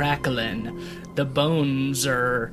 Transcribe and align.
Crackling, 0.00 0.82
the 1.14 1.26
bones 1.26 2.06
are 2.06 2.52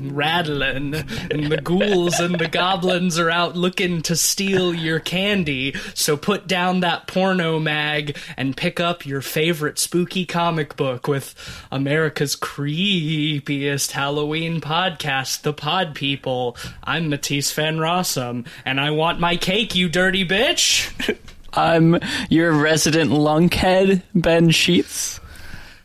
rattling, 0.00 0.94
and 1.30 1.52
the 1.52 1.60
ghouls 1.62 2.18
and 2.18 2.40
the 2.40 2.48
goblins 2.48 3.18
are 3.18 3.28
out 3.28 3.54
looking 3.54 4.00
to 4.00 4.16
steal 4.16 4.72
your 4.72 4.98
candy. 4.98 5.74
So 5.92 6.16
put 6.16 6.46
down 6.46 6.80
that 6.80 7.06
porno 7.06 7.58
mag 7.58 8.16
and 8.38 8.56
pick 8.56 8.80
up 8.80 9.04
your 9.04 9.20
favorite 9.20 9.78
spooky 9.78 10.24
comic 10.24 10.74
book 10.74 11.06
with 11.06 11.34
America's 11.70 12.34
creepiest 12.34 13.90
Halloween 13.90 14.62
podcast, 14.62 15.42
The 15.42 15.52
Pod 15.52 15.94
People. 15.94 16.56
I'm 16.82 17.10
Matisse 17.10 17.52
Van 17.52 17.76
Rossum, 17.76 18.46
and 18.64 18.80
I 18.80 18.90
want 18.90 19.20
my 19.20 19.36
cake, 19.36 19.74
you 19.74 19.90
dirty 19.90 20.26
bitch! 20.26 21.18
I'm 21.52 22.00
your 22.30 22.52
resident 22.52 23.10
lunkhead, 23.10 24.00
Ben 24.14 24.48
Sheets. 24.48 25.20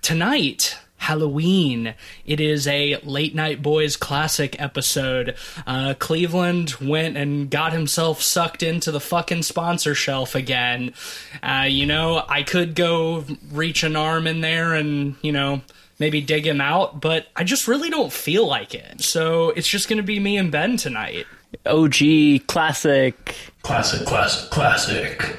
Tonight, 0.10 0.76
Halloween. 0.98 1.94
It 2.26 2.40
is 2.40 2.66
a 2.66 2.96
late 3.04 3.36
night 3.36 3.62
boys 3.62 3.96
classic 3.96 4.60
episode. 4.60 5.36
Uh, 5.68 5.94
Cleveland 6.00 6.72
went 6.82 7.16
and 7.16 7.48
got 7.48 7.74
himself 7.74 8.20
sucked 8.20 8.64
into 8.64 8.90
the 8.90 9.00
fucking 9.00 9.44
sponsor 9.44 9.94
shelf 9.94 10.34
again. 10.34 10.96
Uh, 11.44 11.68
you 11.70 11.86
know, 11.86 12.26
I 12.28 12.42
could 12.42 12.74
go 12.74 13.24
reach 13.52 13.84
an 13.84 13.96
arm 13.96 14.26
in 14.26 14.42
there 14.42 14.74
and, 14.74 15.16
you 15.22 15.32
know, 15.32 15.62
maybe 16.00 16.22
dig 16.22 16.48
him 16.48 16.60
out, 16.60 17.00
but 17.00 17.28
I 17.36 17.44
just 17.44 17.68
really 17.68 17.92
don't 17.92 18.12
feel 18.12 18.48
like 18.48 18.74
it. 18.74 19.02
So 19.02 19.52
it's 19.52 19.68
just 19.68 19.90
going 19.90 19.98
to 19.98 20.04
be 20.04 20.20
me 20.20 20.38
and 20.38 20.52
Ben 20.52 20.76
tonight. 20.76 21.28
OG 21.68 22.48
classic. 22.48 23.36
Classic, 23.62 24.08
classic, 24.08 24.50
classic. 24.50 25.38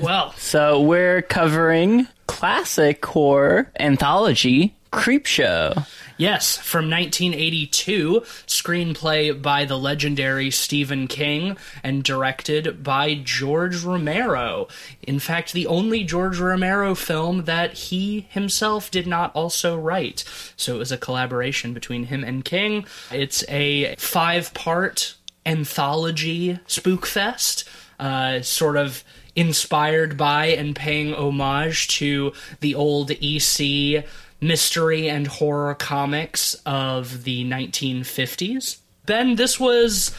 Well, 0.00 0.32
So 0.38 0.80
we're 0.80 1.20
covering 1.20 2.08
classic 2.28 3.04
horror 3.04 3.72
anthology 3.80 4.76
Creepshow. 4.92 5.86
Yes, 6.16 6.56
from 6.56 6.90
1982, 6.90 8.22
screenplay 8.46 9.40
by 9.40 9.64
the 9.64 9.78
legendary 9.78 10.50
Stephen 10.50 11.06
King 11.06 11.56
and 11.82 12.02
directed 12.02 12.82
by 12.82 13.14
George 13.14 13.84
Romero. 13.84 14.66
In 15.02 15.18
fact, 15.18 15.52
the 15.52 15.66
only 15.66 16.04
George 16.04 16.38
Romero 16.40 16.94
film 16.94 17.44
that 17.44 17.74
he 17.74 18.26
himself 18.30 18.90
did 18.90 19.06
not 19.06 19.30
also 19.34 19.76
write. 19.76 20.24
So 20.56 20.74
it 20.74 20.78
was 20.78 20.92
a 20.92 20.98
collaboration 20.98 21.72
between 21.74 22.04
him 22.04 22.24
and 22.24 22.44
King. 22.44 22.86
It's 23.12 23.44
a 23.48 23.94
five 23.96 24.54
part 24.54 25.14
anthology 25.44 26.58
spook 26.66 27.06
fest, 27.06 27.68
uh, 28.00 28.42
sort 28.42 28.76
of 28.76 29.04
inspired 29.38 30.16
by 30.16 30.46
and 30.46 30.74
paying 30.74 31.14
homage 31.14 31.86
to 31.88 32.32
the 32.58 32.74
old 32.74 33.12
EC 33.12 34.04
mystery 34.40 35.08
and 35.08 35.26
horror 35.28 35.74
comics 35.74 36.54
of 36.66 37.22
the 37.24 37.44
1950s. 37.44 38.78
Ben, 39.06 39.36
this 39.36 39.58
was. 39.58 40.14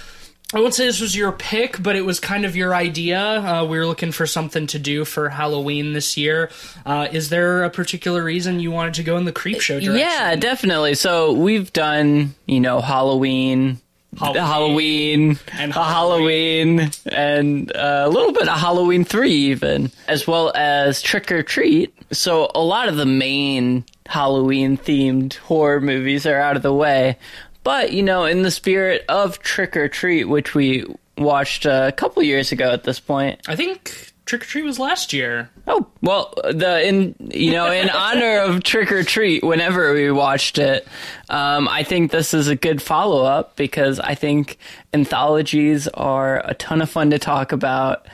I 0.52 0.60
won't 0.60 0.74
say 0.74 0.88
this 0.88 1.00
was 1.00 1.16
your 1.16 1.32
pick, 1.32 1.84
but 1.84 1.96
it 1.96 2.02
was 2.02 2.20
kind 2.20 2.44
of 2.44 2.56
your 2.56 2.74
idea. 2.74 3.20
Uh, 3.20 3.66
we 3.66 3.78
were 3.78 3.86
looking 3.86 4.12
for 4.12 4.26
something 4.26 4.66
to 4.68 4.80
do 4.80 5.06
for 5.06 5.30
Halloween 5.30 5.94
this 5.94 6.18
year. 6.18 6.50
Uh, 6.88 7.08
is 7.12 7.30
there 7.30 7.66
a 7.66 7.70
particular 7.70 8.24
reason 8.24 8.60
you 8.60 8.72
wanted 8.72 8.96
to 8.96 9.04
go 9.04 9.18
in 9.18 9.26
the 9.26 9.32
Creepshow 9.32 9.80
direction? 9.80 9.98
Yeah, 9.98 10.36
definitely. 10.38 10.96
So 10.96 11.34
we've 11.34 11.72
done, 11.72 12.34
you 12.48 12.62
know, 12.62 12.82
Halloween, 12.82 13.80
Halloween. 14.18 14.42
Halloween, 14.44 15.40
And 15.54 15.72
a 15.72 15.84
Halloween, 15.84 16.92
and 17.12 17.76
uh, 17.76 18.04
a 18.06 18.10
little 18.10 18.32
bit 18.32 18.48
of 18.48 18.60
Halloween 18.60 19.04
3 19.04 19.32
even, 19.32 19.92
as 20.08 20.28
well 20.28 20.52
as 20.56 21.02
Trick 21.02 21.32
or 21.32 21.44
Treat. 21.44 21.94
So 22.12 22.50
a 22.56 22.62
lot 22.62 22.90
of 22.90 22.98
the 22.98 23.06
main 23.06 23.86
Halloween 24.08 24.78
themed 24.78 25.36
horror 25.36 25.80
movies 25.80 26.26
are 26.26 26.40
out 26.40 26.56
of 26.56 26.64
the 26.64 26.74
way. 26.74 27.18
But, 27.64 27.94
you 27.94 28.02
know, 28.04 28.26
in 28.26 28.42
the 28.42 28.52
spirit 28.52 29.06
of 29.10 29.40
Trick 29.40 29.78
or 29.78 29.88
Treat, 29.88 30.26
which 30.26 30.56
we 30.56 30.86
watched 31.18 31.66
a 31.66 31.94
couple 31.96 32.24
years 32.24 32.52
ago 32.52 32.72
at 32.72 32.84
this 32.84 33.00
point, 33.00 33.42
I 33.48 33.56
think 33.56 34.14
Trick 34.30 34.44
or 34.44 34.46
Treat 34.46 34.62
was 34.62 34.78
last 34.78 35.12
year. 35.12 35.50
Oh 35.66 35.88
well, 36.04 36.32
the 36.44 36.88
in 36.88 37.16
you 37.34 37.52
know 37.52 37.72
in 37.72 37.90
honor 37.94 38.42
of 38.42 38.62
Trick 38.62 38.92
or 38.92 39.02
Treat, 39.02 39.44
whenever 39.44 39.92
we 39.92 40.12
watched 40.12 40.60
it, 40.60 40.88
um, 41.30 41.68
I 41.68 41.82
think 41.82 42.12
this 42.12 42.36
is 42.36 42.48
a 42.48 42.56
good 42.56 42.80
follow 42.80 43.26
up 43.26 43.56
because 43.56 44.00
I 44.00 44.14
think 44.14 44.60
anthologies 44.94 45.88
are 45.88 46.48
a 46.48 46.54
ton 46.54 46.84
of 46.84 46.92
fun 46.92 47.10
to 47.10 47.18
talk 47.18 47.52
about, 47.52 48.06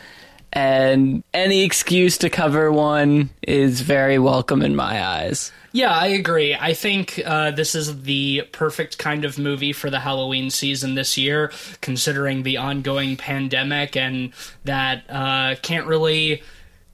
and 0.56 1.24
any 1.34 1.64
excuse 1.64 2.18
to 2.20 2.30
cover 2.30 2.72
one 2.72 3.30
is 3.46 3.82
very 3.82 4.18
welcome 4.18 4.62
in 4.62 4.76
my 4.76 5.06
eyes. 5.06 5.52
Yeah, 5.74 5.92
I 5.92 6.08
agree. 6.08 6.56
I 6.56 6.74
think 6.74 7.22
uh, 7.26 7.52
this 7.52 7.76
is 7.76 8.04
the 8.04 8.44
perfect 8.54 8.98
kind 8.98 9.26
of 9.26 9.38
movie 9.38 9.74
for 9.74 9.90
the 9.90 10.00
Halloween 10.00 10.50
season 10.50 10.96
this 10.96 11.18
year, 11.18 11.52
considering 11.82 12.44
the 12.44 12.56
ongoing 12.56 13.18
pandemic 13.18 13.98
and 13.98 14.32
that 14.64 15.04
uh, 15.10 15.56
can't 15.62 15.86
really 15.86 16.42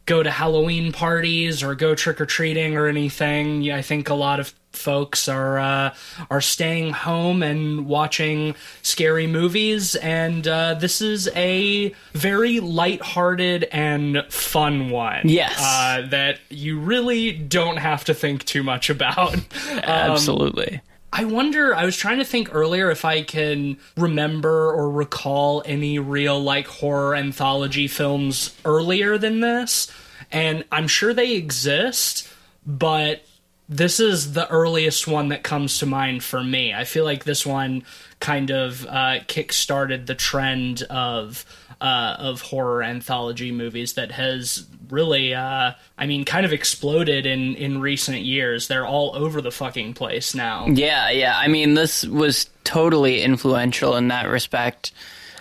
go 0.05 0.23
to 0.23 0.31
Halloween 0.31 0.91
parties 0.91 1.63
or 1.63 1.75
go 1.75 1.95
trick 1.95 2.19
or 2.19 2.25
treating 2.25 2.75
or 2.75 2.87
anything. 2.87 3.71
I 3.71 3.81
think 3.81 4.09
a 4.09 4.13
lot 4.13 4.39
of 4.39 4.53
folks 4.71 5.27
are 5.27 5.59
uh, 5.59 5.93
are 6.29 6.41
staying 6.41 6.93
home 6.93 7.43
and 7.43 7.85
watching 7.85 8.55
scary 8.81 9.27
movies, 9.27 9.95
and 9.95 10.47
uh, 10.47 10.75
this 10.75 11.01
is 11.01 11.29
a 11.35 11.93
very 12.13 12.59
lighthearted 12.59 13.65
and 13.65 14.23
fun 14.29 14.89
one. 14.89 15.21
Yes. 15.27 15.57
uh, 15.59 16.07
that 16.09 16.39
you 16.49 16.79
really 16.79 17.31
don't 17.31 17.77
have 17.77 18.03
to 18.05 18.13
think 18.13 18.45
too 18.45 18.63
much 18.63 18.89
about. 18.89 19.35
Um, 19.35 19.45
Absolutely. 19.83 20.81
I 21.13 21.25
wonder, 21.25 21.75
I 21.75 21.85
was 21.85 21.97
trying 21.97 22.19
to 22.19 22.25
think 22.25 22.53
earlier 22.53 22.89
if 22.89 23.03
I 23.03 23.21
can 23.21 23.77
remember 23.97 24.71
or 24.71 24.89
recall 24.89 25.61
any 25.65 25.99
real 25.99 26.41
like 26.41 26.67
horror 26.67 27.15
anthology 27.15 27.87
films 27.87 28.55
earlier 28.63 29.17
than 29.17 29.41
this. 29.41 29.91
And 30.31 30.63
I'm 30.71 30.87
sure 30.87 31.13
they 31.13 31.33
exist, 31.33 32.29
but 32.65 33.25
this 33.67 33.99
is 33.99 34.33
the 34.33 34.49
earliest 34.49 35.07
one 35.07 35.29
that 35.29 35.43
comes 35.43 35.79
to 35.79 35.85
mind 35.85 36.23
for 36.23 36.43
me. 36.43 36.73
I 36.73 36.85
feel 36.85 37.03
like 37.03 37.23
this 37.25 37.45
one 37.45 37.83
kind 38.19 38.49
of 38.49 38.85
uh, 38.85 39.19
kick-started 39.27 40.07
the 40.07 40.15
trend 40.15 40.83
of 40.83 41.45
uh, 41.81 42.15
of 42.19 42.41
horror 42.41 42.83
anthology 42.83 43.51
movies 43.51 43.93
that 43.93 44.11
has 44.11 44.65
really, 44.89 45.33
uh, 45.33 45.71
I 45.97 46.05
mean, 46.05 46.23
kind 46.25 46.45
of 46.45 46.53
exploded 46.53 47.25
in 47.25 47.55
in 47.55 47.81
recent 47.81 48.19
years. 48.19 48.67
They're 48.67 48.85
all 48.85 49.15
over 49.15 49.41
the 49.41 49.51
fucking 49.51 49.95
place 49.95 50.35
now. 50.35 50.67
Yeah, 50.67 51.09
yeah. 51.09 51.35
I 51.37 51.47
mean, 51.47 51.73
this 51.73 52.05
was 52.05 52.49
totally 52.63 53.21
influential 53.21 53.95
in 53.97 54.09
that 54.09 54.27
respect, 54.29 54.91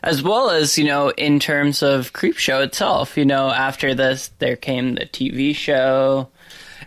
as 0.03 0.23
well 0.23 0.51
as 0.51 0.78
you 0.78 0.84
know, 0.84 1.11
in 1.11 1.39
terms 1.41 1.83
of 1.83 2.12
Creepshow 2.15 2.65
itself. 2.65 3.16
You 3.19 3.27
know, 3.27 3.51
after 3.51 3.95
this, 3.95 4.31
there 4.39 4.57
came 4.57 4.95
the 4.95 5.07
TV 5.07 5.54
show. 5.54 6.28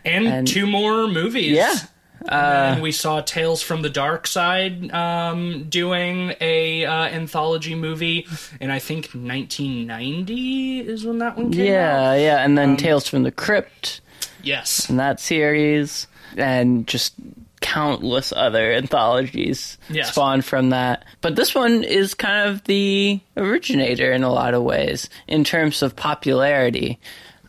and, 0.03 0.25
And- 0.27 0.47
two 0.47 0.65
more 0.65 1.07
movies. 1.07 1.51
Yeah. 1.51 1.75
And 2.27 2.81
we 2.81 2.91
saw 2.91 3.21
Tales 3.21 3.61
from 3.61 3.81
the 3.81 3.89
Darkside 3.89 4.93
um, 4.93 5.65
doing 5.69 6.33
a 6.41 6.85
uh, 6.85 6.93
anthology 7.05 7.75
movie, 7.75 8.27
and 8.61 8.71
I 8.71 8.79
think 8.79 9.09
1990 9.13 10.79
is 10.81 11.05
when 11.05 11.19
that 11.19 11.37
one 11.37 11.51
came 11.51 11.61
out. 11.61 11.65
Yeah, 11.67 12.15
yeah, 12.15 12.43
and 12.43 12.57
then 12.57 12.71
Um, 12.71 12.77
Tales 12.77 13.07
from 13.07 13.23
the 13.23 13.31
Crypt 13.31 14.01
Yes. 14.41 14.89
in 14.89 14.97
that 14.97 15.19
series, 15.19 16.07
and 16.37 16.87
just 16.87 17.13
countless 17.61 18.33
other 18.35 18.73
anthologies 18.73 19.77
Yes. 19.89 20.11
spawned 20.11 20.43
from 20.43 20.69
that. 20.71 21.05
But 21.21 21.35
this 21.35 21.55
one 21.55 21.83
is 21.83 22.13
kind 22.13 22.49
of 22.49 22.63
the 22.65 23.21
originator 23.37 24.11
in 24.11 24.23
a 24.23 24.31
lot 24.33 24.53
of 24.53 24.63
ways 24.63 25.09
in 25.27 25.43
terms 25.43 25.81
of 25.81 25.95
popularity. 25.95 26.99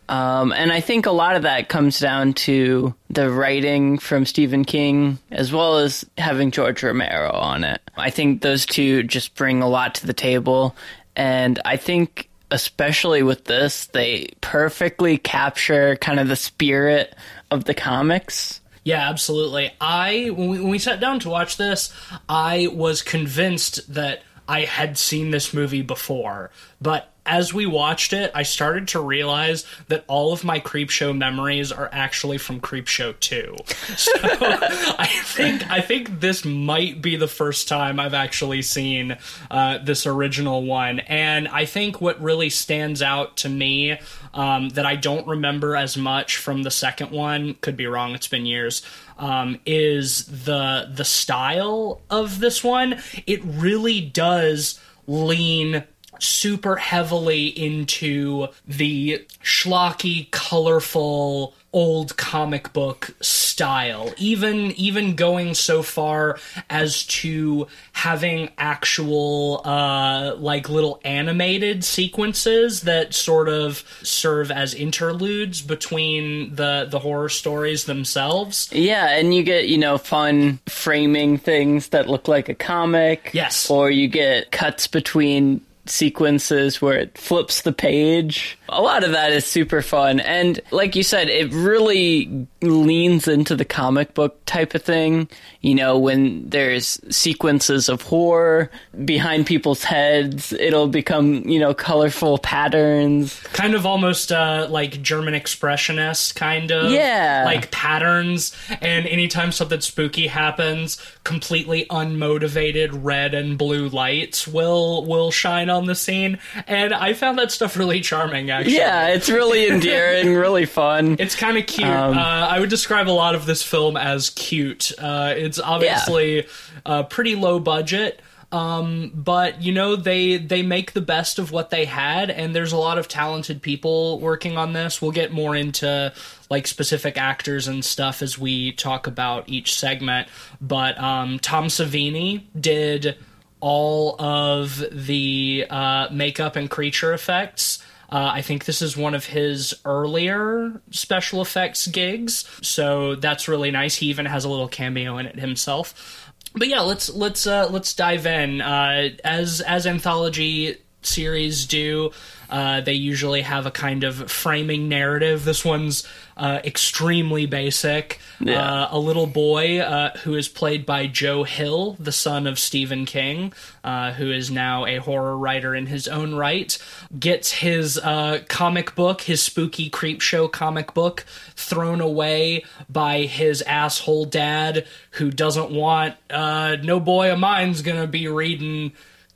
Um, 0.07 0.51
and 0.51 0.71
I 0.71 0.81
think 0.81 1.05
a 1.05 1.11
lot 1.11 1.35
of 1.35 1.43
that 1.43 1.69
comes 1.69 1.99
down 1.99 2.33
to 2.33 2.93
the 3.09 3.29
writing 3.29 3.97
from 3.97 4.25
Stephen 4.25 4.65
King 4.65 5.17
as 5.31 5.51
well 5.51 5.79
as 5.79 6.05
having 6.17 6.51
George 6.51 6.83
Romero 6.83 7.31
on 7.31 7.63
it. 7.63 7.81
I 7.97 8.09
think 8.09 8.41
those 8.41 8.65
two 8.65 9.03
just 9.03 9.35
bring 9.35 9.61
a 9.61 9.69
lot 9.69 9.95
to 9.95 10.07
the 10.07 10.13
table. 10.13 10.75
And 11.15 11.59
I 11.65 11.77
think, 11.77 12.29
especially 12.51 13.23
with 13.23 13.45
this, 13.45 13.87
they 13.87 14.29
perfectly 14.41 15.17
capture 15.17 15.95
kind 15.95 16.19
of 16.19 16.27
the 16.27 16.35
spirit 16.35 17.15
of 17.49 17.63
the 17.63 17.73
comics. 17.73 18.61
Yeah, 18.83 19.09
absolutely. 19.09 19.71
I 19.81 20.29
when 20.29 20.49
we, 20.49 20.59
when 20.59 20.69
we 20.69 20.79
sat 20.79 20.99
down 20.99 21.19
to 21.21 21.29
watch 21.29 21.57
this, 21.57 21.91
I 22.29 22.67
was 22.71 23.01
convinced 23.01 23.91
that 23.93 24.21
I 24.47 24.61
had 24.61 24.97
seen 24.97 25.31
this 25.31 25.53
movie 25.55 25.81
before, 25.81 26.51
But 26.79 27.11
as 27.25 27.53
we 27.53 27.65
watched 27.65 28.13
it, 28.13 28.31
I 28.35 28.43
started 28.43 28.87
to 28.89 28.99
realize 28.99 29.65
that 29.87 30.05
all 30.07 30.31
of 30.31 30.43
my 30.43 30.59
Creepshow 30.59 31.17
memories 31.17 31.71
are 31.71 31.89
actually 31.91 32.37
from 32.37 32.61
Creepshow 32.61 33.19
2. 33.19 33.55
So 33.95 34.11
I 34.21 35.07
think 35.23 35.69
I 35.69 35.79
think 35.79 36.19
this 36.19 36.43
might 36.43 37.01
be 37.01 37.15
the 37.15 37.27
first 37.27 37.67
time 37.67 37.99
I've 37.99 38.13
actually 38.13 38.61
seen 38.61 39.17
uh, 39.49 39.79
this 39.79 40.05
original 40.05 40.63
one, 40.63 40.99
and 40.99 41.47
I 41.47 41.65
think 41.65 42.01
what 42.01 42.21
really 42.21 42.49
stands 42.49 43.01
out 43.01 43.37
to 43.37 43.49
me 43.49 43.97
um, 44.33 44.69
that 44.69 44.85
I 44.85 44.95
don't 44.95 45.25
remember 45.25 45.75
as 45.75 45.97
much 45.97 46.37
from 46.37 46.63
the 46.63 46.71
second 46.71 47.11
one 47.11 47.55
could 47.61 47.77
be 47.77 47.87
wrong. 47.87 48.13
It's 48.13 48.27
been 48.27 48.45
years. 48.45 48.81
Um, 49.17 49.59
is 49.65 50.25
the 50.25 50.89
the 50.93 51.05
style 51.05 52.01
of 52.09 52.39
this 52.39 52.63
one? 52.63 53.01
It 53.25 53.41
really 53.43 54.01
does 54.01 54.79
lean 55.07 55.83
super 56.23 56.75
heavily 56.75 57.47
into 57.47 58.47
the 58.67 59.25
schlocky, 59.43 60.29
colorful, 60.31 61.53
old 61.75 62.15
comic 62.15 62.71
book 62.71 63.13
style. 63.21 64.13
Even 64.17 64.71
even 64.71 65.15
going 65.15 65.53
so 65.53 65.83
far 65.83 66.39
as 66.69 67.05
to 67.05 67.67
having 67.91 68.49
actual 68.57 69.61
uh, 69.65 70.35
like 70.37 70.69
little 70.69 71.01
animated 71.03 71.83
sequences 71.83 72.81
that 72.83 73.13
sort 73.13 73.49
of 73.49 73.83
serve 74.03 74.51
as 74.51 74.73
interludes 74.73 75.61
between 75.61 76.55
the 76.55 76.87
the 76.89 76.99
horror 76.99 77.29
stories 77.29 77.83
themselves. 77.83 78.69
Yeah, 78.71 79.09
and 79.09 79.35
you 79.35 79.43
get, 79.43 79.67
you 79.67 79.77
know, 79.77 79.97
fun 79.97 80.59
framing 80.67 81.37
things 81.37 81.89
that 81.89 82.09
look 82.09 82.29
like 82.29 82.47
a 82.47 82.55
comic. 82.55 83.31
Yes. 83.33 83.69
Or 83.69 83.91
you 83.91 84.07
get 84.07 84.51
cuts 84.51 84.87
between 84.87 85.59
sequences 85.89 86.81
where 86.81 86.97
it 86.97 87.17
flips 87.17 87.61
the 87.61 87.71
page. 87.73 88.57
A 88.69 88.81
lot 88.81 89.03
of 89.03 89.11
that 89.11 89.31
is 89.31 89.45
super 89.45 89.81
fun. 89.81 90.19
And 90.19 90.59
like 90.71 90.95
you 90.95 91.03
said, 91.03 91.29
it 91.29 91.51
really 91.53 92.47
leans 92.61 93.27
into 93.27 93.55
the 93.55 93.65
comic 93.65 94.13
book 94.13 94.43
type 94.45 94.73
of 94.73 94.81
thing. 94.81 95.29
You 95.61 95.75
know, 95.75 95.97
when 95.99 96.49
there's 96.49 96.99
sequences 97.15 97.89
of 97.89 98.01
horror 98.01 98.69
behind 99.03 99.45
people's 99.45 99.83
heads, 99.83 100.51
it'll 100.53 100.87
become, 100.87 101.47
you 101.47 101.59
know, 101.59 101.73
colorful 101.73 102.37
patterns. 102.39 103.39
kind 103.53 103.75
of 103.75 103.85
almost 103.85 104.31
uh, 104.31 104.67
like 104.69 105.01
German 105.01 105.33
expressionist 105.33 106.35
kind 106.35 106.71
of 106.71 106.91
Yeah. 106.91 107.43
like 107.45 107.71
patterns 107.71 108.55
and 108.81 109.05
anytime 109.07 109.51
something 109.51 109.81
spooky 109.81 110.27
happens 110.27 110.97
completely 111.23 111.85
unmotivated 111.89 112.89
red 112.93 113.33
and 113.33 113.57
blue 113.57 113.87
lights 113.89 114.47
will 114.47 115.05
will 115.05 115.31
shine 115.31 115.69
on 115.69 115.85
the 115.85 115.95
scene 115.95 116.37
and 116.67 116.93
I 116.93 117.13
found 117.13 117.37
that 117.39 117.51
stuff 117.51 117.77
really 117.77 118.01
charming 118.01 118.51
actually 118.59 118.75
Yeah, 118.75 119.09
it's 119.09 119.29
really 119.29 119.67
endearing, 119.71 120.33
really 120.33 120.65
fun. 120.65 121.17
it's 121.19 121.35
kind 121.35 121.57
of 121.57 121.65
cute. 121.65 121.87
Um, 121.87 122.17
uh, 122.17 122.21
I 122.21 122.59
would 122.59 122.69
describe 122.69 123.07
a 123.07 123.11
lot 123.11 123.35
of 123.35 123.45
this 123.45 123.63
film 123.63 123.97
as 123.97 124.29
cute. 124.31 124.91
Uh, 124.99 125.33
it's 125.35 125.59
obviously 125.59 126.47
uh, 126.85 127.03
pretty 127.03 127.35
low 127.35 127.59
budget, 127.59 128.21
um, 128.51 129.11
but 129.13 129.61
you 129.61 129.73
know 129.73 129.95
they 129.95 130.37
they 130.37 130.61
make 130.61 130.93
the 130.93 131.01
best 131.01 131.39
of 131.39 131.51
what 131.51 131.69
they 131.69 131.85
had, 131.85 132.29
and 132.29 132.55
there's 132.55 132.71
a 132.71 132.77
lot 132.77 132.97
of 132.97 133.07
talented 133.07 133.61
people 133.61 134.19
working 134.19 134.57
on 134.57 134.73
this. 134.73 135.01
We'll 135.01 135.11
get 135.11 135.31
more 135.31 135.55
into 135.55 136.13
like 136.49 136.67
specific 136.67 137.17
actors 137.17 137.67
and 137.67 137.83
stuff 137.83 138.21
as 138.21 138.37
we 138.37 138.71
talk 138.71 139.07
about 139.07 139.49
each 139.49 139.75
segment. 139.75 140.27
But 140.61 140.97
um, 140.99 141.39
Tom 141.39 141.65
Savini 141.65 142.43
did 142.59 143.17
all 143.61 144.15
of 144.21 144.83
the 144.91 145.65
uh, 145.69 146.07
makeup 146.11 146.55
and 146.55 146.69
creature 146.69 147.13
effects. 147.13 147.83
Uh, 148.15 148.31
I 148.35 148.41
think 148.43 148.63
this 148.63 148.81
is 148.81 148.95
one 148.95 149.13
of 149.13 149.25
his 149.25 149.73
earlier 149.83 150.81
special 150.89 151.41
effects 151.41 151.85
gigs, 151.85 152.45
so 152.61 153.15
that's 153.15 153.49
really 153.49 153.71
nice. 153.71 153.97
He 153.97 154.05
even 154.05 154.25
has 154.25 154.45
a 154.45 154.49
little 154.49 154.69
cameo 154.69 155.17
in 155.17 155.25
it 155.25 155.37
himself. 155.37 156.31
But 156.53 156.69
yeah, 156.69 156.79
let's 156.79 157.09
let's 157.09 157.45
uh, 157.45 157.67
let's 157.69 157.93
dive 157.93 158.25
in. 158.25 158.61
Uh, 158.61 159.09
as 159.25 159.59
as 159.59 159.85
anthology 159.85 160.77
series 161.01 161.65
do, 161.65 162.11
uh, 162.49 162.79
they 162.79 162.93
usually 162.93 163.41
have 163.41 163.65
a 163.65 163.71
kind 163.71 164.05
of 164.05 164.31
framing 164.31 164.87
narrative. 164.87 165.43
This 165.43 165.65
one's 165.65 166.07
uh, 166.37 166.59
extremely 166.63 167.45
basic. 167.45 168.19
Yeah. 168.39 168.61
Uh, 168.61 168.87
a 168.91 168.99
little 168.99 169.27
boy 169.27 169.79
uh, 169.79 170.17
who 170.19 170.35
is 170.35 170.47
played 170.47 170.85
by 170.85 171.07
Joe 171.07 171.43
Hill, 171.43 171.95
the 171.99 172.11
son 172.11 172.47
of 172.47 172.59
Stephen 172.59 173.05
King, 173.05 173.53
uh, 173.83 174.11
who 174.11 174.31
is 174.31 174.51
now 174.51 174.85
a 174.85 174.97
horror 174.97 175.37
writer 175.37 175.73
in 175.73 175.85
his 175.85 176.07
own 176.07 176.35
right, 176.35 176.77
gets 177.17 177.51
his 177.53 177.97
uh, 177.97 178.39
comic 178.49 178.95
book, 178.95 179.21
his 179.21 179.41
spooky 179.41 179.89
Creepshow 179.89 180.51
comic 180.51 180.93
book, 180.93 181.25
thrown 181.55 182.01
away 182.01 182.65
by 182.89 183.21
his 183.21 183.61
asshole 183.61 184.25
dad, 184.25 184.85
who 185.11 185.31
doesn't 185.31 185.71
want 185.71 186.15
uh, 186.29 186.75
no 186.83 186.99
boy 186.99 187.31
of 187.31 187.39
mine's 187.39 187.81
gonna 187.81 188.07
be 188.07 188.27
reading 188.27 188.91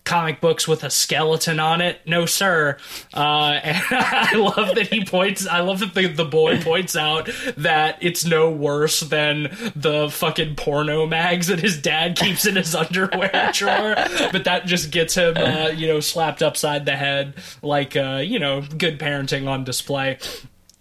comic 0.09 0.41
books 0.41 0.67
with 0.67 0.83
a 0.83 0.89
skeleton 0.89 1.59
on 1.59 1.81
it. 1.81 2.01
No, 2.07 2.25
sir. 2.25 2.77
Uh, 3.13 3.59
and 3.63 3.77
I 3.91 4.33
love 4.33 4.73
that 4.73 4.87
he 4.87 5.05
points. 5.05 5.45
I 5.45 5.59
love 5.59 5.79
that 5.81 5.93
the, 5.93 6.07
the 6.07 6.25
boy 6.25 6.59
points 6.59 6.95
out 6.95 7.29
that 7.57 7.99
it's 8.01 8.25
no 8.25 8.49
worse 8.49 9.01
than 9.01 9.55
the 9.75 10.09
fucking 10.11 10.55
porno 10.55 11.05
mags 11.05 11.45
that 11.47 11.59
his 11.59 11.79
dad 11.79 12.17
keeps 12.17 12.47
in 12.47 12.55
his 12.55 12.73
underwear 12.73 13.51
drawer. 13.53 13.93
But 14.31 14.45
that 14.45 14.65
just 14.65 14.89
gets 14.89 15.13
him, 15.13 15.37
uh, 15.37 15.67
you 15.67 15.87
know, 15.87 15.99
slapped 15.99 16.41
upside 16.41 16.85
the 16.87 16.95
head 16.95 17.35
like, 17.61 17.95
uh, 17.95 18.23
you 18.25 18.39
know, 18.39 18.61
good 18.61 18.99
parenting 18.99 19.47
on 19.47 19.63
display. 19.63 20.17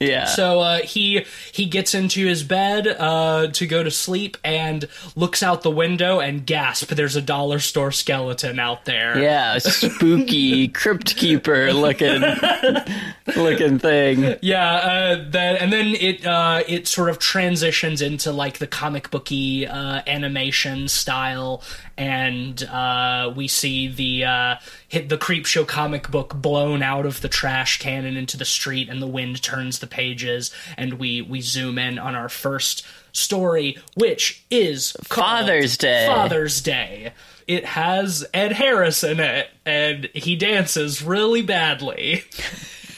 Yeah. 0.01 0.27
So 0.27 0.61
uh, 0.61 0.79
he 0.79 1.25
he 1.51 1.67
gets 1.67 1.93
into 1.93 2.25
his 2.25 2.45
bed 2.45 2.87
uh, 2.87 3.49
to 3.49 3.67
go 3.67 3.83
to 3.83 3.91
sleep 3.91 4.37
and 4.45 4.87
looks 5.17 5.43
out 5.43 5.63
the 5.63 5.71
window 5.73 6.21
and 6.21 6.47
gasp! 6.47 6.91
There's 6.91 7.17
a 7.17 7.23
dollar 7.23 7.59
store 7.59 7.91
skeleton 7.91 8.61
out 8.61 8.85
there. 8.85 9.19
yeah, 9.19 9.59
spooky 9.59 10.69
crypt 10.81 11.17
keeper 11.17 11.73
looking 11.73 12.23
looking 13.37 13.79
thing. 13.81 14.37
Yeah, 14.41 14.71
uh, 14.75 15.31
that 15.31 15.61
and 15.61 15.73
then 15.73 15.87
it 15.97 16.25
uh, 16.25 16.63
it 16.69 16.87
sort 16.87 17.09
of 17.09 17.19
transitions 17.19 18.01
into 18.01 18.31
like 18.31 18.59
the 18.59 18.69
comic 18.69 19.11
booky 19.11 19.67
uh, 19.67 20.03
animation 20.07 20.87
style, 20.87 21.63
and 21.99 22.63
uh, 22.63 23.33
we 23.35 23.49
see 23.49 23.89
the 23.89 24.25
uh, 24.25 24.57
hit 24.87 25.09
the 25.09 25.19
Creepshow 25.19 25.67
comic 25.67 26.09
book 26.11 26.33
blown 26.35 26.81
out 26.81 27.05
of 27.05 27.21
the 27.21 27.29
trash 27.29 27.81
can 27.81 28.07
and 28.07 28.17
into 28.17 28.37
the 28.37 28.45
street, 28.45 28.89
and 28.89 29.03
the 29.03 29.07
wind 29.07 29.43
turns 29.43 29.81
the 29.81 29.87
pages, 29.89 30.55
and 30.77 30.95
we 30.95 31.21
we 31.21 31.41
zoom 31.41 31.77
in 31.77 31.99
on 31.99 32.15
our 32.15 32.29
first 32.29 32.87
story, 33.13 33.77
which 33.97 34.45
is 34.49 34.97
Father's 35.03 35.77
Day. 35.77 36.07
Father's 36.07 36.63
Day. 36.63 37.13
It 37.49 37.65
has 37.65 38.25
Ed 38.33 38.53
Harris 38.53 39.03
in 39.03 39.19
it, 39.19 39.49
and 39.67 40.09
he 40.15 40.37
dances 40.37 41.03
really 41.03 41.43
badly. 41.43 42.23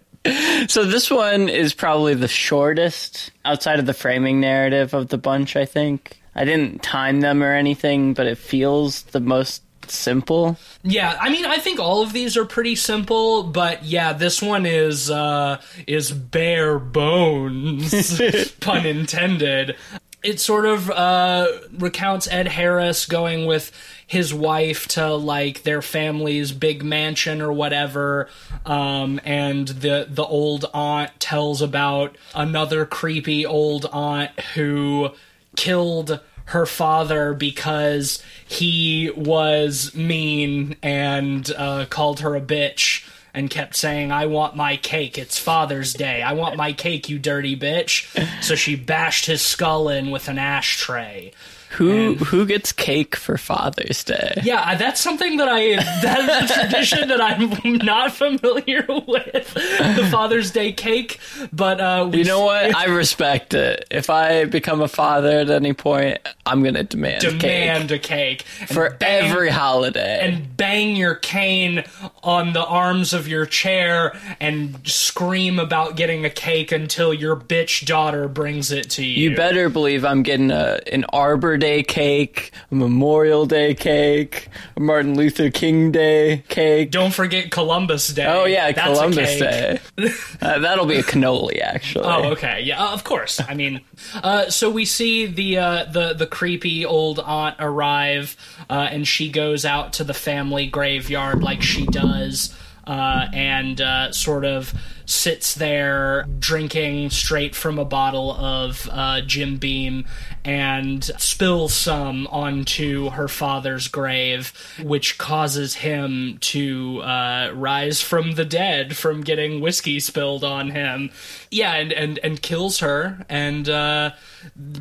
So 0.67 0.83
this 0.83 1.09
one 1.09 1.47
is 1.47 1.73
probably 1.73 2.13
the 2.13 2.27
shortest 2.27 3.31
outside 3.45 3.79
of 3.79 3.85
the 3.85 3.93
framing 3.93 4.41
narrative 4.41 4.93
of 4.93 5.07
the 5.07 5.17
bunch, 5.17 5.55
I 5.55 5.63
think. 5.63 6.19
I 6.37 6.45
didn't 6.45 6.83
time 6.83 7.21
them 7.21 7.43
or 7.43 7.51
anything, 7.53 8.13
but 8.13 8.27
it 8.27 8.37
feels 8.37 9.01
the 9.03 9.19
most 9.19 9.63
simple. 9.89 10.57
Yeah, 10.83 11.17
I 11.19 11.29
mean, 11.29 11.45
I 11.45 11.57
think 11.57 11.79
all 11.79 12.01
of 12.03 12.13
these 12.13 12.37
are 12.37 12.45
pretty 12.45 12.75
simple, 12.75 13.43
but 13.43 13.83
yeah, 13.83 14.13
this 14.13 14.41
one 14.41 14.65
is 14.65 15.09
uh, 15.09 15.59
is 15.87 16.11
bare 16.11 16.77
bones, 16.77 18.21
pun 18.59 18.85
intended. 18.85 19.75
It 20.23 20.39
sort 20.39 20.65
of 20.65 20.89
uh, 20.89 21.47
recounts 21.77 22.27
Ed 22.27 22.47
Harris 22.47 23.05
going 23.05 23.45
with 23.45 23.71
his 24.05 24.33
wife 24.33 24.87
to 24.89 25.13
like 25.15 25.63
their 25.63 25.81
family's 25.81 26.51
big 26.51 26.83
mansion 26.83 27.41
or 27.41 27.51
whatever, 27.51 28.29
um, 28.65 29.19
and 29.23 29.67
the 29.67 30.07
the 30.09 30.23
old 30.23 30.65
aunt 30.73 31.19
tells 31.19 31.61
about 31.61 32.15
another 32.35 32.85
creepy 32.85 33.45
old 33.45 33.85
aunt 33.91 34.37
who 34.53 35.11
killed 35.57 36.21
her 36.45 36.65
father 36.65 37.33
because 37.33 38.23
he 38.47 39.11
was 39.17 39.93
mean 39.93 40.77
and 40.81 41.51
uh, 41.57 41.85
called 41.89 42.21
her 42.21 42.35
a 42.37 42.41
bitch 42.41 43.05
and 43.33 43.49
kept 43.49 43.75
saying, 43.75 44.11
I 44.11 44.27
want 44.27 44.55
my 44.55 44.77
cake. 44.77 45.17
It's 45.17 45.37
Father's 45.37 45.93
Day. 45.93 46.21
I 46.21 46.31
want 46.33 46.55
my 46.55 46.71
cake, 46.71 47.09
you 47.09 47.19
dirty 47.19 47.55
bitch. 47.57 48.07
So 48.41 48.55
she 48.55 48.75
bashed 48.75 49.25
his 49.25 49.41
skull 49.41 49.89
in 49.89 50.09
with 50.09 50.29
an 50.29 50.39
ashtray. 50.39 51.33
Who 51.71 52.15
who 52.15 52.45
gets 52.45 52.71
cake 52.71 53.15
for 53.15 53.37
Father's 53.37 54.03
Day? 54.03 54.41
Yeah, 54.43 54.75
that's 54.75 55.01
something 55.01 55.37
that 55.37 55.47
I 55.49 55.75
that 56.01 56.43
is 56.43 56.49
a 56.51 56.53
tradition 56.61 57.09
that 57.09 57.21
I'm 57.21 57.77
not 57.85 58.13
familiar 58.13 58.85
with. 58.87 59.53
The 59.53 60.07
Father's 60.09 60.51
Day 60.51 60.71
cake, 60.71 61.19
but 61.51 61.79
uh, 61.81 62.09
we 62.11 62.19
You 62.19 62.23
know 62.23 62.45
what? 62.45 62.73
I 62.75 62.85
respect 62.85 63.53
it. 63.53 63.85
If 63.91 64.09
I 64.09 64.45
become 64.45 64.81
a 64.81 64.87
father 64.87 65.39
at 65.39 65.49
any 65.49 65.73
point, 65.73 66.19
I'm 66.45 66.63
gonna 66.63 66.83
demand, 66.83 67.21
cake 67.21 67.39
demand 67.39 67.91
a 67.91 67.99
cake 67.99 68.43
for 68.43 68.91
bang- 68.91 69.29
every 69.29 69.49
holiday. 69.49 70.19
and 70.21 70.55
bang 70.55 70.95
your 70.95 71.15
cane 71.15 71.83
on 72.23 72.53
the 72.53 72.65
arms 72.65 73.13
of 73.13 73.27
your 73.27 73.45
chair 73.45 74.17
and 74.39 74.79
scream 74.87 75.59
about 75.59 75.95
getting 75.95 76.25
a 76.25 76.29
cake 76.29 76.71
until 76.71 77.13
your 77.13 77.35
bitch 77.35 77.85
daughter 77.85 78.27
brings 78.27 78.71
it 78.71 78.89
to 78.91 79.03
you. 79.03 79.29
you 79.31 79.35
better 79.35 79.69
believe 79.69 80.05
I'm 80.05 80.23
getting 80.23 80.49
a 80.51 80.79
an 80.91 81.05
Arbor 81.11 81.56
Day 81.57 81.83
cake, 81.83 82.51
Memorial 82.71 83.45
Day 83.45 83.73
cake, 83.73 84.47
Martin 84.79 85.15
Luther 85.15 85.49
King 85.49 85.91
Day 85.91 86.43
cake. 86.47 86.91
Don't 86.91 87.13
forget 87.13 87.51
Columbus 87.51 88.07
Day. 88.09 88.25
Oh 88.25 88.45
yeah, 88.45 88.71
That's 88.71 88.97
Columbus. 88.97 89.39
Day. 89.39 89.79
Uh, 90.39 90.59
that'll 90.59 90.85
be 90.85 90.97
a 90.97 91.03
cannoli, 91.03 91.59
actually. 91.59 92.05
Oh, 92.05 92.29
okay. 92.31 92.61
Yeah, 92.61 92.81
uh, 92.83 92.93
of 92.93 93.03
course. 93.03 93.41
I 93.41 93.55
mean, 93.55 93.81
uh, 94.15 94.49
so 94.49 94.69
we 94.69 94.85
see 94.85 95.25
the 95.25 95.57
uh, 95.57 95.85
the 95.85 96.13
the 96.13 96.27
creepy 96.27 96.85
old 96.85 97.19
aunt 97.19 97.55
arrive, 97.59 98.35
uh, 98.69 98.87
and 98.91 99.07
she 99.07 99.29
goes 99.29 99.65
out 99.65 99.93
to 99.93 100.03
the 100.03 100.13
family 100.13 100.67
graveyard 100.67 101.41
like 101.41 101.63
she 101.63 101.85
does, 101.87 102.55
uh, 102.85 103.27
and 103.33 103.81
uh, 103.81 104.11
sort 104.11 104.45
of 104.45 104.73
sits 105.09 105.55
there 105.55 106.23
drinking 106.37 107.09
straight 107.09 107.55
from 107.55 107.79
a 107.79 107.85
bottle 107.85 108.29
of 108.33 108.89
uh, 108.91 109.21
Jim 109.21 109.55
Beam 109.55 110.05
and 110.43 111.01
spills 111.03 111.73
some 111.73 112.27
onto 112.27 113.09
her 113.11 113.29
father's 113.29 113.87
grave, 113.87 114.51
which 114.83 115.17
causes 115.17 115.75
him 115.75 116.37
to 116.41 117.01
uh, 117.03 117.51
rise 117.55 118.01
from 118.01 118.33
the 118.33 118.43
dead 118.45 118.97
from 118.97 119.21
getting 119.21 119.61
whiskey 119.61 119.99
spilled 120.01 120.43
on 120.43 120.71
him. 120.71 121.09
Yeah, 121.51 121.73
and 121.75 121.93
and, 121.93 122.19
and 122.21 122.41
kills 122.41 122.79
her 122.79 123.25
and 123.29 123.67
uh, 123.69 124.11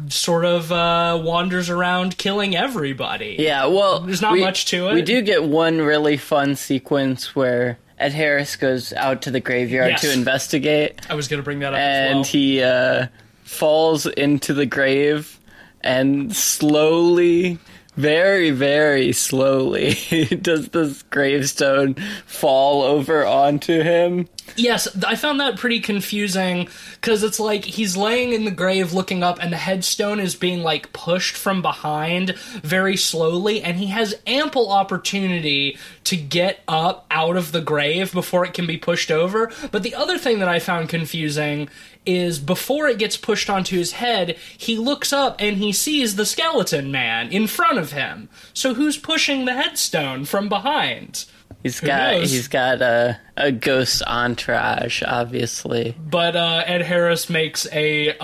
sort 0.09 0.45
of 0.45 0.73
uh, 0.73 1.21
wanders 1.23 1.71
around 1.71 2.19
killing 2.19 2.57
everybody. 2.57 3.37
Yeah, 3.39 3.67
well, 3.67 4.01
There's 4.01 4.23
not 4.23 4.33
we- 4.33 4.41
much 4.41 4.67
to 4.67 4.89
it. 4.89 4.95
We 4.95 5.03
do 5.03 5.23
get 5.23 5.45
one 5.45 5.81
really 5.81 6.17
fun 6.17 6.57
sequence 6.57 7.37
where 7.37 7.79
Ed 7.99 8.13
Harris 8.13 8.57
goes 8.57 8.93
out 8.93 9.23
to 9.23 9.31
the 9.31 9.41
graveyard 9.41 9.93
Yes. 9.93 10.01
to 10.03 10.13
investigate, 10.17 11.01
I 11.09 11.15
was 11.15 11.29
going 11.29 11.39
to 11.39 11.45
bring 11.45 11.61
that 11.61 11.75
up 11.75 11.79
and 11.79 12.17
well. 12.17 12.25
he 12.25 12.63
uh, 12.63 13.07
falls 13.45 14.07
into 14.07 14.55
the 14.55 14.67
grave 14.67 15.39
and 15.83 16.35
slowly. 16.35 17.59
Very, 17.97 18.51
very 18.51 19.13
slowly 19.13 19.95
does 20.43 20.69
this 20.69 21.03
gravestone 21.05 21.95
fall 22.27 22.83
over 22.83 23.25
onto 23.25 23.81
him. 23.81 24.29
Yes, 24.55 24.87
I 25.05 25.17
found 25.17 25.41
that 25.41 25.59
pretty 25.59 25.81
confusing 25.81 26.69
because 27.01 27.23
it's 27.23 27.41
like 27.41 27.65
he's 27.65 27.97
laying 27.97 28.33
in 28.33 28.45
the 28.45 28.51
grave 28.51 28.93
looking 28.93 29.23
up, 29.23 29.39
and 29.43 29.53
the 29.53 29.57
headstone 29.57 30.21
is 30.21 30.35
being 30.35 30.63
like 30.63 30.93
pushed 30.93 31.37
from 31.37 31.63
behind 31.63 32.37
very 32.63 32.97
slowly, 32.97 33.63
and 33.63 33.79
he 33.79 33.87
has 33.87 34.15
ample 34.27 34.71
opportunity 34.71 35.79
to 36.05 36.17
get 36.17 36.61
up 36.69 37.07
out 37.11 37.37
of 37.37 37.53
the 37.53 37.61
grave 37.61 38.13
before 38.13 38.45
it 38.45 38.55
can 38.55 38.67
be 38.67 38.77
pushed 38.77 39.11
over. 39.11 39.51
But 39.73 39.83
the 39.83 39.95
other 39.95 40.19
thing 40.19 40.39
that 40.39 40.49
I 40.49 40.59
found 40.59 40.89
confusing 40.89 41.69
is 42.07 42.39
before 42.39 42.89
it 42.89 42.99
gets 42.99 43.17
pushed 43.17 43.51
onto 43.51 43.77
his 43.77 43.93
head, 43.93 44.37
he 44.57 44.79
looks 44.79 45.13
up 45.13 45.37
and 45.39 45.57
he 45.57 45.73
sees 45.73 46.17
the 46.17 46.27
skeleton 46.27 46.91
man 46.91 47.31
in 47.33 47.47
front 47.47 47.79
of 47.79 47.93
him. 47.93 48.29
So 48.55 48.75
who's 48.75 48.97
pushing 48.97 49.45
the 49.45 49.55
headstone 49.55 50.25
from 50.25 50.49
behind? 50.49 51.27
He's 51.63 51.81
got 51.81 52.15
he's 52.21 52.49
got 52.49 52.81
a 52.81 53.19
a 53.37 53.51
ghost 53.51 54.03
entourage, 54.07 55.03
obviously. 55.05 55.97
but 55.99 56.37
uh, 56.37 56.63
Ed 56.65 56.83
Harris 56.83 57.29
makes 57.29 57.67
a 57.73 58.15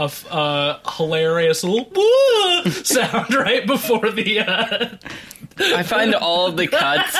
hilarious 0.96 1.64
little 1.64 2.70
sound 2.84 3.34
right 3.34 3.66
before 3.66 4.10
the. 4.10 4.40
Uh, 4.40 4.88
I 5.58 5.82
find 5.82 6.14
all 6.14 6.46
of 6.46 6.56
the 6.56 6.66
cuts 6.68 7.16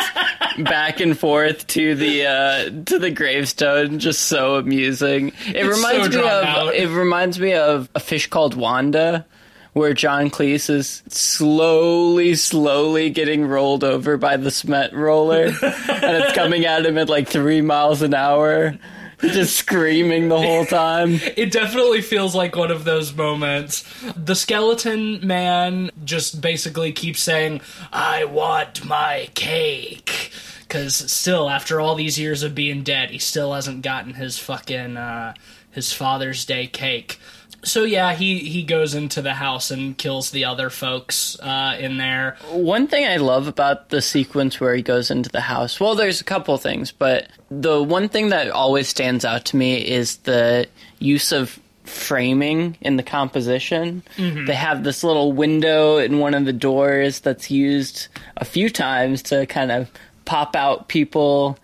back 0.59 1.01
and 1.01 1.19
forth 1.19 1.67
to 1.69 1.95
the 1.97 2.27
uh, 2.27 2.65
to 2.87 2.99
the 3.01 3.11
gravestone 3.11 3.99
just 3.99 4.23
so 4.23 4.55
amusing. 4.57 5.29
It 5.49 5.57
It's 5.67 5.77
reminds 5.77 6.15
so 6.15 6.21
me 6.23 6.29
of 6.29 6.45
out. 6.45 6.75
it 6.75 6.89
reminds 6.89 7.39
me 7.41 7.55
of 7.55 7.91
a 7.95 8.01
fish 8.01 8.29
called 8.29 8.55
Wanda, 8.55 9.27
where 9.73 9.95
John 9.95 10.31
Cleese 10.31 10.69
is 10.69 11.03
slowly, 11.09 12.35
slowly 12.35 13.11
getting 13.11 13.47
rolled 13.47 13.85
over 13.85 14.17
by 14.17 14.37
the 14.37 14.51
cement 14.51 14.93
roller, 14.93 15.47
and 15.47 15.55
it's 15.63 16.35
coming 16.35 16.67
at 16.67 16.85
him 16.85 16.99
at 16.99 17.09
like 17.09 17.29
three 17.29 17.63
miles 17.63 18.03
an 18.03 18.15
hour. 18.15 18.79
Just 19.21 19.57
screaming 19.57 20.29
the 20.29 20.41
whole 20.41 20.67
time. 20.67 21.13
it 21.37 21.53
definitely 21.53 22.03
feels 22.03 22.35
like 22.35 22.57
one 22.57 22.73
of 22.73 22.83
those 22.83 23.15
moments. 23.15 23.85
The 24.17 24.35
skeleton 24.35 25.25
man 25.25 25.93
just 26.05 26.41
basically 26.41 26.91
keeps 26.91 27.21
saying, 27.21 27.61
I 27.93 28.25
want 28.25 28.85
my 28.85 29.29
cake. 29.35 30.33
Because 30.63 30.97
still, 31.13 31.49
after 31.49 31.81
all 31.81 31.95
these 31.95 32.19
years 32.19 32.43
of 32.43 32.57
being 32.57 32.83
dead, 32.83 33.11
he 33.11 33.19
still 33.19 33.53
hasn't 33.53 33.83
gotten 33.83 34.15
his 34.15 34.39
fucking, 34.39 34.97
uh, 34.97 35.35
his 35.71 35.93
Father's 35.93 36.45
Day 36.45 36.67
cake. 36.67 37.21
So 37.65 37.85
yeah, 37.85 38.13
he, 38.15 38.39
he 38.39 38.65
goes 38.65 38.95
into 38.95 39.23
the 39.23 39.35
house 39.35 39.71
and 39.71 39.97
kills 39.97 40.31
the 40.31 40.45
other 40.45 40.69
folks 40.69 41.39
uh, 41.41 41.77
in 41.79 41.97
there. 41.97 42.37
One 42.51 42.89
thing 42.89 43.07
I 43.07 43.19
love 43.19 43.47
about 43.47 43.91
the 43.91 44.03
sequence 44.03 44.61
where 44.61 44.75
he 44.75 44.83
goes 44.83 45.11
into 45.11 45.31
the 45.31 45.41
house, 45.41 45.79
well, 45.79 45.95
there's 45.95 46.21
a 46.21 46.25
couple 46.25 46.57
things, 46.59 46.91
but 46.91 47.29
the 47.51 47.81
one 47.83 48.09
thing 48.09 48.31
that 48.31 48.51
always 48.51 48.89
stands 48.89 49.25
out 49.25 49.45
to 49.47 49.57
me 49.57 49.77
is 49.77 50.17
the 50.19 50.67
use 50.99 51.31
of 51.31 51.59
framing 51.85 52.77
in 52.81 52.97
the 52.97 53.03
composition. 53.03 54.03
They 54.47 54.55
have 54.55 54.85
this 54.85 55.05
little 55.05 55.33
window 55.33 55.99
in 55.99 56.19
one 56.19 56.35
of 56.35 56.45
the 56.45 56.53
doors 56.53 57.21
that's 57.21 57.51
used 57.51 58.09
a 58.37 58.45
few 58.45 58.71
times 58.71 59.23
to 59.25 59.47
kind 59.47 59.71
of 59.73 59.91
pop 60.25 60.57
out 60.57 60.89
people. 60.89 61.59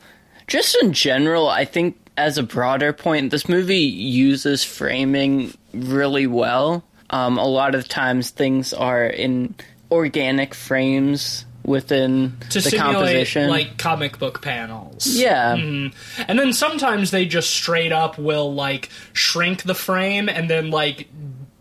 Just 0.46 0.76
in 0.82 0.92
general, 0.92 1.48
I 1.48 1.64
think 1.64 1.96
as 2.18 2.36
a 2.36 2.42
broader 2.42 2.92
point, 2.92 3.30
this 3.30 3.48
movie 3.48 3.76
uses 3.78 4.64
framing 4.64 5.54
really 5.72 6.26
well. 6.26 6.84
Um, 7.10 7.38
a 7.38 7.46
lot 7.46 7.74
of 7.74 7.88
times 7.88 8.30
things 8.30 8.74
are 8.74 9.04
in 9.06 9.54
organic 9.90 10.54
frames 10.54 11.46
within 11.64 12.36
to 12.50 12.60
the 12.60 12.70
simulate 12.70 12.94
composition. 12.96 13.48
like 13.50 13.78
comic 13.78 14.18
book 14.18 14.42
panels. 14.42 15.06
yeah, 15.06 15.54
And 15.54 15.92
then 16.38 16.52
sometimes 16.52 17.10
they 17.10 17.26
just 17.26 17.50
straight 17.50 17.92
up 17.92 18.18
will 18.18 18.52
like 18.54 18.90
shrink 19.12 19.62
the 19.62 19.74
frame 19.74 20.28
and 20.28 20.50
then 20.50 20.70
like 20.70 21.08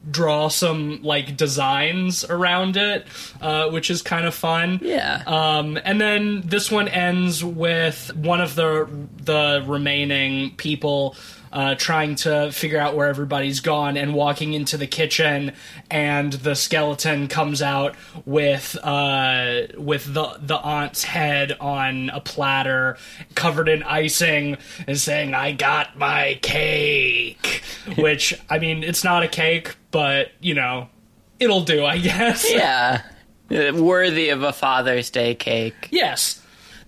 draw 0.10 0.48
some 0.48 1.02
like 1.04 1.38
designs 1.38 2.24
around 2.26 2.78
it, 2.78 3.06
uh, 3.42 3.70
which 3.70 3.90
is 3.90 4.02
kind 4.02 4.26
of 4.26 4.34
fun. 4.34 4.80
yeah. 4.82 5.24
Um, 5.26 5.78
and 5.84 6.00
then 6.00 6.42
this 6.46 6.72
one 6.72 6.88
ends 6.88 7.44
with 7.44 8.16
one 8.16 8.42
of 8.42 8.56
the 8.56 8.88
the 9.24 9.64
remaining 9.66 10.56
people 10.56 11.16
uh, 11.52 11.76
trying 11.76 12.16
to 12.16 12.52
figure 12.52 12.80
out 12.80 12.96
where 12.96 13.08
everybody's 13.08 13.60
gone 13.60 13.98
and 13.98 14.14
walking 14.14 14.54
into 14.54 14.78
the 14.78 14.88
kitchen, 14.88 15.54
and 15.90 16.34
the 16.34 16.56
skeleton 16.56 17.28
comes 17.28 17.62
out 17.62 17.96
with 18.26 18.78
uh, 18.84 19.62
with 19.78 20.14
the 20.14 20.38
the 20.42 20.58
aunt's 20.58 21.04
head 21.04 21.54
on 21.60 22.10
a 22.10 22.20
platter, 22.20 22.98
covered 23.36 23.70
in 23.70 23.84
icing, 23.84 24.58
and 24.88 25.00
saying, 25.00 25.34
"I 25.34 25.52
got 25.52 25.98
my 25.98 26.38
cake." 26.42 27.64
Which 27.98 28.40
I 28.50 28.60
mean, 28.60 28.84
it's 28.84 29.04
not 29.04 29.24
a 29.24 29.28
cake, 29.28 29.76
but 29.98 30.32
you 30.42 30.54
know, 30.54 30.90
it'll 31.40 31.62
do, 31.62 31.84
I 31.84 31.98
guess. 32.10 32.46
yeah. 32.54 33.02
Uh, 33.50 33.72
Worthy 33.74 34.30
of 34.30 34.44
a 34.44 34.54
Father's 34.54 35.10
Day 35.10 35.34
cake. 35.34 35.88
Yes. 35.90 36.40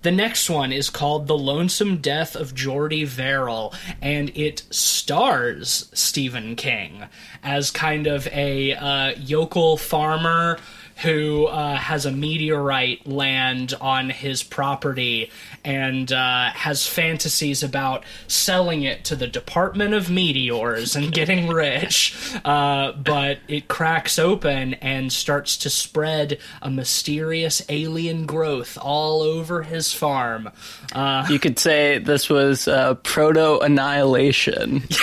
The 0.03 0.11
next 0.11 0.47
one 0.47 0.71
is 0.71 0.91
called 0.91 1.25
The 1.25 1.35
Lonesome 1.37 1.97
Death 1.97 2.35
of 2.35 2.53
Jordy 2.53 3.03
Verrill, 3.03 3.73
and 3.99 4.29
it 4.37 4.61
stars 4.69 5.89
Stephen 5.91 6.55
King 6.55 7.05
as 7.41 7.71
kind 7.71 8.05
of 8.05 8.27
a 8.27 8.75
uh, 8.75 9.13
yokel 9.17 9.75
farmer 9.75 10.59
who 11.01 11.45
uh, 11.45 11.75
has 11.77 12.05
a 12.05 12.11
meteorite 12.11 13.07
land 13.07 13.73
on 13.79 14.09
his 14.09 14.43
property 14.43 15.31
and 15.63 16.11
uh, 16.11 16.49
has 16.51 16.85
fantasies 16.85 17.63
about 17.63 18.03
selling 18.27 18.83
it 18.83 19.05
to 19.05 19.15
the 19.15 19.27
Department 19.27 19.93
of 19.93 20.09
Meteors 20.09 20.95
and 20.95 21.11
getting 21.11 21.47
rich. 21.53 22.15
Uh, 22.43 22.91
but 22.93 23.39
it 23.47 23.67
cracks 23.67 24.19
open 24.19 24.73
and 24.75 25.11
starts 25.11 25.57
to 25.57 25.69
spread 25.69 26.37
a 26.61 26.69
mysterious 26.69 27.61
alien 27.69 28.25
growth 28.25 28.77
all 28.81 29.21
over 29.21 29.63
his 29.63 29.93
farm. 29.93 30.49
Uh, 30.93 31.25
You 31.29 31.39
could 31.39 31.59
say 31.59 31.97
this 31.99 32.29
was 32.29 32.67
uh, 32.67 32.95
proto 32.95 33.59
annihilation. 33.59 34.83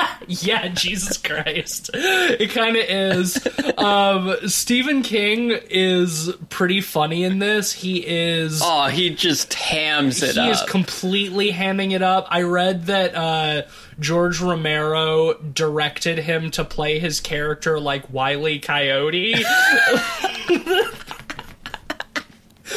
yeah, 0.26 0.68
Jesus 0.68 1.16
Christ. 1.16 1.90
It 1.94 2.50
kind 2.50 2.76
of 2.76 2.84
is. 2.84 3.46
Um, 3.78 4.36
Stephen 4.46 5.02
King 5.02 5.50
is 5.70 6.30
pretty 6.48 6.80
funny 6.80 7.24
in 7.24 7.38
this. 7.38 7.72
He 7.72 7.98
is. 8.06 8.60
Oh, 8.62 8.86
he 8.88 9.10
just 9.10 9.54
hams 9.54 10.22
it 10.22 10.34
he 10.34 10.40
up. 10.40 10.50
is 10.50 10.62
completely 10.62 11.52
hamming 11.52 11.92
it 11.92 12.02
up. 12.02 12.26
I 12.30 12.42
read 12.42 12.86
that 12.86 13.14
uh, 13.14 13.62
George 13.98 14.40
Romero 14.40 15.34
directed 15.34 16.18
him 16.18 16.50
to 16.52 16.64
play 16.64 16.98
his 16.98 17.20
character 17.20 17.78
like 17.80 18.12
Wiley 18.12 18.58
Coyote. 18.58 19.34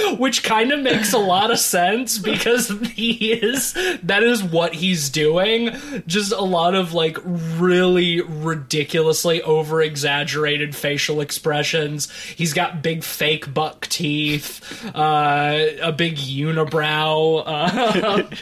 Which 0.18 0.44
kind 0.44 0.72
of 0.72 0.80
makes 0.82 1.14
a 1.14 1.18
lot 1.18 1.52
of 1.52 1.60
sense 1.60 2.18
because 2.18 2.70
he 2.94 3.34
is 3.34 3.74
that 4.04 4.24
is 4.24 4.44
what 4.44 4.74
he's 4.74 5.10
doing. 5.10 5.76
Just 6.08 6.32
a 6.32 6.42
lot 6.42 6.76
of 6.76 6.94
like 6.94 7.18
really 7.24 8.22
ridiculously 8.22 9.42
over 9.42 9.82
exaggerated 9.82 10.76
facial 10.76 11.22
expressions. 11.22 12.12
He's 12.12 12.54
got 12.54 12.82
big 12.82 13.04
fake 13.04 13.54
buck 13.54 13.88
teeth, 13.88 14.86
uh, 14.96 15.66
a 15.82 15.92
big 15.92 16.16
unibrow. 16.16 17.44
Uh, 17.46 18.36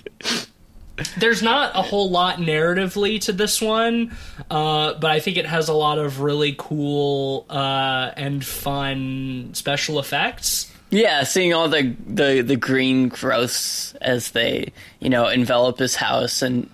there's 1.17 1.41
not 1.41 1.71
a 1.75 1.81
whole 1.81 2.09
lot 2.09 2.37
narratively 2.37 3.19
to 3.21 3.33
this 3.33 3.61
one, 3.61 4.15
uh, 4.49 4.93
but 4.95 5.11
I 5.11 5.19
think 5.19 5.37
it 5.37 5.45
has 5.45 5.69
a 5.69 5.73
lot 5.73 5.97
of 5.97 6.21
really 6.21 6.55
cool 6.57 7.45
uh, 7.49 8.11
and 8.15 8.45
fun 8.45 9.49
special 9.53 9.99
effects. 9.99 10.72
Yeah, 10.93 11.23
seeing 11.23 11.55
all 11.55 11.69
the, 11.69 11.95
the 12.05 12.41
the 12.41 12.55
green 12.55 13.09
growths 13.09 13.95
as 13.95 14.31
they 14.31 14.71
you 14.99 15.09
know 15.09 15.27
envelop 15.27 15.79
his 15.79 15.95
house 15.95 16.43
and 16.43 16.69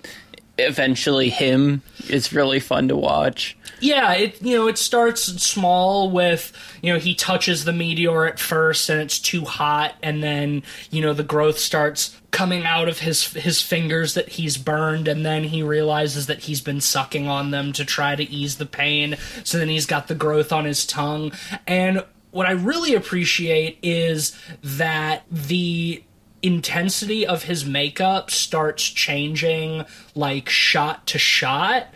eventually 0.58 1.30
him 1.30 1.82
is 2.10 2.34
really 2.34 2.60
fun 2.60 2.90
to 2.90 2.98
watch. 2.98 3.58
Yeah, 3.80 4.12
it 4.14 4.42
you 4.42 4.58
know 4.58 4.68
it 4.68 4.78
starts 4.78 5.24
small 5.42 6.12
with 6.12 6.52
you 6.82 6.92
know 6.92 7.00
he 7.00 7.16
touches 7.16 7.64
the 7.64 7.72
meteor 7.72 8.26
at 8.26 8.42
first 8.42 8.90
and 8.90 9.00
it's 9.00 9.20
too 9.20 9.46
hot 9.46 9.96
and 10.04 10.22
then 10.22 10.64
you 10.92 11.02
know 11.02 11.14
the 11.14 11.24
growth 11.24 11.58
starts 11.58 12.20
coming 12.32 12.66
out 12.66 12.90
of 12.90 13.00
his 13.00 13.32
his 13.32 13.62
fingers 13.62 14.16
that 14.16 14.28
he's 14.28 14.58
burned 14.58 15.08
and 15.08 15.26
then 15.26 15.46
he 15.46 15.64
realizes 15.64 16.28
that 16.28 16.40
he's 16.40 16.60
been 16.60 16.82
sucking 16.82 17.30
on 17.30 17.52
them 17.52 17.72
to 17.72 17.86
try 17.86 18.18
to 18.18 18.24
ease 18.30 18.58
the 18.58 18.66
pain 18.66 19.16
so 19.46 19.58
then 19.58 19.70
he's 19.70 19.86
got 19.86 20.10
the 20.10 20.16
growth 20.16 20.52
on 20.52 20.66
his 20.66 20.86
tongue 20.86 21.32
and 21.66 22.04
what 22.32 22.48
I 22.48 22.52
really 22.52 22.96
appreciate 22.96 23.80
is 23.82 24.36
that 24.64 25.24
the 25.32 26.04
intensity 26.42 27.26
of 27.28 27.44
his 27.44 27.66
makeup 27.66 28.32
starts 28.32 28.84
changing 28.84 29.86
like 30.16 30.50
shot 30.50 31.06
to 31.08 31.18
shot, 31.20 31.88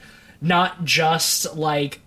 not 0.41 0.83
just 0.83 1.55
like 1.55 2.01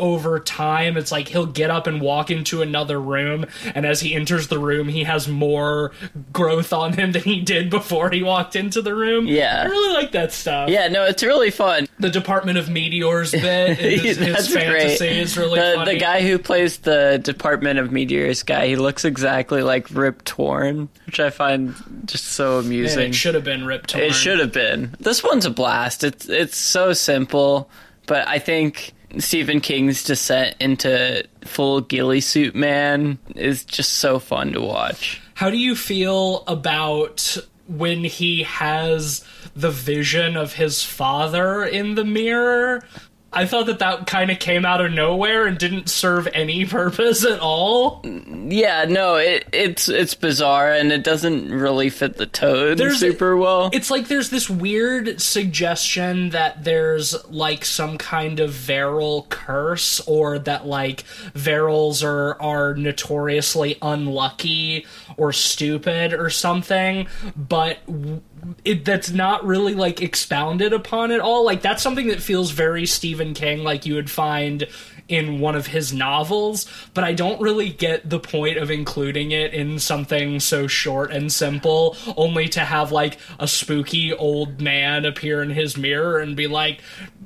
over 0.00 0.40
time 0.40 0.96
it's 0.96 1.12
like 1.12 1.28
he'll 1.28 1.46
get 1.46 1.70
up 1.70 1.86
and 1.86 2.00
walk 2.00 2.30
into 2.30 2.62
another 2.62 3.00
room 3.00 3.46
and 3.74 3.84
as 3.86 4.00
he 4.00 4.14
enters 4.14 4.48
the 4.48 4.58
room 4.58 4.88
he 4.88 5.04
has 5.04 5.28
more 5.28 5.92
growth 6.32 6.72
on 6.72 6.92
him 6.94 7.12
than 7.12 7.22
he 7.22 7.40
did 7.40 7.70
before 7.70 8.10
he 8.10 8.22
walked 8.22 8.56
into 8.56 8.80
the 8.82 8.94
room 8.94 9.26
Yeah. 9.26 9.62
i 9.64 9.68
really 9.68 9.92
like 9.94 10.12
that 10.12 10.32
stuff 10.32 10.68
Yeah, 10.70 10.88
no, 10.88 11.04
it's 11.04 11.22
really 11.22 11.50
fun. 11.50 11.86
the 11.98 12.10
department 12.10 12.58
of 12.58 12.68
meteors 12.68 13.30
bit 13.32 13.78
his, 13.78 14.16
his 14.16 14.18
That's 14.18 14.52
fantasy 14.52 14.98
great. 15.06 15.16
is 15.18 15.36
really 15.36 15.60
the, 15.60 15.72
funny 15.76 15.92
the 15.94 16.00
guy 16.00 16.22
who 16.22 16.38
plays 16.38 16.78
the 16.78 17.20
Department 17.22 17.78
of 17.78 17.92
Meteors 17.92 18.42
guy, 18.42 18.66
he 18.66 18.76
looks 18.76 19.04
exactly 19.04 19.62
like 19.62 19.90
Rip 19.90 20.24
Torn, 20.24 20.88
which 21.06 21.20
I 21.20 21.30
find 21.30 21.74
just 22.06 22.24
so 22.26 22.58
amusing. 22.58 23.10
it 23.10 23.14
should 23.14 23.34
have 23.34 23.44
been 23.44 23.66
Rip 23.66 23.86
Torn. 23.86 24.04
It 24.04 24.12
should 24.14 24.38
have 24.38 24.52
been. 24.52 24.94
This 25.00 25.22
one's 25.22 25.44
a 25.44 25.50
blast. 25.50 26.02
It's 26.04 26.28
it's 26.28 26.56
so 26.56 26.92
simple, 26.92 27.68
but 28.06 28.26
I 28.26 28.38
think 28.38 28.92
Stephen 29.18 29.60
King's 29.60 30.04
descent 30.04 30.56
into 30.60 31.24
full 31.44 31.80
ghillie 31.80 32.20
suit 32.20 32.54
man 32.54 33.18
is 33.34 33.64
just 33.64 33.94
so 33.94 34.18
fun 34.18 34.52
to 34.52 34.60
watch. 34.60 35.20
How 35.34 35.50
do 35.50 35.56
you 35.56 35.74
feel 35.74 36.44
about 36.46 37.36
when 37.66 38.04
he 38.04 38.42
has 38.42 39.24
the 39.56 39.70
vision 39.70 40.36
of 40.36 40.54
his 40.54 40.82
father 40.84 41.64
in 41.64 41.94
the 41.94 42.04
mirror? 42.04 42.84
I 43.32 43.46
thought 43.46 43.66
that 43.66 43.78
that 43.78 44.08
kind 44.08 44.30
of 44.32 44.40
came 44.40 44.64
out 44.64 44.84
of 44.84 44.90
nowhere 44.90 45.46
and 45.46 45.56
didn't 45.56 45.88
serve 45.88 46.26
any 46.34 46.64
purpose 46.66 47.24
at 47.24 47.38
all. 47.38 48.02
Yeah, 48.04 48.86
no, 48.88 49.16
it 49.16 49.46
it's 49.52 49.88
it's 49.88 50.14
bizarre 50.14 50.72
and 50.72 50.90
it 50.90 51.04
doesn't 51.04 51.48
really 51.52 51.90
fit 51.90 52.16
the 52.16 52.26
tone 52.26 52.76
There's- 52.76 52.98
super 52.98 53.36
well. 53.36 53.70
It's 53.72 53.90
like 53.90 54.08
there's 54.08 54.30
this 54.30 54.50
weird 54.50 55.20
suggestion 55.20 56.30
that 56.30 56.64
there's 56.64 57.14
like 57.30 57.64
some 57.64 57.98
kind 57.98 58.40
of 58.40 58.50
Verrill 58.50 59.26
curse 59.28 60.00
or 60.08 60.38
that 60.40 60.66
like 60.66 61.04
Verrills 61.34 62.02
are 62.04 62.40
are 62.42 62.74
notoriously 62.74 63.76
unlucky 63.82 64.86
or 65.16 65.32
stupid 65.32 66.12
or 66.14 66.30
something, 66.30 67.06
but 67.36 67.84
w- 67.86 68.22
it, 68.64 68.84
that's 68.84 69.10
not 69.10 69.44
really 69.44 69.74
like 69.74 70.00
expounded 70.00 70.72
upon 70.72 71.10
at 71.10 71.20
all. 71.20 71.44
Like 71.44 71.62
that's 71.62 71.82
something 71.82 72.08
that 72.08 72.22
feels 72.22 72.50
very 72.50 72.86
Stephen 72.86 73.34
King, 73.34 73.62
like 73.62 73.86
you 73.86 73.94
would 73.94 74.10
find 74.10 74.66
in 75.08 75.40
one 75.40 75.56
of 75.56 75.66
his 75.66 75.92
novels, 75.92 76.66
but 76.94 77.02
I 77.02 77.12
don't 77.14 77.40
really 77.40 77.68
get 77.68 78.08
the 78.08 78.20
point 78.20 78.58
of 78.58 78.70
including 78.70 79.32
it 79.32 79.52
in 79.52 79.80
something 79.80 80.38
so 80.38 80.68
short 80.68 81.10
and 81.10 81.32
simple, 81.32 81.96
only 82.16 82.48
to 82.50 82.60
have 82.60 82.92
like 82.92 83.18
a 83.40 83.48
spooky 83.48 84.12
old 84.12 84.60
man 84.60 85.04
appear 85.04 85.42
in 85.42 85.50
his 85.50 85.76
mirror 85.76 86.20
and 86.20 86.36
be 86.36 86.46
like, 86.46 86.80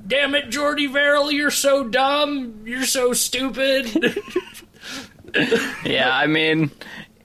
Damn 0.06 0.34
it, 0.34 0.50
Jordy 0.50 0.86
Verrill, 0.86 1.30
you're 1.30 1.50
so 1.50 1.84
dumb, 1.84 2.62
you're 2.66 2.84
so 2.84 3.12
stupid. 3.12 4.18
Yeah, 5.84 6.10
I 6.12 6.28
mean, 6.28 6.70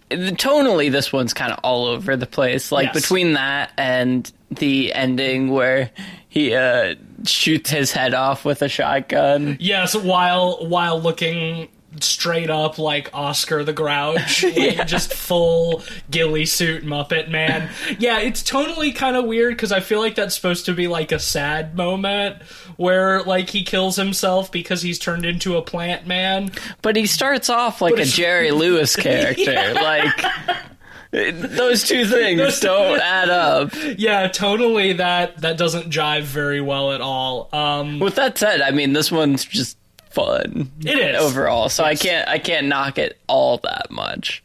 tonally, 0.09 0.91
this 0.91 1.11
one's 1.13 1.33
kind 1.33 1.51
of 1.51 1.59
all 1.63 1.85
over 1.85 2.15
the 2.15 2.25
place. 2.25 2.71
Like 2.71 2.87
Yes. 2.87 2.95
between 3.01 3.33
that 3.33 3.71
and 3.77 4.31
the 4.49 4.93
ending 4.93 5.51
where 5.51 5.91
he 6.27 6.55
uh, 6.55 6.95
shoots 7.25 7.69
his 7.69 7.91
head 7.91 8.13
off 8.13 8.45
with 8.45 8.61
a 8.61 8.69
shotgun. 8.69 9.57
yes, 9.59 9.95
while 9.95 10.65
while 10.67 10.99
looking 11.01 11.67
straight 12.01 12.49
up 12.49 12.77
like 12.77 13.09
Oscar 13.13 13.63
the 13.63 13.73
Grouch, 13.73 14.43
like, 14.57 14.85
just 14.87 15.13
full 15.13 15.83
ghillie 16.11 16.45
suit 16.45 16.83
Muppet 16.85 17.29
man. 17.29 17.69
Yeah, 17.97 18.19
it's 18.19 18.43
totally 18.43 18.91
kind 18.91 19.15
of 19.15 19.25
weird 19.25 19.53
because 19.55 19.71
I 19.71 19.79
feel 19.79 19.99
like 19.99 20.15
that's 20.15 20.35
supposed 20.35 20.65
to 20.67 20.73
be 20.73 20.87
like 20.87 21.11
a 21.11 21.19
sad 21.19 21.75
moment 21.75 22.41
where 22.77 23.23
like 23.23 23.49
he 23.49 23.63
kills 23.63 23.95
himself 23.95 24.51
because 24.51 24.81
he's 24.81 24.99
turned 24.99 25.25
into 25.25 25.57
a 25.57 25.61
plant 25.61 26.05
man. 26.07 26.51
But 26.81 26.95
he 26.95 27.05
starts 27.07 27.49
off 27.49 27.81
like 27.81 27.93
a 27.93 28.01
it's- 28.01 28.15
Jerry 28.15 28.51
Lewis 28.59 28.95
character. 28.95 29.73
Like 29.73 30.13
those 31.11 31.83
two 31.85 32.05
things 32.05 32.59
don't 32.59 32.99
add 33.01 33.29
up. 33.29 33.71
Yeah, 33.97 34.27
totally 34.27 34.93
that 34.93 35.37
that 35.41 35.57
doesn't 35.57 35.89
jive 35.89 36.21
very 36.21 36.61
well 36.61 36.91
at 36.91 37.01
all. 37.01 37.49
Um 37.51 37.99
With 37.99 38.15
that 38.15 38.37
said, 38.37 38.61
I 38.61 38.69
mean 38.71 38.93
this 38.93 39.11
one's 39.11 39.43
just 39.43 39.78
fun. 40.09 40.71
It 40.81 40.99
is. 40.99 41.21
overall, 41.21 41.69
so 41.69 41.83
I 41.83 41.95
can't 41.95 42.27
I 42.27 42.39
can't 42.39 42.67
knock 42.67 42.97
it 42.97 43.17
all 43.27 43.57
that 43.59 43.91
much. 43.91 44.43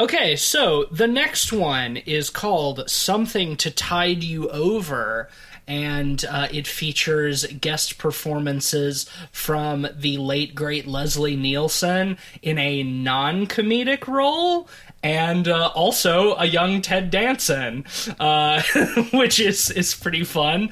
Okay, 0.00 0.36
so 0.36 0.84
the 0.92 1.06
next 1.06 1.52
one 1.52 1.96
is 1.96 2.30
called 2.30 2.88
Something 2.88 3.56
to 3.56 3.70
Tide 3.70 4.22
You 4.22 4.48
Over, 4.50 5.28
and 5.66 6.24
uh, 6.28 6.48
it 6.52 6.66
features 6.66 7.44
guest 7.46 7.98
performances 7.98 9.08
from 9.32 9.88
the 9.96 10.16
late, 10.18 10.54
great 10.54 10.86
Leslie 10.86 11.36
Nielsen 11.36 12.16
in 12.42 12.58
a 12.58 12.82
non 12.82 13.46
comedic 13.46 14.06
role. 14.06 14.68
And 15.00 15.46
uh, 15.46 15.68
also 15.76 16.34
a 16.36 16.44
young 16.44 16.82
Ted 16.82 17.10
Danson, 17.10 17.84
uh, 18.18 18.62
which 19.12 19.38
is 19.38 19.70
is 19.70 19.94
pretty 19.94 20.24
fun. 20.24 20.70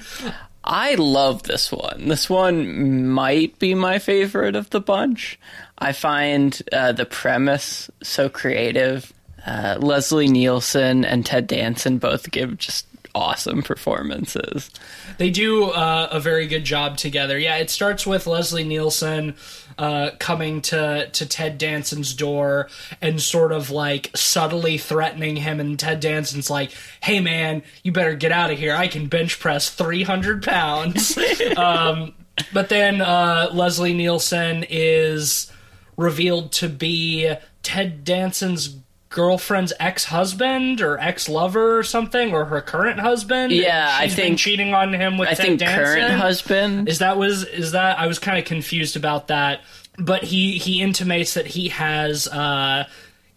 I 0.66 0.96
love 0.96 1.44
this 1.44 1.70
one. 1.70 2.08
This 2.08 2.28
one 2.28 3.08
might 3.08 3.58
be 3.58 3.74
my 3.74 3.98
favorite 3.98 4.56
of 4.56 4.70
the 4.70 4.80
bunch. 4.80 5.38
I 5.78 5.92
find 5.92 6.60
uh, 6.72 6.92
the 6.92 7.06
premise 7.06 7.90
so 8.02 8.28
creative. 8.28 9.12
Uh, 9.46 9.76
Leslie 9.78 10.26
Nielsen 10.26 11.04
and 11.04 11.24
Ted 11.24 11.46
Danson 11.46 11.98
both 11.98 12.32
give 12.32 12.58
just 12.58 12.86
awesome 13.14 13.62
performances. 13.62 14.70
They 15.18 15.30
do 15.30 15.70
uh, 15.70 16.08
a 16.10 16.20
very 16.20 16.46
good 16.46 16.64
job 16.64 16.98
together. 16.98 17.38
Yeah, 17.38 17.56
it 17.56 17.70
starts 17.70 18.06
with 18.06 18.26
Leslie 18.26 18.64
Nielsen 18.64 19.34
uh, 19.78 20.10
coming 20.18 20.62
to 20.62 21.08
to 21.12 21.26
Ted 21.26 21.58
Danson's 21.58 22.14
door 22.14 22.68
and 23.00 23.20
sort 23.20 23.52
of 23.52 23.70
like 23.70 24.10
subtly 24.14 24.78
threatening 24.78 25.36
him, 25.36 25.60
and 25.60 25.78
Ted 25.78 26.00
Danson's 26.00 26.48
like, 26.48 26.72
"Hey, 27.02 27.20
man, 27.20 27.62
you 27.82 27.92
better 27.92 28.14
get 28.14 28.32
out 28.32 28.50
of 28.50 28.58
here. 28.58 28.74
I 28.74 28.88
can 28.88 29.06
bench 29.06 29.38
press 29.38 29.70
three 29.70 30.02
hundred 30.02 30.42
pounds." 30.42 31.18
um, 31.56 32.14
but 32.52 32.68
then 32.68 33.00
uh, 33.00 33.50
Leslie 33.52 33.94
Nielsen 33.94 34.64
is 34.68 35.52
revealed 35.96 36.52
to 36.52 36.68
be 36.68 37.32
Ted 37.62 38.04
Danson's 38.04 38.76
girlfriend's 39.16 39.72
ex-husband 39.80 40.82
or 40.82 40.98
ex-lover 41.00 41.78
or 41.78 41.82
something, 41.82 42.32
or 42.34 42.44
her 42.44 42.60
current 42.60 43.00
husband. 43.00 43.50
and 43.50 43.60
Yeah, 43.62 43.88
I 43.90 44.06
she's 44.08 44.14
been 44.16 44.24
think- 44.26 44.38
cheating 44.38 44.74
on 44.74 44.92
him 44.92 45.16
with 45.16 45.30
I 45.30 45.34
Ted 45.34 45.46
think 45.46 45.60
Danson. 45.60 45.84
current 45.84 46.12
husband. 46.20 46.88
Is 46.88 46.98
that 46.98 47.16
was 47.16 47.42
is 47.44 47.72
that 47.72 47.98
I 47.98 48.06
was 48.06 48.18
kind 48.18 48.38
of 48.38 48.44
confused 48.44 48.94
about 48.96 49.28
that, 49.28 49.62
but 49.98 50.22
he 50.22 50.58
he 50.58 50.82
intimates 50.82 51.32
that 51.34 51.46
he 51.46 51.70
has 51.70 52.28
uh 52.28 52.84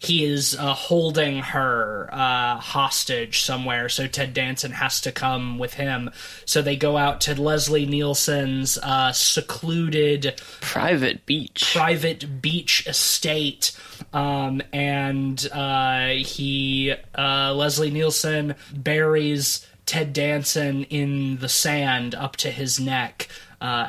he 0.02 0.24
is 0.24 0.56
uh, 0.58 0.72
holding 0.72 1.40
her 1.40 2.08
uh, 2.10 2.56
hostage 2.56 3.42
somewhere, 3.42 3.90
so 3.90 4.06
Ted 4.06 4.32
Danson 4.32 4.72
has 4.72 5.02
to 5.02 5.12
come 5.12 5.58
with 5.58 5.74
him. 5.74 6.10
So 6.46 6.62
they 6.62 6.76
go 6.76 6.96
out 6.96 7.20
to 7.22 7.38
Leslie 7.38 7.84
Nielsen's 7.84 8.78
uh, 8.82 9.12
secluded 9.12 10.40
private 10.62 11.26
beach. 11.26 11.72
private 11.74 12.40
beach 12.40 12.86
estate. 12.86 13.72
Um, 14.12 14.60
and 14.72 15.48
uh, 15.52 16.08
he, 16.08 16.94
uh, 17.16 17.54
Leslie 17.54 17.90
Nielsen, 17.90 18.54
buries 18.72 19.66
Ted 19.86 20.12
Danson 20.12 20.84
in 20.84 21.38
the 21.38 21.48
sand 21.48 22.14
up 22.14 22.36
to 22.36 22.50
his 22.50 22.80
neck 22.80 23.28
uh, 23.60 23.88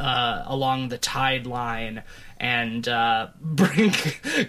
uh, 0.00 0.42
along 0.46 0.88
the 0.88 0.98
tide 0.98 1.46
line. 1.46 2.02
And 2.42 2.88
uh, 2.88 3.28
bring 3.40 3.94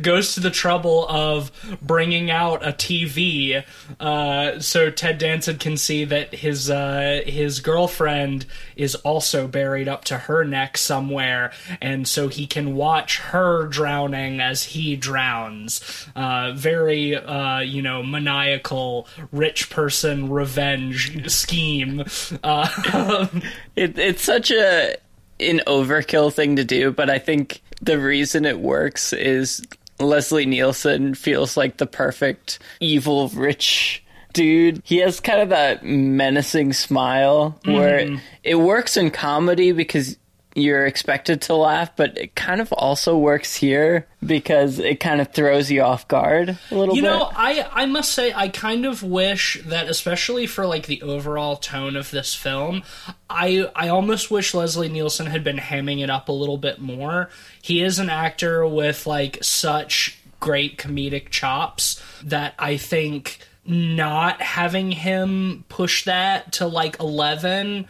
goes 0.02 0.34
to 0.34 0.40
the 0.40 0.50
trouble 0.50 1.08
of 1.08 1.52
bringing 1.82 2.32
out 2.32 2.66
a 2.68 2.72
TV 2.72 3.64
uh, 4.00 4.60
so 4.60 4.90
Ted 4.90 5.20
Danson 5.20 5.60
can 5.60 5.78
see 5.78 6.04
that 6.06 6.34
his 6.34 6.70
uh, 6.70 7.22
his 7.26 7.60
girlfriend 7.60 8.48
is 8.76 8.96
also 8.96 9.48
buried 9.48 9.88
up 9.88 10.06
to 10.06 10.18
her 10.18 10.44
neck 10.44 10.76
somewhere, 10.78 11.52
and 11.82 12.08
so 12.08 12.28
he 12.30 12.48
can 12.48 12.76
watch 12.76 13.20
her 13.20 13.68
drowning 13.68 14.42
as 14.42 14.64
he 14.64 14.96
drowns. 14.96 16.08
Uh, 16.16 16.52
very, 16.54 17.16
uh, 17.16 17.60
you 17.60 17.84
know, 17.84 18.02
maniacal 18.02 19.08
rich 19.32 19.70
person 19.70 20.30
revenge 20.32 21.32
scheme. 21.32 22.04
Uh, 22.44 23.28
It, 23.76 23.98
it's 23.98 24.24
such 24.24 24.52
a 24.52 24.96
an 25.40 25.62
overkill 25.68 26.32
thing 26.32 26.56
to 26.58 26.64
do, 26.64 26.92
but 26.92 27.10
I 27.10 27.18
think 27.18 27.62
the 27.84 28.00
reason 28.00 28.46
it 28.46 28.60
works 28.60 29.14
is 29.14 29.62
Leslie 30.00 30.46
Nielsen 30.46 31.14
feels 31.16 31.58
like 31.58 31.78
the 31.78 31.86
perfect 31.86 32.60
evil 32.80 33.30
rich 33.30 34.04
dude. 34.34 34.82
He 34.84 34.98
has 34.98 35.20
kind 35.20 35.42
of 35.42 35.50
that 35.50 35.84
menacing 35.84 36.74
smile 36.74 37.60
where 37.66 38.00
mm-hmm. 38.00 38.18
it 38.44 38.56
works 38.56 38.98
in 38.98 39.12
comedy 39.12 39.72
because 39.72 40.18
you're 40.56 40.86
expected 40.86 41.42
to 41.44 41.56
laugh, 41.56 41.96
but 41.96 42.18
it 42.18 42.36
kind 42.36 42.62
of 42.62 42.72
also 42.74 43.18
works 43.18 43.56
here 43.56 44.08
because 44.24 44.80
it 44.80 45.00
kind 45.00 45.20
of 45.20 45.32
throws 45.34 45.72
you 45.72 45.82
off 45.82 46.08
guard 46.08 46.58
a 46.72 46.76
little 46.76 46.96
You 46.96 47.02
bit. 47.02 47.12
You 47.12 47.18
know, 47.18 47.32
I 47.36 47.68
I 47.72 47.86
must 47.86 48.12
say 48.12 48.34
I 48.34 48.50
kind 48.50 48.86
of 48.86 49.04
wish 49.04 49.62
that 49.66 49.90
especially 49.90 50.46
for 50.46 50.66
like 50.66 50.86
the 50.86 51.02
overall 51.02 51.56
tone 51.56 51.96
of 51.96 52.12
this 52.12 52.36
film, 52.36 52.84
I 53.30 53.70
I 53.76 53.90
almost 53.90 54.30
wish 54.30 54.54
Leslie 54.54 54.90
Nielsen 54.90 55.26
had 55.28 55.44
been 55.44 55.58
hamming 55.58 56.04
it 56.04 56.10
up 56.10 56.30
a 56.30 56.34
little 56.34 56.58
bit 56.58 56.80
more. 56.80 57.30
He 57.62 57.82
is 57.82 58.00
an 58.00 58.10
actor 58.10 58.66
with 58.68 59.08
like 59.08 59.40
such 59.42 60.20
great 60.40 60.78
comedic 60.78 61.30
chops 61.30 62.04
that 62.24 62.54
I 62.60 62.78
think 62.78 63.40
not 63.66 64.42
having 64.42 64.92
him 64.92 65.64
push 65.70 66.04
that 66.04 66.52
to 66.54 66.68
like 66.68 67.00
11 67.00 67.88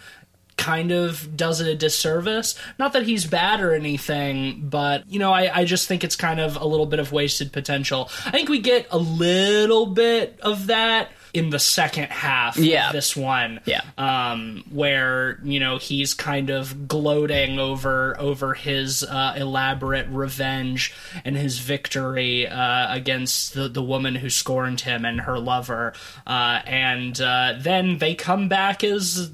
kind 0.64 0.92
of 0.92 1.36
does 1.36 1.60
it 1.62 1.68
a 1.68 1.76
disservice. 1.76 2.56
Not 2.80 2.94
that 2.94 3.04
he's 3.04 3.26
bad 3.26 3.62
or 3.62 3.74
anything, 3.74 4.70
but 4.70 5.04
you 5.10 5.20
know, 5.20 5.32
I, 5.34 5.60
I 5.60 5.66
just 5.66 5.88
think 5.88 6.04
it's 6.04 6.16
kind 6.16 6.40
of 6.40 6.56
a 6.56 6.66
little 6.66 6.86
bit 6.86 7.00
of 7.00 7.12
wasted 7.12 7.52
potential. 7.52 8.10
I 8.26 8.32
think 8.32 8.50
we 8.50 8.60
get 8.60 8.88
a 8.92 8.98
little 8.98 9.88
bit 9.88 10.40
of 10.42 10.68
that 10.68 11.10
in 11.34 11.50
the 11.50 11.58
second 11.58 12.10
half 12.12 12.58
Yeah. 12.58 12.88
of 12.88 12.94
this 12.94 13.16
one. 13.16 13.60
Yeah. 13.66 13.82
Um, 13.98 14.64
where, 14.70 15.40
you 15.44 15.60
know, 15.60 15.80
he's 15.80 16.14
kind 16.14 16.52
of 16.52 16.88
gloating 16.88 17.58
over 17.58 18.16
over 18.20 18.54
his 18.54 19.04
uh, 19.04 19.34
elaborate 19.36 20.08
revenge 20.10 20.94
and 21.26 21.36
his 21.36 21.58
victory 21.58 22.48
uh, 22.48 22.94
against 22.94 23.56
the, 23.56 23.68
the 23.68 23.82
woman 23.82 24.14
who 24.14 24.30
scorned 24.30 24.82
him 24.82 25.06
and 25.06 25.22
her 25.22 25.40
lover. 25.40 25.94
Uh, 26.28 26.62
and 26.68 27.20
uh, 27.20 27.56
then 27.60 27.98
they 27.98 28.14
come 28.14 28.48
back 28.48 28.84
as 28.84 29.32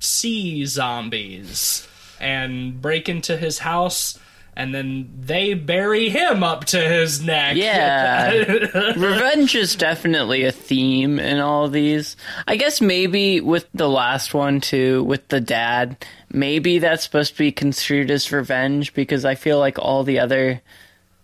sea 0.00 0.64
zombies 0.64 1.86
and 2.20 2.80
break 2.80 3.08
into 3.08 3.36
his 3.36 3.58
house 3.58 4.18
and 4.58 4.74
then 4.74 5.08
they 5.20 5.54
bury 5.54 6.08
him 6.08 6.42
up 6.42 6.64
to 6.64 6.80
his 6.80 7.22
neck. 7.22 7.56
Yeah. 7.56 8.32
Revenge 8.96 9.54
is 9.54 9.76
definitely 9.76 10.44
a 10.44 10.52
theme 10.52 11.20
in 11.20 11.38
all 11.38 11.68
these. 11.68 12.16
I 12.48 12.56
guess 12.56 12.80
maybe 12.80 13.40
with 13.40 13.68
the 13.72 13.88
last 13.88 14.34
one 14.34 14.60
too, 14.60 15.04
with 15.04 15.28
the 15.28 15.40
dad, 15.40 16.04
maybe 16.32 16.80
that's 16.80 17.04
supposed 17.04 17.34
to 17.34 17.38
be 17.38 17.52
construed 17.52 18.10
as 18.10 18.32
revenge 18.32 18.94
because 18.94 19.24
I 19.24 19.36
feel 19.36 19.60
like 19.60 19.78
all 19.78 20.02
the 20.02 20.18
other 20.18 20.60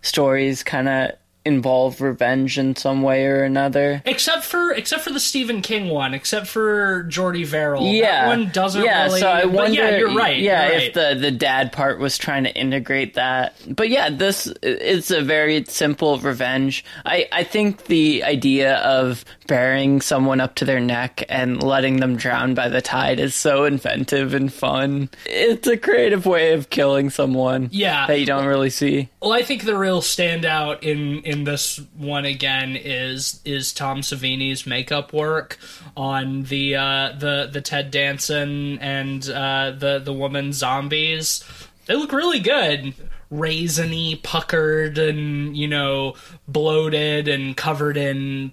stories 0.01 0.63
kind 0.63 0.87
of 0.87 1.11
involve 1.45 2.01
revenge 2.01 2.57
in 2.57 2.75
some 2.75 3.01
way 3.03 3.25
or 3.25 3.43
another. 3.43 4.01
Except 4.05 4.43
for 4.43 4.71
except 4.71 5.03
for 5.03 5.11
the 5.11 5.19
Stephen 5.19 5.61
King 5.61 5.89
one, 5.89 6.13
except 6.13 6.47
for 6.47 7.03
Jordy 7.03 7.43
Verrill. 7.43 7.83
Yeah, 7.83 8.23
That 8.25 8.27
one 8.37 8.49
doesn't 8.51 8.83
yeah, 8.83 9.03
really 9.05 9.19
So 9.19 9.27
I 9.29 9.45
wonder. 9.45 9.73
yeah, 9.81 9.97
you're 9.97 10.15
right. 10.15 10.39
Yeah, 10.39 10.65
you're 10.67 10.75
if 10.77 10.95
right. 10.95 11.13
the 11.13 11.19
the 11.19 11.31
dad 11.31 11.71
part 11.71 11.99
was 11.99 12.17
trying 12.17 12.45
to 12.45 12.55
integrate 12.55 13.13
that, 13.13 13.55
but 13.69 13.89
yeah, 13.89 14.09
this 14.09 14.47
is 14.63 15.11
a 15.11 15.21
very 15.21 15.63
simple 15.65 16.17
revenge. 16.19 16.83
I 17.05 17.27
I 17.31 17.43
think 17.43 17.85
the 17.85 18.23
idea 18.23 18.77
of 18.77 19.23
burying 19.47 20.01
someone 20.01 20.41
up 20.41 20.55
to 20.55 20.65
their 20.65 20.79
neck 20.79 21.23
and 21.29 21.61
letting 21.61 21.97
them 21.99 22.15
drown 22.15 22.55
by 22.55 22.67
the 22.69 22.81
tide 22.81 23.19
is 23.19 23.35
so 23.35 23.65
inventive 23.65 24.33
and 24.33 24.51
fun. 24.51 25.09
It's 25.27 25.67
a 25.67 25.77
creative 25.77 26.25
way 26.25 26.53
of 26.53 26.71
killing 26.71 27.11
someone. 27.11 27.69
Yeah. 27.71 28.07
that 28.07 28.19
you 28.19 28.25
don't 28.25 28.45
really 28.47 28.71
see. 28.71 29.09
Well, 29.21 29.33
I 29.33 29.43
think 29.43 29.63
the 29.65 29.77
real 29.77 30.01
standout 30.01 30.81
in 30.81 31.21
in 31.21 31.34
this 31.43 31.81
one 31.95 32.25
again 32.25 32.75
is 32.75 33.41
is 33.45 33.73
Tom 33.73 34.01
Savini's 34.01 34.65
makeup 34.65 35.13
work 35.13 35.57
on 35.95 36.43
the 36.43 36.75
uh, 36.75 37.13
the 37.17 37.49
the 37.51 37.61
Ted 37.61 37.91
Danson 37.91 38.79
and 38.79 39.29
uh, 39.29 39.71
the 39.71 39.99
the 39.99 40.13
woman 40.13 40.53
zombies. 40.53 41.43
They 41.85 41.95
look 41.95 42.11
really 42.11 42.39
good. 42.39 42.93
Raisiny, 43.31 44.21
puckered, 44.21 44.97
and 44.97 45.57
you 45.57 45.67
know, 45.67 46.15
bloated 46.47 47.27
and 47.27 47.57
covered 47.57 47.97
in 47.97 48.51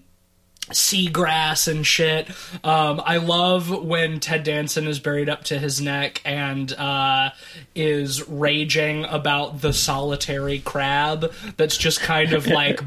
seagrass 0.70 1.68
and 1.68 1.86
shit. 1.86 2.28
Um, 2.64 3.02
I 3.04 3.16
love 3.18 3.84
when 3.84 4.20
Ted 4.20 4.44
Danson 4.44 4.86
is 4.86 4.98
buried 5.00 5.28
up 5.28 5.44
to 5.44 5.58
his 5.58 5.80
neck 5.80 6.20
and 6.24 6.72
uh, 6.72 7.30
is 7.74 8.28
raging 8.28 9.04
about 9.04 9.60
the 9.60 9.72
solitary 9.72 10.60
crab 10.60 11.32
that's 11.56 11.76
just 11.76 12.00
kind 12.00 12.32
of 12.32 12.46
like 12.52 12.80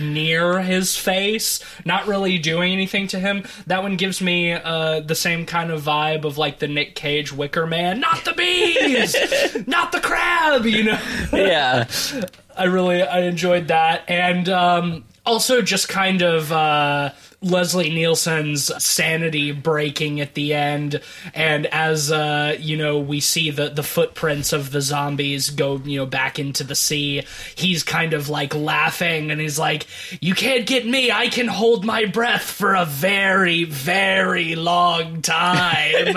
near 0.00 0.60
his 0.60 0.96
face, 0.96 1.60
not 1.84 2.06
really 2.06 2.38
doing 2.38 2.72
anything 2.72 3.06
to 3.08 3.18
him. 3.18 3.44
That 3.66 3.82
one 3.82 3.96
gives 3.96 4.20
me 4.20 4.52
uh, 4.52 5.00
the 5.00 5.14
same 5.14 5.46
kind 5.46 5.70
of 5.70 5.82
vibe 5.82 6.24
of 6.24 6.38
like 6.38 6.58
the 6.58 6.68
Nick 6.68 6.94
Cage 6.94 7.32
Wicker 7.32 7.66
Man. 7.66 8.00
Not 8.00 8.24
the 8.24 8.32
bees, 8.32 9.16
not 9.66 9.92
the 9.92 10.00
crab. 10.00 10.66
You 10.66 10.84
know. 10.84 11.00
Yeah, 11.32 11.88
I 12.56 12.64
really 12.64 13.02
I 13.02 13.20
enjoyed 13.20 13.68
that, 13.68 14.04
and 14.08 14.48
um, 14.48 15.04
also 15.24 15.62
just 15.62 15.88
kind 15.88 16.22
of 16.22 16.50
uh, 16.52 17.10
Leslie 17.40 17.90
Nielsen's 17.90 18.70
sanity 18.82 19.52
breaking 19.52 20.20
at 20.20 20.34
the 20.34 20.54
end, 20.54 21.00
and 21.34 21.66
as 21.66 22.10
uh, 22.12 22.56
you 22.58 22.76
know, 22.76 22.98
we 22.98 23.20
see 23.20 23.50
the 23.50 23.68
the 23.68 23.82
footprints 23.82 24.52
of 24.52 24.70
the 24.70 24.80
zombies 24.80 25.50
go 25.50 25.76
you 25.84 25.98
know 25.98 26.06
back 26.06 26.38
into 26.38 26.64
the 26.64 26.74
sea. 26.74 27.24
He's 27.54 27.82
kind 27.82 28.14
of 28.14 28.28
like 28.28 28.54
laughing, 28.54 29.30
and 29.30 29.40
he's 29.40 29.58
like, 29.58 29.86
"You 30.20 30.34
can't 30.34 30.66
get 30.66 30.86
me. 30.86 31.10
I 31.10 31.28
can 31.28 31.48
hold 31.48 31.84
my 31.84 32.06
breath 32.06 32.42
for 32.42 32.74
a 32.74 32.84
very 32.84 33.64
very 33.64 34.54
long 34.54 35.22
time." 35.22 36.16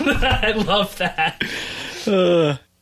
I 0.00 0.52
love 0.56 0.98
that. 0.98 1.42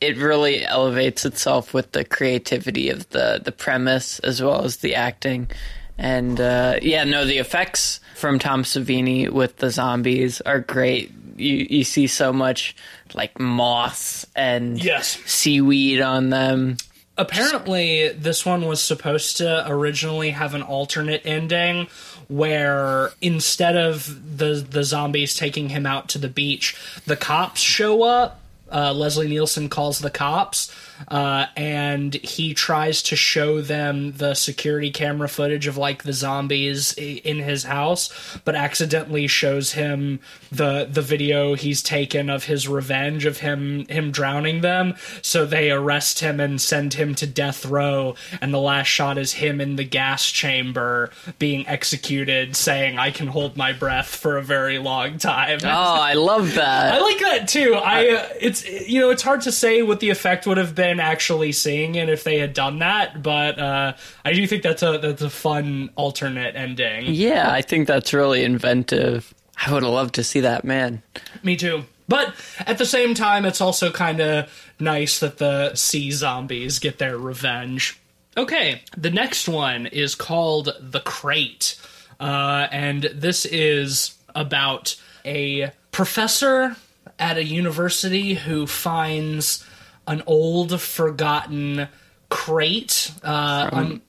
It 0.07 0.17
really 0.17 0.65
elevates 0.65 1.25
itself 1.25 1.73
with 1.73 1.91
the 1.91 2.03
creativity 2.05 2.89
of 2.89 3.07
the 3.09 3.41
the 3.43 3.51
premise 3.51 4.19
as 4.19 4.41
well 4.41 4.63
as 4.63 4.77
the 4.77 4.95
acting. 4.95 5.49
And 5.97 6.39
uh, 6.41 6.79
yeah 6.81 7.03
no 7.05 7.25
the 7.25 7.37
effects 7.37 7.99
from 8.15 8.37
tom 8.39 8.63
savini 8.63 9.29
with 9.29 9.57
the 9.57 9.69
zombies 9.71 10.41
are 10.41 10.59
great. 10.59 11.11
You 11.37 11.67
you 11.69 11.83
see 11.83 12.07
so 12.07 12.31
much 12.33 12.75
like 13.13 13.39
moss 13.39 14.25
and 14.35 14.81
Yes. 14.83 15.17
seaweed 15.25 16.01
on 16.01 16.29
them. 16.29 16.77
Apparently 17.17 18.09
this 18.09 18.45
one 18.45 18.65
was 18.65 18.83
supposed 18.83 19.37
to 19.37 19.65
originally 19.69 20.31
have 20.31 20.53
an 20.53 20.61
alternate 20.61 21.21
ending 21.25 21.87
where 22.27 23.11
instead 23.21 23.77
of 23.77 24.37
the 24.37 24.65
the 24.69 24.83
zombies 24.83 25.33
taking 25.35 25.69
him 25.69 25.85
out 25.85 26.09
to 26.09 26.17
the 26.17 26.27
beach 26.27 26.75
the 27.05 27.15
cops 27.15 27.61
show 27.61 28.03
up 28.03 28.41
uh, 28.75 28.93
leslie 28.93 29.27
nielsen 29.27 29.69
calls 29.69 29.99
the 29.99 30.09
cops 30.09 30.71
uh, 31.07 31.47
and 31.55 32.13
he 32.13 32.53
tries 32.53 33.01
to 33.03 33.15
show 33.15 33.61
them 33.61 34.13
the 34.13 34.33
security 34.33 34.91
camera 34.91 35.27
footage 35.27 35.67
of 35.67 35.77
like 35.77 36.03
the 36.03 36.13
zombies 36.13 36.93
in 36.93 37.39
his 37.39 37.63
house, 37.63 38.37
but 38.45 38.55
accidentally 38.55 39.27
shows 39.27 39.73
him 39.73 40.19
the 40.51 40.87
the 40.89 41.01
video 41.01 41.55
he's 41.55 41.81
taken 41.81 42.29
of 42.29 42.45
his 42.45 42.67
revenge 42.67 43.25
of 43.25 43.39
him 43.39 43.85
him 43.87 44.11
drowning 44.11 44.61
them. 44.61 44.95
So 45.21 45.45
they 45.45 45.71
arrest 45.71 46.19
him 46.19 46.39
and 46.39 46.59
send 46.59 46.93
him 46.93 47.15
to 47.15 47.27
death 47.27 47.65
row, 47.65 48.15
and 48.41 48.53
the 48.53 48.59
last 48.59 48.87
shot 48.87 49.17
is 49.17 49.33
him 49.33 49.59
in 49.59 49.75
the 49.75 49.83
gas 49.83 50.29
chamber 50.31 51.11
being 51.39 51.67
executed, 51.67 52.55
saying, 52.55 52.97
"I 52.97 53.11
can 53.11 53.27
hold 53.27 53.57
my 53.57 53.73
breath 53.73 54.07
for 54.07 54.37
a 54.37 54.43
very 54.43 54.79
long 54.79 55.17
time." 55.17 55.59
Oh, 55.63 55.67
I 55.67 56.13
love 56.13 56.55
that. 56.55 56.93
I 56.95 56.99
like 56.99 57.19
that 57.19 57.47
too. 57.47 57.75
I 57.75 58.09
uh, 58.09 58.29
it's 58.39 58.67
you 58.67 59.01
know 59.01 59.09
it's 59.09 59.23
hard 59.23 59.41
to 59.41 59.51
say 59.51 59.81
what 59.81 59.99
the 59.99 60.09
effect 60.09 60.47
would 60.47 60.57
have 60.57 60.73
been 60.73 60.84
actually 60.99 61.51
seeing 61.51 61.95
it 61.95 62.09
if 62.09 62.23
they 62.23 62.39
had 62.39 62.53
done 62.53 62.79
that, 62.79 63.21
but 63.21 63.59
uh, 63.59 63.93
I 64.23 64.33
do 64.33 64.45
think 64.47 64.63
that's 64.63 64.83
a 64.83 64.97
that's 64.97 65.21
a 65.21 65.29
fun 65.29 65.89
alternate 65.95 66.55
ending. 66.55 67.05
yeah, 67.07 67.51
I 67.51 67.61
think 67.61 67.87
that's 67.87 68.13
really 68.13 68.43
inventive. 68.43 69.33
I 69.65 69.71
would 69.71 69.83
have 69.83 69.91
loved 69.91 70.15
to 70.15 70.23
see 70.23 70.41
that, 70.41 70.63
man. 70.65 71.01
Me 71.43 71.55
too. 71.55 71.85
But 72.07 72.35
at 72.59 72.77
the 72.77 72.85
same 72.85 73.13
time, 73.13 73.45
it's 73.45 73.61
also 73.61 73.91
kind 73.91 74.19
of 74.19 74.73
nice 74.79 75.19
that 75.19 75.37
the 75.37 75.73
sea 75.75 76.11
zombies 76.11 76.79
get 76.79 76.99
their 76.99 77.17
revenge. 77.17 77.99
Okay, 78.37 78.81
the 78.95 79.09
next 79.09 79.47
one 79.47 79.87
is 79.87 80.13
called 80.13 80.73
The 80.79 80.99
Crate. 80.99 81.79
Uh, 82.19 82.67
and 82.71 83.03
this 83.03 83.45
is 83.45 84.15
about 84.35 85.01
a 85.23 85.71
professor 85.91 86.75
at 87.17 87.37
a 87.37 87.43
university 87.43 88.33
who 88.33 88.67
finds 88.67 89.65
an 90.07 90.23
old, 90.25 90.79
forgotten 90.79 91.87
crate 92.29 93.11
uh, 93.23 93.69
from, 93.69 94.01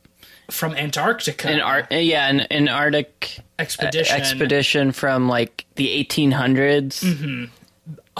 from 0.50 0.74
Antarctica 0.74 1.48
An 1.48 1.60
art, 1.60 1.92
yeah, 1.92 2.28
an, 2.28 2.40
an 2.40 2.68
Arctic 2.68 3.40
expedition. 3.58 4.16
expedition 4.16 4.92
from 4.92 5.28
like 5.28 5.64
the 5.76 6.04
1800s. 6.04 7.48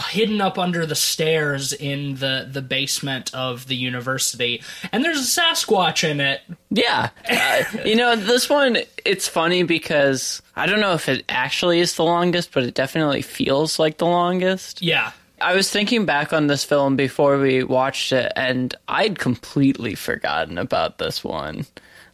hidden 0.09 0.39
up 0.41 0.59
under 0.59 0.85
the 0.85 0.95
stairs 0.95 1.73
in 1.73 2.15
the 2.15 2.47
the 2.51 2.61
basement 2.61 3.33
of 3.33 3.67
the 3.67 3.75
university 3.75 4.61
and 4.91 5.03
there's 5.03 5.17
a 5.17 5.41
sasquatch 5.41 6.07
in 6.07 6.19
it 6.19 6.41
Yeah. 6.69 7.09
Uh, 7.27 7.63
you 7.83 7.95
know, 7.95 8.15
this 8.15 8.47
one, 8.47 8.77
it's 9.03 9.27
funny 9.27 9.63
because 9.63 10.41
I 10.55 10.67
don't 10.67 10.81
know 10.81 10.93
if 10.93 11.09
it 11.09 11.25
actually 11.27 11.79
is 11.79 11.95
the 11.95 12.03
longest, 12.03 12.51
but 12.51 12.63
it 12.63 12.75
definitely 12.75 13.23
feels 13.23 13.79
like 13.79 13.97
the 13.97 14.05
longest. 14.05 14.81
yeah 14.83 15.11
I 15.39 15.55
was 15.55 15.69
thinking 15.69 16.05
back 16.05 16.33
on 16.33 16.47
this 16.47 16.63
film 16.63 16.95
before 16.95 17.37
we 17.37 17.63
watched 17.63 18.11
it, 18.11 18.31
and 18.35 18.73
I'd 18.87 19.19
completely 19.19 19.95
forgotten 19.95 20.57
about 20.57 20.97
this 20.97 21.23
one. 21.23 21.65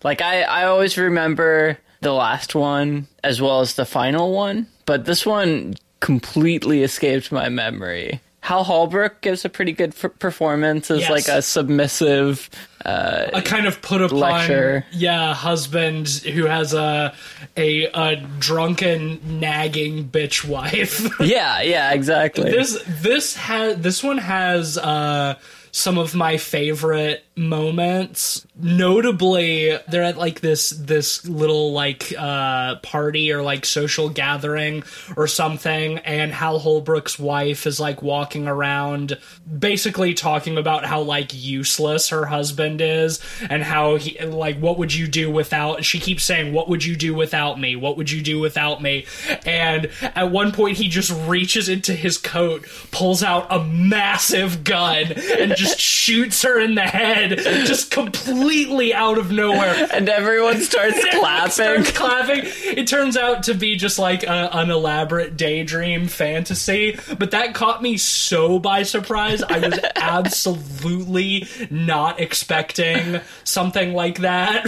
Like, 0.04 0.22
I, 0.22 0.42
I 0.42 0.66
always 0.66 0.98
remember 0.98 1.78
the 2.02 2.12
last 2.14 2.54
one 2.54 3.08
as 3.24 3.42
well 3.42 3.62
as 3.62 3.76
the 3.76 3.86
final 3.86 4.34
one, 4.34 4.68
but 4.86 5.06
this 5.06 5.26
one 5.26 5.76
completely 6.02 6.84
escaped 6.84 7.32
my 7.32 7.48
memory. 7.48 8.20
Hal 8.42 8.66
Holbrook 8.66 9.22
gives 9.22 9.46
a 9.46 9.50
pretty 9.50 9.72
good 9.72 9.94
f- 9.98 10.12
performance 10.20 10.92
as 10.92 11.00
Yes. 11.02 11.10
like 11.10 11.28
a 11.30 11.42
submissive. 11.42 12.50
A 12.86 13.41
kind 13.41 13.65
of 13.65 13.82
put 13.82 14.02
upon 14.02 14.19
Lecture. 14.19 14.86
yeah 14.91 15.34
husband 15.34 16.08
who 16.10 16.46
has 16.46 16.74
a 16.74 17.13
a, 17.56 17.86
a 17.86 18.15
drunken 18.39 19.39
nagging 19.39 20.10
bitch 20.10 20.46
wife 20.48 21.08
Yeah, 21.19 21.62
yeah, 21.62 21.93
exactly. 21.93 22.52
this 22.52 22.82
this 22.88 23.36
has 23.36 23.78
this 23.80 24.04
one 24.04 24.17
has 24.17 24.78
uh 24.78 25.36
some 25.72 25.98
of 25.98 26.13
my 26.13 26.38
favorite 26.38 27.24
moments. 27.36 28.46
Notably 28.56 29.78
they're 29.88 30.04
at 30.04 30.17
like 30.17 30.41
this 30.41 30.69
this 30.69 31.28
little 31.28 31.74
like 31.74 32.13
uh 32.17 32.76
party 32.78 33.32
or 33.32 33.41
like 33.41 33.65
social 33.65 34.10
gathering 34.10 34.84
or 35.17 35.28
something 35.28 35.98
and 36.00 36.32
hal 36.32 36.60
holbrook's 36.60 37.17
wife 37.17 37.65
is 37.65 37.80
like 37.80 38.04
walking 38.04 38.48
around 38.48 39.17
basically 39.60 40.13
talking 40.13 40.58
about 40.58 40.86
how 40.86 41.02
like 41.02 41.32
useless 41.34 42.10
her 42.10 42.26
husband 42.26 42.82
is 42.82 43.19
and 43.50 43.63
how 43.63 43.96
he 43.96 44.24
like 44.26 44.60
what 44.60 44.78
would 44.78 44.93
you 44.93 45.08
do 45.08 45.32
without 45.32 45.84
she 45.84 46.00
keeps 46.00 46.24
saying 46.24 46.54
what 46.54 46.69
would 46.69 46.86
you 46.86 46.96
do 46.96 47.15
without 47.15 47.60
me? 47.60 47.76
What 47.76 47.98
would 47.98 48.12
you 48.12 48.22
do 48.22 48.39
without 48.39 48.82
me? 48.82 49.06
And 49.46 49.89
at 50.02 50.30
one 50.30 50.52
point 50.52 50.78
he 50.78 50.88
just 50.88 51.12
reaches 51.28 51.67
into 51.67 51.93
his 51.93 52.17
coat 52.17 52.67
pulls 52.91 53.24
out 53.24 53.48
a 53.50 53.63
massive 53.63 54.63
gun 54.63 55.12
and 55.12 55.56
just 55.56 55.80
shoots 56.04 56.43
her 56.43 56.60
in 56.60 56.76
the 56.76 56.82
head 56.82 57.23
just 57.32 57.92
completely 57.92 58.94
out 58.94 59.18
of 59.18 59.32
nowhere 59.32 59.88
and 59.94 60.10
everyone 60.10 60.60
starts 60.62 61.00
clapping. 61.12 61.52
starts 61.52 61.92
clapping. 61.92 62.42
It 62.46 62.88
turns 62.88 63.18
out 63.18 63.44
to 63.44 63.54
be 63.54 63.76
just 63.76 64.00
like 64.00 64.24
a, 64.24 64.50
an 64.54 64.70
elaborate 64.70 65.38
daydream 65.38 66.08
fantasy, 66.08 66.98
but 67.18 67.32
that 67.32 67.54
caught 67.54 67.82
me 67.82 67.98
so 67.98 68.60
by 68.60 68.84
surprise. 68.84 69.42
I 69.44 69.60
was 69.60 69.80
absolutely 69.96 71.48
not 71.70 72.20
expecting 72.20 73.22
something 73.44 73.94
like 73.94 74.20
that. 74.20 74.68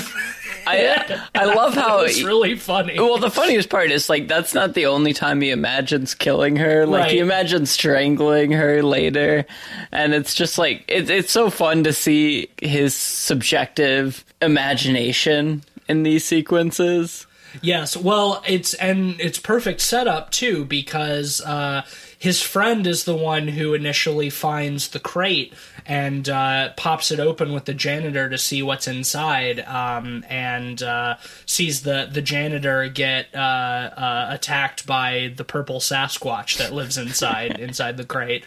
I, 0.67 1.21
I 1.33 1.45
love 1.45 1.73
how. 1.75 2.01
it's 2.01 2.23
really 2.23 2.55
funny. 2.55 2.99
Well, 2.99 3.17
the 3.17 3.31
funniest 3.31 3.69
part 3.69 3.91
is 3.91 4.09
like 4.09 4.27
that's 4.27 4.53
not 4.53 4.73
the 4.73 4.87
only 4.87 5.13
time 5.13 5.41
he 5.41 5.51
imagines 5.51 6.13
killing 6.13 6.55
her. 6.57 6.85
Like 6.85 7.11
he 7.11 7.19
imagines 7.19 7.71
strangling 7.71 8.51
her 8.51 8.83
later, 8.83 9.45
and 9.91 10.13
it's 10.13 10.33
just 10.33 10.57
like 10.57 10.83
it, 10.87 11.09
it's 11.09 11.31
so 11.31 11.49
fun 11.49 11.83
to 11.83 11.93
see 11.93 12.49
his 12.61 12.95
subjective 12.95 14.25
imagination 14.41 15.63
in 15.87 16.03
these 16.03 16.25
sequences. 16.25 17.27
Yes, 17.61 17.95
well, 17.95 18.43
it's 18.47 18.73
and 18.75 19.19
it's 19.19 19.39
perfect 19.39 19.81
setup 19.81 20.31
too 20.31 20.65
because 20.65 21.41
uh, 21.41 21.83
his 22.17 22.41
friend 22.41 22.85
is 22.87 23.05
the 23.05 23.15
one 23.15 23.47
who 23.47 23.73
initially 23.73 24.29
finds 24.29 24.89
the 24.89 24.99
crate 24.99 25.53
and 25.85 26.27
uh, 26.27 26.69
pops 26.77 27.11
it 27.11 27.19
open 27.19 27.53
with 27.53 27.65
the 27.65 27.73
janitor 27.73 28.29
to 28.29 28.37
see 28.37 28.63
what's 28.63 28.87
inside, 28.87 29.59
um, 29.61 30.25
and 30.29 30.81
uh, 30.81 31.17
sees 31.45 31.83
the 31.83 32.09
the 32.11 32.21
janitor 32.21 32.87
get 32.89 33.27
uh, 33.33 33.37
uh, 33.37 34.27
attacked 34.31 34.85
by 34.85 35.33
the 35.35 35.43
purple 35.43 35.79
Sasquatch 35.79 36.57
that 36.57 36.73
lives 36.73 36.97
inside 36.97 37.59
inside 37.59 37.97
the 37.97 38.05
crate. 38.05 38.45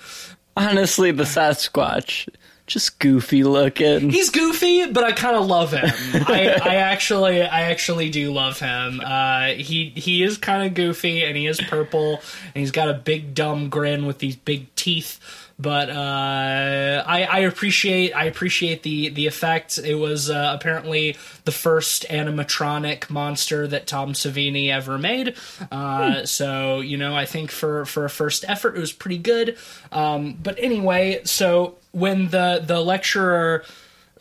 Honestly, 0.56 1.12
the 1.12 1.24
Sasquatch 1.24 2.28
just 2.68 2.98
goofy 2.98 3.42
looking. 3.42 4.10
He's 4.10 4.30
goofy, 4.30 4.92
but 4.92 5.02
I 5.02 5.12
kind 5.12 5.36
of 5.36 5.46
love 5.46 5.72
him. 5.72 5.90
I, 6.28 6.60
I 6.62 6.74
actually, 6.76 7.42
I 7.42 7.62
actually 7.62 8.10
do 8.10 8.32
love 8.32 8.60
him. 8.60 9.00
Uh, 9.04 9.48
he 9.48 9.88
he 9.90 10.22
is 10.22 10.36
kind 10.36 10.66
of 10.66 10.74
goofy, 10.74 11.24
and 11.24 11.36
he 11.36 11.46
is 11.46 11.60
purple, 11.60 12.20
and 12.54 12.60
he's 12.60 12.70
got 12.70 12.88
a 12.88 12.94
big 12.94 13.34
dumb 13.34 13.70
grin 13.70 14.06
with 14.06 14.18
these 14.18 14.36
big 14.36 14.72
teeth. 14.76 15.18
But 15.60 15.90
uh, 15.90 17.02
I, 17.04 17.24
I 17.24 17.38
appreciate 17.40 18.12
I 18.12 18.24
appreciate 18.26 18.84
the 18.84 19.08
the 19.08 19.26
effect. 19.26 19.76
It 19.78 19.96
was 19.96 20.30
uh, 20.30 20.52
apparently 20.54 21.16
the 21.44 21.50
first 21.50 22.06
animatronic 22.08 23.10
monster 23.10 23.66
that 23.66 23.88
Tom 23.88 24.12
Savini 24.12 24.70
ever 24.70 24.98
made. 24.98 25.34
Uh, 25.72 26.24
So 26.26 26.80
you 26.80 26.96
know, 26.96 27.16
I 27.16 27.24
think 27.24 27.50
for 27.50 27.84
for 27.86 28.04
a 28.04 28.10
first 28.10 28.44
effort, 28.46 28.76
it 28.76 28.80
was 28.80 28.92
pretty 28.92 29.18
good. 29.18 29.56
Um, 29.90 30.34
but 30.40 30.56
anyway, 30.60 31.22
so 31.24 31.78
when 31.90 32.28
the 32.28 32.62
the 32.64 32.80
lecturer 32.80 33.64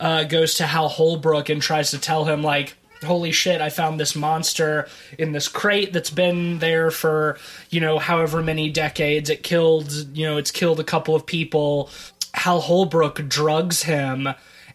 uh, 0.00 0.24
goes 0.24 0.54
to 0.54 0.66
Hal 0.66 0.88
Holbrook 0.88 1.48
and 1.50 1.62
tries 1.62 1.92
to 1.92 1.98
tell 1.98 2.24
him 2.24 2.42
like 2.42 2.74
holy 3.04 3.30
shit 3.32 3.60
i 3.60 3.70
found 3.70 3.98
this 3.98 4.16
monster 4.16 4.88
in 5.18 5.32
this 5.32 5.48
crate 5.48 5.92
that's 5.92 6.10
been 6.10 6.58
there 6.58 6.90
for 6.90 7.38
you 7.70 7.80
know 7.80 7.98
however 7.98 8.42
many 8.42 8.70
decades. 8.70 9.30
It 9.30 9.42
killed 9.42 9.92
you 10.16 10.26
know 10.26 10.36
it's 10.36 10.50
killed 10.50 10.80
a 10.80 10.84
couple 10.84 11.14
of 11.14 11.26
people. 11.26 11.90
Hal 12.34 12.60
holbrook 12.60 13.26
drugs 13.28 13.82
him 13.82 14.28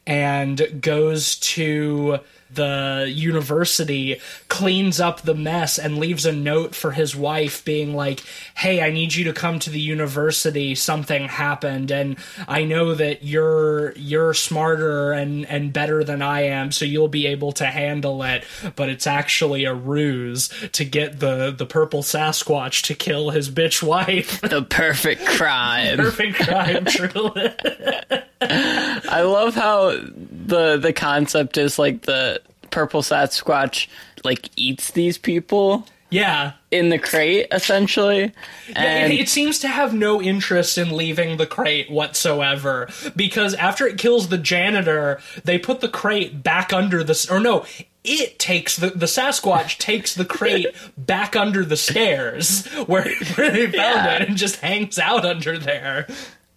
and 0.05 0.81
goes 0.81 1.37
to 1.39 2.19
the 2.55 3.11
university, 3.13 4.19
cleans 4.47 4.99
up 4.99 5.21
the 5.21 5.35
mess, 5.35 5.77
and 5.77 5.97
leaves 5.97 6.25
a 6.25 6.31
note 6.31 6.75
for 6.75 6.91
his 6.91 7.15
wife 7.15 7.63
being 7.65 7.93
like, 7.95 8.21
Hey, 8.55 8.81
I 8.81 8.91
need 8.91 9.13
you 9.15 9.25
to 9.25 9.33
come 9.33 9.59
to 9.59 9.69
the 9.69 9.79
university. 9.79 10.75
Something 10.75 11.27
happened, 11.27 11.91
and 11.91 12.17
I 12.47 12.63
know 12.63 12.93
that 12.95 13.23
you're 13.23 13.93
you're 13.93 14.33
smarter 14.33 15.11
and, 15.11 15.45
and 15.45 15.73
better 15.73 16.03
than 16.03 16.21
I 16.21 16.41
am, 16.41 16.71
so 16.71 16.85
you'll 16.85 17.07
be 17.07 17.27
able 17.27 17.51
to 17.53 17.65
handle 17.65 18.23
it. 18.23 18.45
But 18.75 18.89
it's 18.89 19.07
actually 19.07 19.65
a 19.65 19.73
ruse 19.73 20.49
to 20.73 20.85
get 20.85 21.19
the, 21.19 21.51
the 21.51 21.65
purple 21.65 22.03
Sasquatch 22.03 22.83
to 22.83 22.95
kill 22.95 23.29
his 23.31 23.49
bitch 23.49 23.81
wife. 23.81 24.41
the 24.53 24.63
perfect 24.63 25.25
crime. 25.25 25.97
Perfect 25.97 26.35
crime, 26.35 26.85
truly. 26.87 27.53
I 28.41 29.21
love 29.21 29.55
how 29.55 29.91
the 29.91 30.77
the 30.77 30.93
concept 30.93 31.57
is 31.57 31.79
like 31.79 32.01
the 32.03 32.41
purple 32.73 33.01
Sasquatch 33.01 33.87
like 34.25 34.49
eats 34.57 34.91
these 34.91 35.17
people. 35.17 35.85
Yeah. 36.09 36.51
in 36.69 36.89
the 36.89 36.99
crate 36.99 37.47
essentially. 37.51 38.31
And 38.67 38.77
And 38.77 39.13
it, 39.13 39.21
it 39.21 39.29
seems 39.29 39.57
to 39.59 39.67
have 39.67 39.95
no 39.95 40.21
interest 40.21 40.77
in 40.77 40.95
leaving 40.95 41.37
the 41.37 41.47
crate 41.47 41.89
whatsoever 41.89 42.87
because 43.15 43.55
after 43.55 43.87
it 43.87 43.97
kills 43.97 44.27
the 44.27 44.37
janitor, 44.37 45.19
they 45.43 45.57
put 45.57 45.81
the 45.81 45.89
crate 45.89 46.43
back 46.43 46.71
under 46.71 47.03
the 47.03 47.27
or 47.31 47.39
no, 47.39 47.65
it 48.03 48.37
takes 48.37 48.75
the 48.77 48.91
the 48.91 49.07
Sasquatch 49.07 49.77
takes 49.79 50.13
the 50.13 50.25
crate 50.25 50.67
back 50.97 51.35
under 51.35 51.65
the 51.65 51.77
stairs 51.77 52.67
where, 52.85 53.09
where 53.35 53.49
they 53.49 53.63
found 53.71 53.73
Yeah. 53.73 54.15
it 54.17 54.27
and 54.29 54.37
just 54.37 54.57
hangs 54.57 54.99
out 54.99 55.25
under 55.25 55.57
there. 55.57 56.05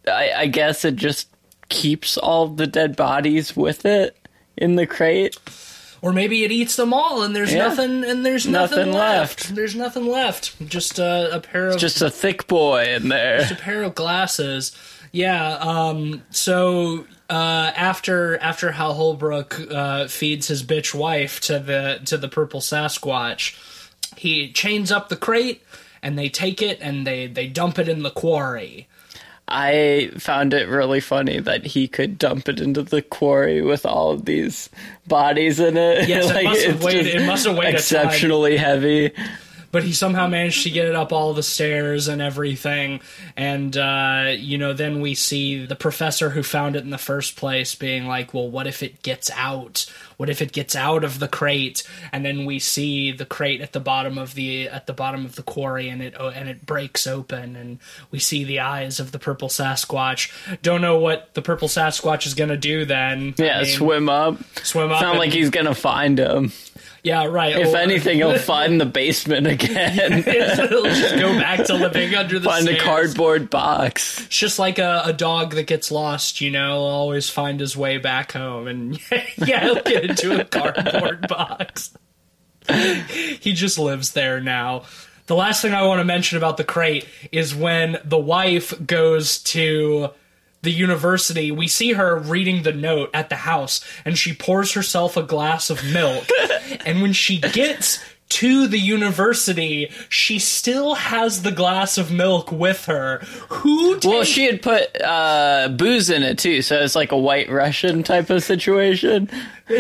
I, 0.07 0.33
I 0.37 0.47
guess 0.49 0.85
it 0.85 0.97
just 0.97 1.29
keeps 1.71 2.19
all 2.19 2.49
the 2.49 2.67
dead 2.67 2.95
bodies 2.95 3.57
with 3.57 3.87
it 3.87 4.17
in 4.59 4.77
the 4.77 4.87
crate. 4.87 5.39
Or 6.03 6.13
maybe 6.13 6.45
it 6.45 6.53
eats 6.53 6.77
them 6.77 6.93
all 6.93 7.23
and 7.23 7.35
there's 7.35 7.53
Yeah. 7.53 7.69
nothing 7.69 8.05
and 8.05 8.25
there's 8.25 8.47
nothing, 8.47 8.79
Nothing 8.79 8.93
left. 8.93 9.45
left. 9.45 9.55
There's 9.55 9.75
nothing 9.75 10.07
left. 10.07 10.69
Just 10.69 11.01
uh, 11.01 11.29
a 11.33 11.41
pair 11.41 11.69
of 11.69 11.79
Just 11.79 12.03
a 12.03 12.11
thick 12.11 12.47
boy 12.47 12.95
in 12.95 13.09
there. 13.09 13.39
Just 13.41 13.53
a 13.53 13.57
pair 13.57 13.83
of 13.83 13.95
glasses. 13.95 14.73
Yeah. 15.13 15.55
Um. 15.57 16.23
So 16.31 17.07
uh, 17.31 17.73
after 17.75 18.37
after 18.39 18.73
Hal 18.73 18.95
Holbrook 18.95 19.59
uh, 19.71 20.07
feeds 20.09 20.49
his 20.49 20.63
bitch 20.63 20.95
wife 20.95 21.41
to 21.43 21.59
the 21.59 22.01
to 22.05 22.19
the 22.19 22.29
purple 22.29 22.61
Sasquatch, 22.61 23.57
he 24.17 24.53
chains 24.53 24.93
up 24.93 25.09
the 25.09 25.17
crate 25.17 25.63
and 26.03 26.19
they 26.19 26.29
take 26.29 26.61
it 26.61 26.79
and 26.83 27.07
they 27.07 27.27
they 27.27 27.47
dump 27.49 27.79
it 27.79 27.89
in 27.89 28.03
the 28.03 28.11
quarry. 28.11 28.89
I 29.49 30.11
found 30.19 30.53
it 30.55 30.69
really 30.69 31.01
funny 31.01 31.39
that 31.41 31.65
he 31.65 31.87
could 31.87 32.19
dump 32.19 32.49
it 32.49 32.61
into 32.61 32.83
the 32.83 33.01
quarry 33.01 33.63
with 33.63 33.87
all 33.87 34.11
of 34.11 34.25
these 34.25 34.69
bodies 35.07 35.61
in 35.61 35.77
it. 35.77 36.09
Yes, 36.09 36.31
it 36.31 36.45
must 36.45 36.65
have 36.67 36.83
weighed- 36.83 37.07
it 37.07 37.27
must 37.27 37.47
have 37.47 37.57
weighed 37.57 37.75
exceptionally 37.75 38.57
heavy. 38.57 39.13
But 39.77 39.85
he 39.85 39.93
somehow 39.93 40.27
managed 40.27 40.63
to 40.63 40.71
get 40.71 40.87
it 40.87 40.95
up 40.95 41.13
all 41.13 41.35
the 41.35 41.43
stairs 41.43 42.09
and 42.09 42.23
everything. 42.23 42.99
And 43.37 43.77
uh, 43.77 44.33
you 44.35 44.57
know 44.57 44.73
then 44.73 45.03
we 45.03 45.15
see 45.15 45.67
the 45.67 45.77
professor 45.77 46.31
who 46.31 46.43
found 46.43 46.77
it 46.77 46.83
in 46.83 46.89
the 46.89 46.97
first 46.97 47.37
place 47.37 47.75
being 47.75 48.07
like 48.07 48.33
well 48.33 48.49
what 48.51 48.67
if 48.67 48.83
it 48.83 49.03
gets 49.03 49.31
out? 49.33 49.85
What 50.17 50.31
if 50.31 50.41
it 50.41 50.53
gets 50.53 50.75
out 50.75 51.05
of 51.05 51.19
the 51.19 51.29
crate? 51.29 51.83
And 52.11 52.25
then 52.25 52.47
we 52.47 52.59
see 52.59 53.13
the 53.13 53.27
crate 53.27 53.61
at 53.61 53.75
the 53.75 53.81
bottom 53.81 54.17
of 54.17 54.33
the 54.33 54.67
at 54.71 54.87
the 54.87 54.95
bottom 54.95 55.27
of 55.27 55.35
the 55.37 55.43
quarry 55.43 55.91
and 55.91 56.01
it 56.01 56.15
oh, 56.19 56.31
and 56.31 56.49
it 56.49 56.65
breaks 56.65 57.07
open. 57.07 57.55
And 57.55 57.79
we 58.11 58.19
see 58.19 58.43
the 58.45 58.61
eyes 58.61 58.99
of 58.99 59.13
the 59.13 59.19
purple 59.19 59.49
sasquatch. 59.51 60.33
Don't 60.63 60.81
know 60.81 60.99
what 60.99 61.35
the 61.35 61.43
purple 61.43 61.69
sasquatch 61.69 62.27
is 62.27 62.33
going 62.33 62.49
to 62.49 62.57
do 62.57 62.87
then. 62.87 63.35
I 63.39 63.43
Yeah, 63.43 63.63
mean, 63.63 63.77
swim 63.77 64.09
up. 64.09 64.39
swim 64.63 64.91
up 64.91 65.01
Sound 65.01 65.11
and- 65.11 65.19
like 65.19 65.33
he's 65.35 65.51
gonna 65.51 65.75
find 65.75 66.19
him. 66.19 66.51
Yeah 67.07 67.25
right 67.25 67.57
If 67.57 67.73
Or- 67.73 67.77
anything, 67.77 68.17
he'll 68.19 68.37
find 68.55 68.81
the 68.81 68.85
basement 68.85 69.47
again. 69.47 70.23
He'll 70.25 70.85
just 70.85 71.17
go 71.17 71.39
back 71.39 71.65
to 71.67 71.75
living 71.75 72.15
under 72.17 72.41
the 72.41 72.49
find 72.49 72.69
a 72.69 72.77
cardboard 72.79 73.49
box. 73.49 74.23
It's 74.23 74.37
just 74.37 74.59
like 74.59 74.81
a, 74.81 75.03
a 75.07 75.13
dog 75.13 75.55
that 75.55 75.69
gets 75.69 75.93
lost, 75.93 76.41
you 76.41 76.51
know, 76.51 76.75
will 76.81 76.87
always 76.87 77.31
find 77.31 77.61
his 77.61 77.77
way 77.77 77.99
back 77.99 78.33
home. 78.33 78.67
And 78.67 78.99
yeah, 79.37 79.61
he'll 79.61 79.83
get 79.83 80.05
into 80.05 80.41
a 80.41 80.45
cardboard 80.45 81.29
box. 81.29 81.97
he 82.69 83.53
just 83.53 83.79
lives 83.79 84.13
there 84.13 84.41
now. 84.41 84.83
The 85.27 85.37
last 85.37 85.63
thing 85.63 85.75
I 85.75 85.83
want 85.85 86.01
to 86.01 86.05
mention 86.05 86.39
about 86.39 86.57
the 86.57 86.65
crate 86.65 87.07
is 87.31 87.55
when 87.55 87.99
the 88.05 88.19
wife 88.19 88.75
goes 88.85 89.39
to 89.45 90.11
the 90.63 90.71
university, 90.71 91.51
we 91.51 91.69
see 91.69 91.93
her 91.93 92.19
reading 92.19 92.63
the 92.63 92.73
note 92.73 93.11
at 93.15 93.29
the 93.29 93.37
house, 93.37 93.85
and 94.05 94.19
she 94.19 94.35
pours 94.35 94.73
herself 94.73 95.17
a 95.17 95.23
glass 95.23 95.71
of 95.71 95.85
milk. 95.85 96.27
and 96.87 97.03
when 97.03 97.13
she 97.13 97.39
gets 97.39 97.99
to 98.29 98.67
the 98.67 98.79
university, 98.79 99.91
she 100.09 100.39
still 100.39 100.95
has 100.97 101.43
the 101.43 101.53
glass 101.53 101.97
of 101.97 102.11
milk 102.11 102.51
with 102.51 102.87
her. 102.87 103.19
Who 103.51 103.99
Well, 104.05 104.25
she 104.25 104.47
had 104.47 104.63
put 104.63 105.01
uh, 105.01 105.69
booze 105.77 106.11
in 106.11 106.23
it 106.23 106.39
too, 106.39 106.61
so 106.63 106.81
it's 106.81 106.97
like 106.97 107.13
a 107.13 107.19
white 107.19 107.49
Russian 107.49 108.03
type 108.03 108.29
of 108.31 108.43
situation. 108.43 109.31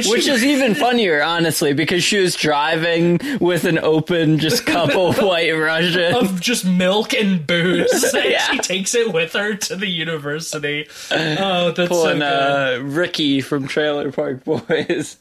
She- 0.00 0.10
Which 0.10 0.26
is 0.26 0.44
even 0.44 0.74
funnier, 0.86 1.22
honestly, 1.22 1.72
because 1.72 2.02
she 2.02 2.18
was 2.18 2.34
driving 2.36 3.20
with 3.40 3.64
an 3.64 3.78
open 3.78 4.38
just 4.38 4.64
cup 4.66 4.94
of 4.96 5.18
white 5.22 5.50
Russian. 5.52 6.14
of 6.14 6.40
just 6.40 6.64
milk 6.64 7.14
and 7.14 7.46
booze. 7.46 8.02
and 8.14 8.24
Yeah. 8.30 8.50
She 8.52 8.58
takes 8.58 8.94
it 8.94 9.12
with 9.12 9.32
her 9.34 9.54
to 9.54 9.76
the 9.76 9.86
university. 9.88 10.88
Oh, 11.10 11.72
that's 11.72 11.90
so 11.90 12.12
good. 12.14 12.22
uh, 12.22 12.78
Ricky 12.82 13.40
from 13.40 13.66
Trailer 13.68 14.10
Park 14.12 14.44
Boys. 14.44 15.18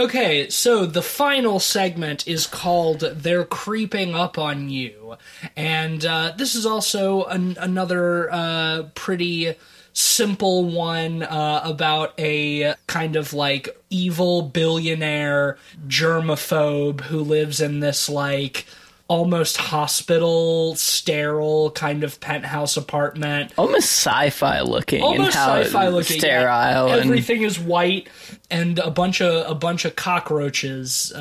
Okay, 0.00 0.48
so 0.48 0.86
the 0.86 1.02
final 1.02 1.60
segment 1.60 2.26
is 2.26 2.46
called 2.46 3.00
They're 3.00 3.44
Creeping 3.44 4.14
Up 4.14 4.38
on 4.38 4.70
You. 4.70 5.18
And 5.54 6.06
uh, 6.06 6.32
this 6.38 6.54
is 6.54 6.64
also 6.64 7.24
an, 7.24 7.58
another 7.60 8.32
uh, 8.32 8.84
pretty 8.94 9.56
simple 9.92 10.64
one 10.64 11.22
uh, 11.22 11.60
about 11.64 12.18
a 12.18 12.76
kind 12.86 13.14
of 13.14 13.34
like 13.34 13.76
evil 13.90 14.40
billionaire 14.40 15.58
germaphobe 15.86 17.02
who 17.02 17.20
lives 17.20 17.60
in 17.60 17.80
this 17.80 18.08
like 18.08 18.64
almost 19.10 19.56
hospital 19.56 20.72
sterile 20.76 21.72
kind 21.72 22.04
of 22.04 22.20
penthouse 22.20 22.76
apartment 22.76 23.52
Almost 23.58 23.90
sci-fi 23.90 24.60
looking. 24.60 25.02
almost 25.02 25.32
sci-fi 25.34 25.88
looking. 25.88 26.16
Sterile 26.20 26.86
Yeah. 26.86 26.94
and 26.94 27.04
Everything 27.06 27.42
is 27.42 27.58
white, 27.58 28.06
and 28.52 28.78
a 28.78 28.88
bunch 28.90 29.20
of 29.20 29.50
a 29.50 29.54
bunch 29.56 29.84
of 29.84 29.96
cockroaches 29.96 31.12
uh, 31.12 31.18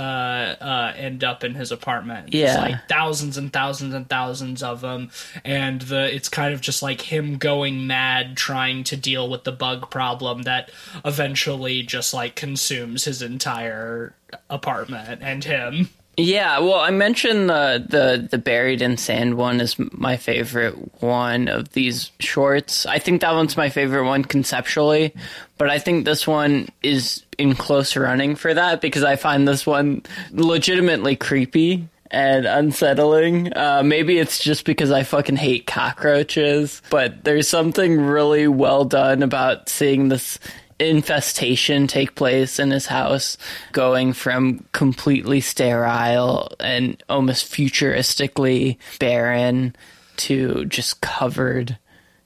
uh, 0.61 0.93
end 0.95 1.23
up 1.23 1.43
in 1.43 1.55
his 1.55 1.71
apartment. 1.71 2.31
There's, 2.31 2.53
Yeah. 2.53 2.61
like 2.61 2.87
thousands 2.87 3.37
and 3.37 3.51
thousands 3.51 3.95
and 3.95 4.07
thousands 4.07 4.61
of 4.61 4.81
them, 4.81 5.09
and 5.43 5.81
the 5.81 6.13
it's 6.13 6.29
kind 6.29 6.53
of 6.53 6.61
just 6.61 6.83
like 6.83 7.01
him 7.01 7.37
going 7.39 7.87
mad 7.87 8.37
trying 8.37 8.83
to 8.83 8.97
deal 8.97 9.27
with 9.27 9.45
the 9.45 9.51
bug 9.51 9.89
problem 9.89 10.43
that 10.43 10.69
eventually 11.05 11.81
just 11.81 12.13
like 12.13 12.35
consumes 12.35 13.05
his 13.05 13.23
entire 13.23 14.13
apartment 14.47 15.21
and 15.23 15.43
him. 15.43 15.89
Yeah, 16.19 16.59
well, 16.59 16.79
I 16.79 16.91
mentioned 16.91 17.49
the 17.49 17.85
the 17.87 18.27
the 18.29 18.37
buried 18.37 18.81
in 18.81 18.97
sand 18.97 19.35
one 19.35 19.61
is 19.61 19.77
my 19.79 20.17
favorite 20.17 20.73
one 21.01 21.47
of 21.47 21.69
these 21.69 22.11
shorts. 22.19 22.85
I 22.85 22.99
think 22.99 23.21
that 23.21 23.33
one's 23.33 23.55
my 23.55 23.69
favorite 23.69 24.05
one 24.05 24.25
conceptually, 24.25 25.13
but 25.57 25.69
I 25.69 25.79
think 25.79 26.03
this 26.03 26.27
one 26.27 26.67
is 26.83 27.23
in 27.37 27.55
close 27.55 27.95
running 27.95 28.35
for 28.35 28.53
that 28.53 28.81
because 28.81 29.03
I 29.03 29.15
find 29.15 29.47
this 29.47 29.65
one 29.65 30.03
legitimately 30.31 31.15
creepy 31.15 31.87
and 32.11 32.45
unsettling. 32.45 33.55
Uh, 33.55 33.81
maybe 33.85 34.17
it's 34.17 34.39
just 34.39 34.65
because 34.65 34.91
I 34.91 35.03
fucking 35.03 35.37
hate 35.37 35.67
cockroaches, 35.67 36.81
but 36.89 37.23
there's 37.23 37.47
something 37.47 37.97
really 38.01 38.47
well 38.49 38.83
done 38.83 39.23
about 39.23 39.69
seeing 39.69 40.09
this 40.09 40.37
infestation 40.79 41.87
take 41.87 42.15
place 42.15 42.59
in 42.59 42.71
his 42.71 42.85
house, 42.85 43.37
going 43.71 44.13
from 44.13 44.65
completely 44.71 45.41
sterile 45.41 46.51
and 46.59 47.01
almost 47.09 47.51
futuristically 47.51 48.77
barren 48.99 49.75
to 50.17 50.65
just 50.65 51.01
covered 51.01 51.77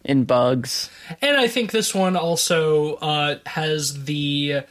in 0.04 0.26
bugs. 0.26 0.90
And 1.22 1.38
I 1.38 1.48
think 1.48 1.72
this 1.72 1.96
one 1.96 2.16
also 2.16 2.96
uh, 2.96 3.40
has 3.46 4.06
the 4.06 4.62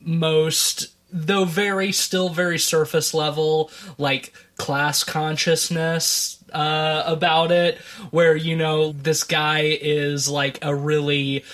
most, 0.00 0.88
though 1.12 1.44
very 1.44 1.92
still 1.92 2.28
very 2.28 2.58
surface 2.58 3.12
level, 3.12 3.70
like 3.98 4.32
class 4.56 5.04
consciousness 5.04 6.42
uh, 6.52 7.02
about 7.06 7.52
it, 7.52 7.78
where 8.10 8.34
you 8.34 8.56
know 8.56 8.92
this 8.92 9.24
guy 9.24 9.78
is 9.80 10.28
like 10.28 10.58
a 10.62 10.74
really 10.74 11.44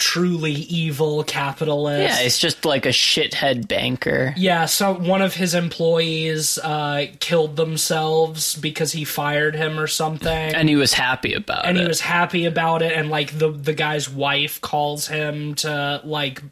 truly 0.00 0.52
evil 0.52 1.22
capitalist. 1.22 2.18
Yeah, 2.18 2.26
it's 2.26 2.38
just 2.38 2.64
like 2.64 2.86
a 2.86 2.90
shithead 2.90 3.68
banker. 3.68 4.34
Yeah, 4.36 4.64
so 4.64 4.94
one 4.94 5.22
of 5.22 5.34
his 5.34 5.54
employees 5.54 6.58
uh, 6.58 7.06
killed 7.20 7.56
themselves 7.56 8.56
because 8.56 8.92
he 8.92 9.04
fired 9.04 9.54
him 9.54 9.78
or 9.78 9.86
something 9.86 10.54
And 10.54 10.68
he 10.68 10.76
was 10.76 10.92
happy 10.94 11.34
about 11.34 11.66
and 11.66 11.76
it. 11.76 11.80
And 11.80 11.86
he 11.86 11.86
was 11.86 12.00
happy 12.00 12.46
about 12.46 12.82
it 12.82 12.92
and 12.92 13.10
like 13.10 13.38
the 13.38 13.50
the 13.50 13.74
guy's 13.74 14.08
wife 14.08 14.60
calls 14.60 15.06
him 15.06 15.54
to 15.56 16.00
like 16.02 16.42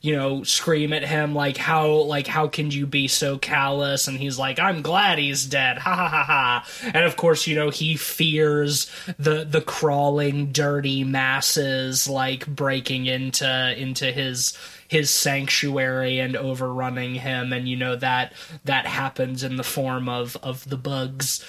you 0.00 0.14
know 0.14 0.42
scream 0.42 0.92
at 0.92 1.04
him 1.04 1.34
like 1.34 1.56
how 1.56 1.88
like 1.88 2.26
how 2.26 2.48
can 2.48 2.70
you 2.70 2.86
be 2.86 3.08
so 3.08 3.38
callous? 3.38 4.08
And 4.08 4.18
he's 4.18 4.38
like 4.38 4.58
i'm 4.58 4.82
glad 4.82 5.18
he's 5.18 5.46
dead. 5.46 5.78
Ha 5.84 5.94
ha 5.94 6.08
ha 6.08 6.24
ha. 6.24 6.66
And 6.94 7.04
of 7.04 7.16
course 7.16 7.46
you 7.46 7.54
know 7.54 7.70
he 7.70 7.96
fears 7.96 8.90
the 9.18 9.44
the 9.44 9.60
crawling 9.60 10.52
dirty 10.52 11.04
masses 11.04 12.08
like 12.08 12.46
breaking 12.46 13.06
into 13.06 13.74
into 13.76 14.10
his 14.10 14.56
his 14.88 15.10
sanctuary 15.10 16.20
and 16.20 16.36
overrunning 16.36 17.14
him. 17.16 17.52
And 17.52 17.68
you 17.68 17.76
know 17.76 17.96
that 17.96 18.32
that 18.64 18.86
happens 18.86 19.42
in 19.42 19.56
the 19.56 19.64
form 19.64 20.08
of 20.08 20.36
of 20.42 20.68
the 20.68 20.76
bugs. 20.76 21.44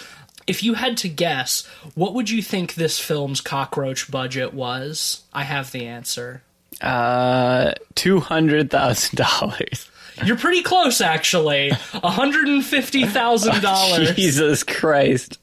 If 0.47 0.63
you 0.63 0.75
had 0.75 0.97
to 0.97 1.09
guess, 1.09 1.65
what 1.95 2.13
would 2.13 2.29
you 2.29 2.41
think 2.41 2.73
this 2.75 2.99
film's 2.99 3.41
cockroach 3.41 4.11
budget 4.11 4.53
was? 4.53 5.23
I 5.33 5.43
have 5.43 5.71
the 5.71 5.85
answer. 5.85 6.43
Uh, 6.81 7.73
two 7.95 8.19
hundred 8.19 8.69
thousand 8.69 9.15
dollars. 9.17 9.89
You're 10.23 10.37
pretty 10.37 10.61
close, 10.61 11.01
actually. 11.01 11.71
$150,000. 11.71 14.15
Jesus 14.15 14.63
Christ. 14.63 15.39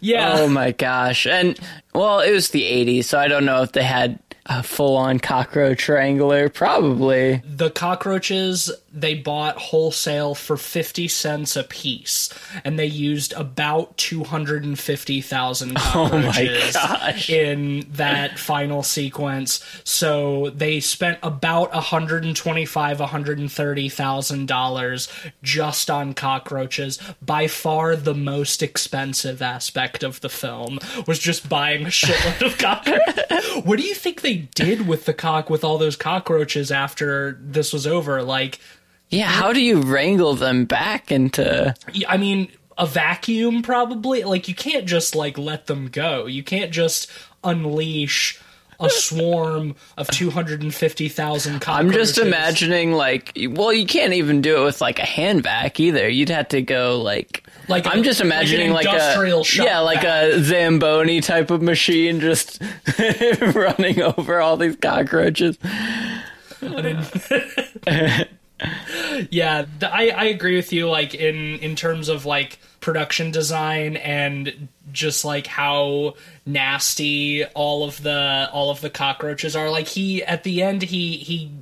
Yeah. 0.00 0.34
Oh 0.36 0.46
my 0.48 0.70
gosh. 0.70 1.26
And 1.26 1.58
well, 1.94 2.20
it 2.20 2.30
was 2.30 2.50
the 2.50 2.62
80s, 2.62 3.06
so 3.06 3.18
I 3.18 3.26
don't 3.26 3.44
know 3.44 3.62
if 3.62 3.72
they 3.72 3.82
had 3.82 4.20
a 4.48 4.62
full-on 4.62 5.18
cockroach 5.18 5.88
wrangler. 5.88 6.48
Probably. 6.48 7.42
the 7.44 7.70
cockroaches 7.70 8.70
they 8.92 9.14
bought 9.14 9.56
wholesale 9.58 10.34
for 10.34 10.56
50 10.56 11.08
cents 11.08 11.56
a 11.56 11.62
piece 11.64 12.30
and 12.64 12.78
they 12.78 12.86
used 12.86 13.32
about 13.34 13.96
250,000 13.98 15.74
cockroaches 15.76 16.72
gosh. 16.72 17.30
in 17.30 17.86
that 17.92 18.38
final 18.38 18.82
sequence 18.82 19.62
so 19.84 20.50
they 20.50 20.80
spent 20.80 21.18
about 21.22 21.72
125 21.72 23.00
130,000 23.00 24.46
dollars 24.46 25.08
just 25.42 25.90
on 25.90 26.14
cockroaches 26.14 26.98
by 27.20 27.46
far 27.46 27.94
the 27.94 28.14
most 28.14 28.62
expensive 28.62 29.42
aspect 29.42 30.02
of 30.02 30.20
the 30.22 30.28
film 30.28 30.78
was 31.06 31.18
just 31.18 31.48
buying 31.48 31.84
a 31.84 31.88
shitload 31.90 32.46
of 32.46 32.58
cockroaches 32.58 33.64
what 33.64 33.78
do 33.78 33.84
you 33.84 33.94
think 33.94 34.22
they 34.22 34.37
did 34.38 34.86
with 34.86 35.04
the 35.04 35.14
cock 35.14 35.50
with 35.50 35.64
all 35.64 35.78
those 35.78 35.96
cockroaches 35.96 36.70
after 36.70 37.38
this 37.40 37.72
was 37.72 37.86
over 37.86 38.22
like 38.22 38.58
Yeah, 39.08 39.26
how 39.26 39.52
do 39.52 39.62
you 39.62 39.80
wrangle 39.80 40.34
them 40.34 40.64
back 40.64 41.10
into 41.10 41.74
I 42.08 42.16
mean, 42.16 42.50
a 42.76 42.86
vacuum 42.86 43.62
probably. 43.62 44.24
Like 44.24 44.48
you 44.48 44.54
can't 44.54 44.86
just 44.86 45.14
like 45.14 45.36
let 45.36 45.66
them 45.66 45.88
go. 45.88 46.26
You 46.26 46.42
can't 46.42 46.70
just 46.70 47.10
unleash 47.44 48.40
a 48.80 48.88
swarm 48.88 49.74
of 49.96 50.08
250,000 50.08 51.60
cockroaches. 51.60 51.86
I'm 51.86 51.92
just 51.92 52.18
imagining 52.18 52.92
like 52.92 53.36
well, 53.50 53.72
you 53.72 53.86
can't 53.86 54.12
even 54.12 54.40
do 54.40 54.62
it 54.62 54.64
with 54.64 54.80
like 54.80 54.98
a 54.98 55.04
hand 55.04 55.42
vac 55.42 55.80
either. 55.80 56.08
You'd 56.08 56.28
have 56.28 56.48
to 56.48 56.62
go 56.62 57.00
like 57.02 57.44
Like 57.68 57.86
a- 57.86 57.90
I'm 57.90 58.02
just 58.04 58.20
like 58.20 58.26
an 58.26 58.32
imagining 58.32 58.70
like, 58.72 58.86
industrial 58.86 59.40
a 59.40 59.64
yeah, 59.64 59.80
like 59.80 60.04
a 60.04 60.40
Zamboni 60.42 61.20
type 61.20 61.50
of 61.50 61.60
machine 61.62 62.20
just 62.20 62.62
running 63.54 64.00
over 64.02 64.40
all 64.40 64.56
these 64.56 64.76
cockroaches. 64.76 65.58
Yeah, 69.30 69.66
th- 69.80 69.92
I 69.92 70.08
I 70.10 70.24
agree 70.24 70.56
with 70.56 70.72
you 70.72 70.88
like 70.88 71.14
in 71.14 71.58
in 71.60 71.76
terms 71.76 72.08
of 72.08 72.26
like 72.26 72.58
production 72.80 73.30
design 73.30 73.96
and 73.96 74.68
just 74.92 75.24
like 75.24 75.46
how 75.46 76.14
nasty 76.46 77.44
all 77.46 77.84
of 77.84 78.02
the 78.02 78.48
all 78.52 78.70
of 78.70 78.80
the 78.80 78.90
cockroaches 78.90 79.54
are. 79.54 79.70
Like 79.70 79.86
he 79.86 80.24
at 80.24 80.42
the 80.44 80.62
end 80.62 80.82
he 80.82 81.18
he 81.18 81.52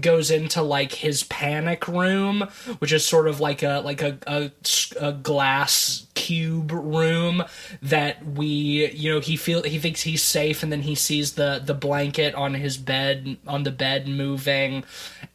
goes 0.00 0.30
into 0.30 0.62
like 0.62 0.92
his 0.92 1.22
panic 1.24 1.88
room, 1.88 2.48
which 2.78 2.92
is 2.92 3.04
sort 3.04 3.28
of 3.28 3.40
like 3.40 3.62
a 3.62 3.80
like 3.84 4.02
a 4.02 4.52
a 5.00 5.12
glass 5.12 6.06
cube 6.14 6.72
room 6.72 7.44
that 7.82 8.24
we 8.26 8.90
you 8.92 9.12
know 9.12 9.20
he 9.20 9.36
feel 9.36 9.62
he 9.62 9.78
thinks 9.78 10.02
he's 10.02 10.22
safe 10.22 10.62
and 10.62 10.72
then 10.72 10.82
he 10.82 10.94
sees 10.94 11.32
the 11.32 11.62
the 11.64 11.74
blanket 11.74 12.34
on 12.34 12.54
his 12.54 12.76
bed 12.76 13.36
on 13.46 13.62
the 13.62 13.70
bed 13.70 14.08
moving 14.08 14.82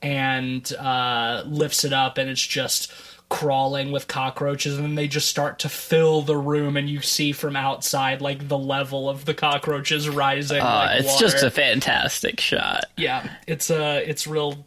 and 0.02 0.74
uh 0.74 1.44
lifts 1.46 1.84
it 1.84 1.94
up 1.94 2.18
and 2.18 2.30
it's 2.30 2.46
just 2.46 2.92
crawling 3.32 3.94
with 3.94 4.10
cockroaches 4.10 4.76
and 4.76 4.84
then 4.84 4.96
they 4.96 5.08
just 5.08 5.30
start 5.30 5.58
to 5.58 5.70
fill 5.70 6.22
the 6.22 6.36
room 6.36 6.76
and 6.76 6.90
you 6.90 7.00
see 7.02 7.32
from 7.32 7.56
outside 7.56 8.22
like 8.22 8.50
the 8.50 8.58
level 8.58 9.10
of 9.10 9.24
the 9.24 9.34
cockroaches 9.34 10.10
rising 10.10 10.60
Uh, 10.60 10.66
like 10.66 11.00
it's 11.00 11.14
water. 11.14 11.26
just 11.26 11.42
a 11.44 11.50
fantastic 11.50 12.42
shot. 12.42 12.84
yeah 12.98 13.30
it's 13.48 13.72
uh 13.72 14.02
it's 14.06 14.28
real 14.28 14.66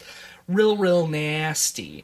real 0.48 0.78
real 0.78 1.06
nasty 1.06 2.02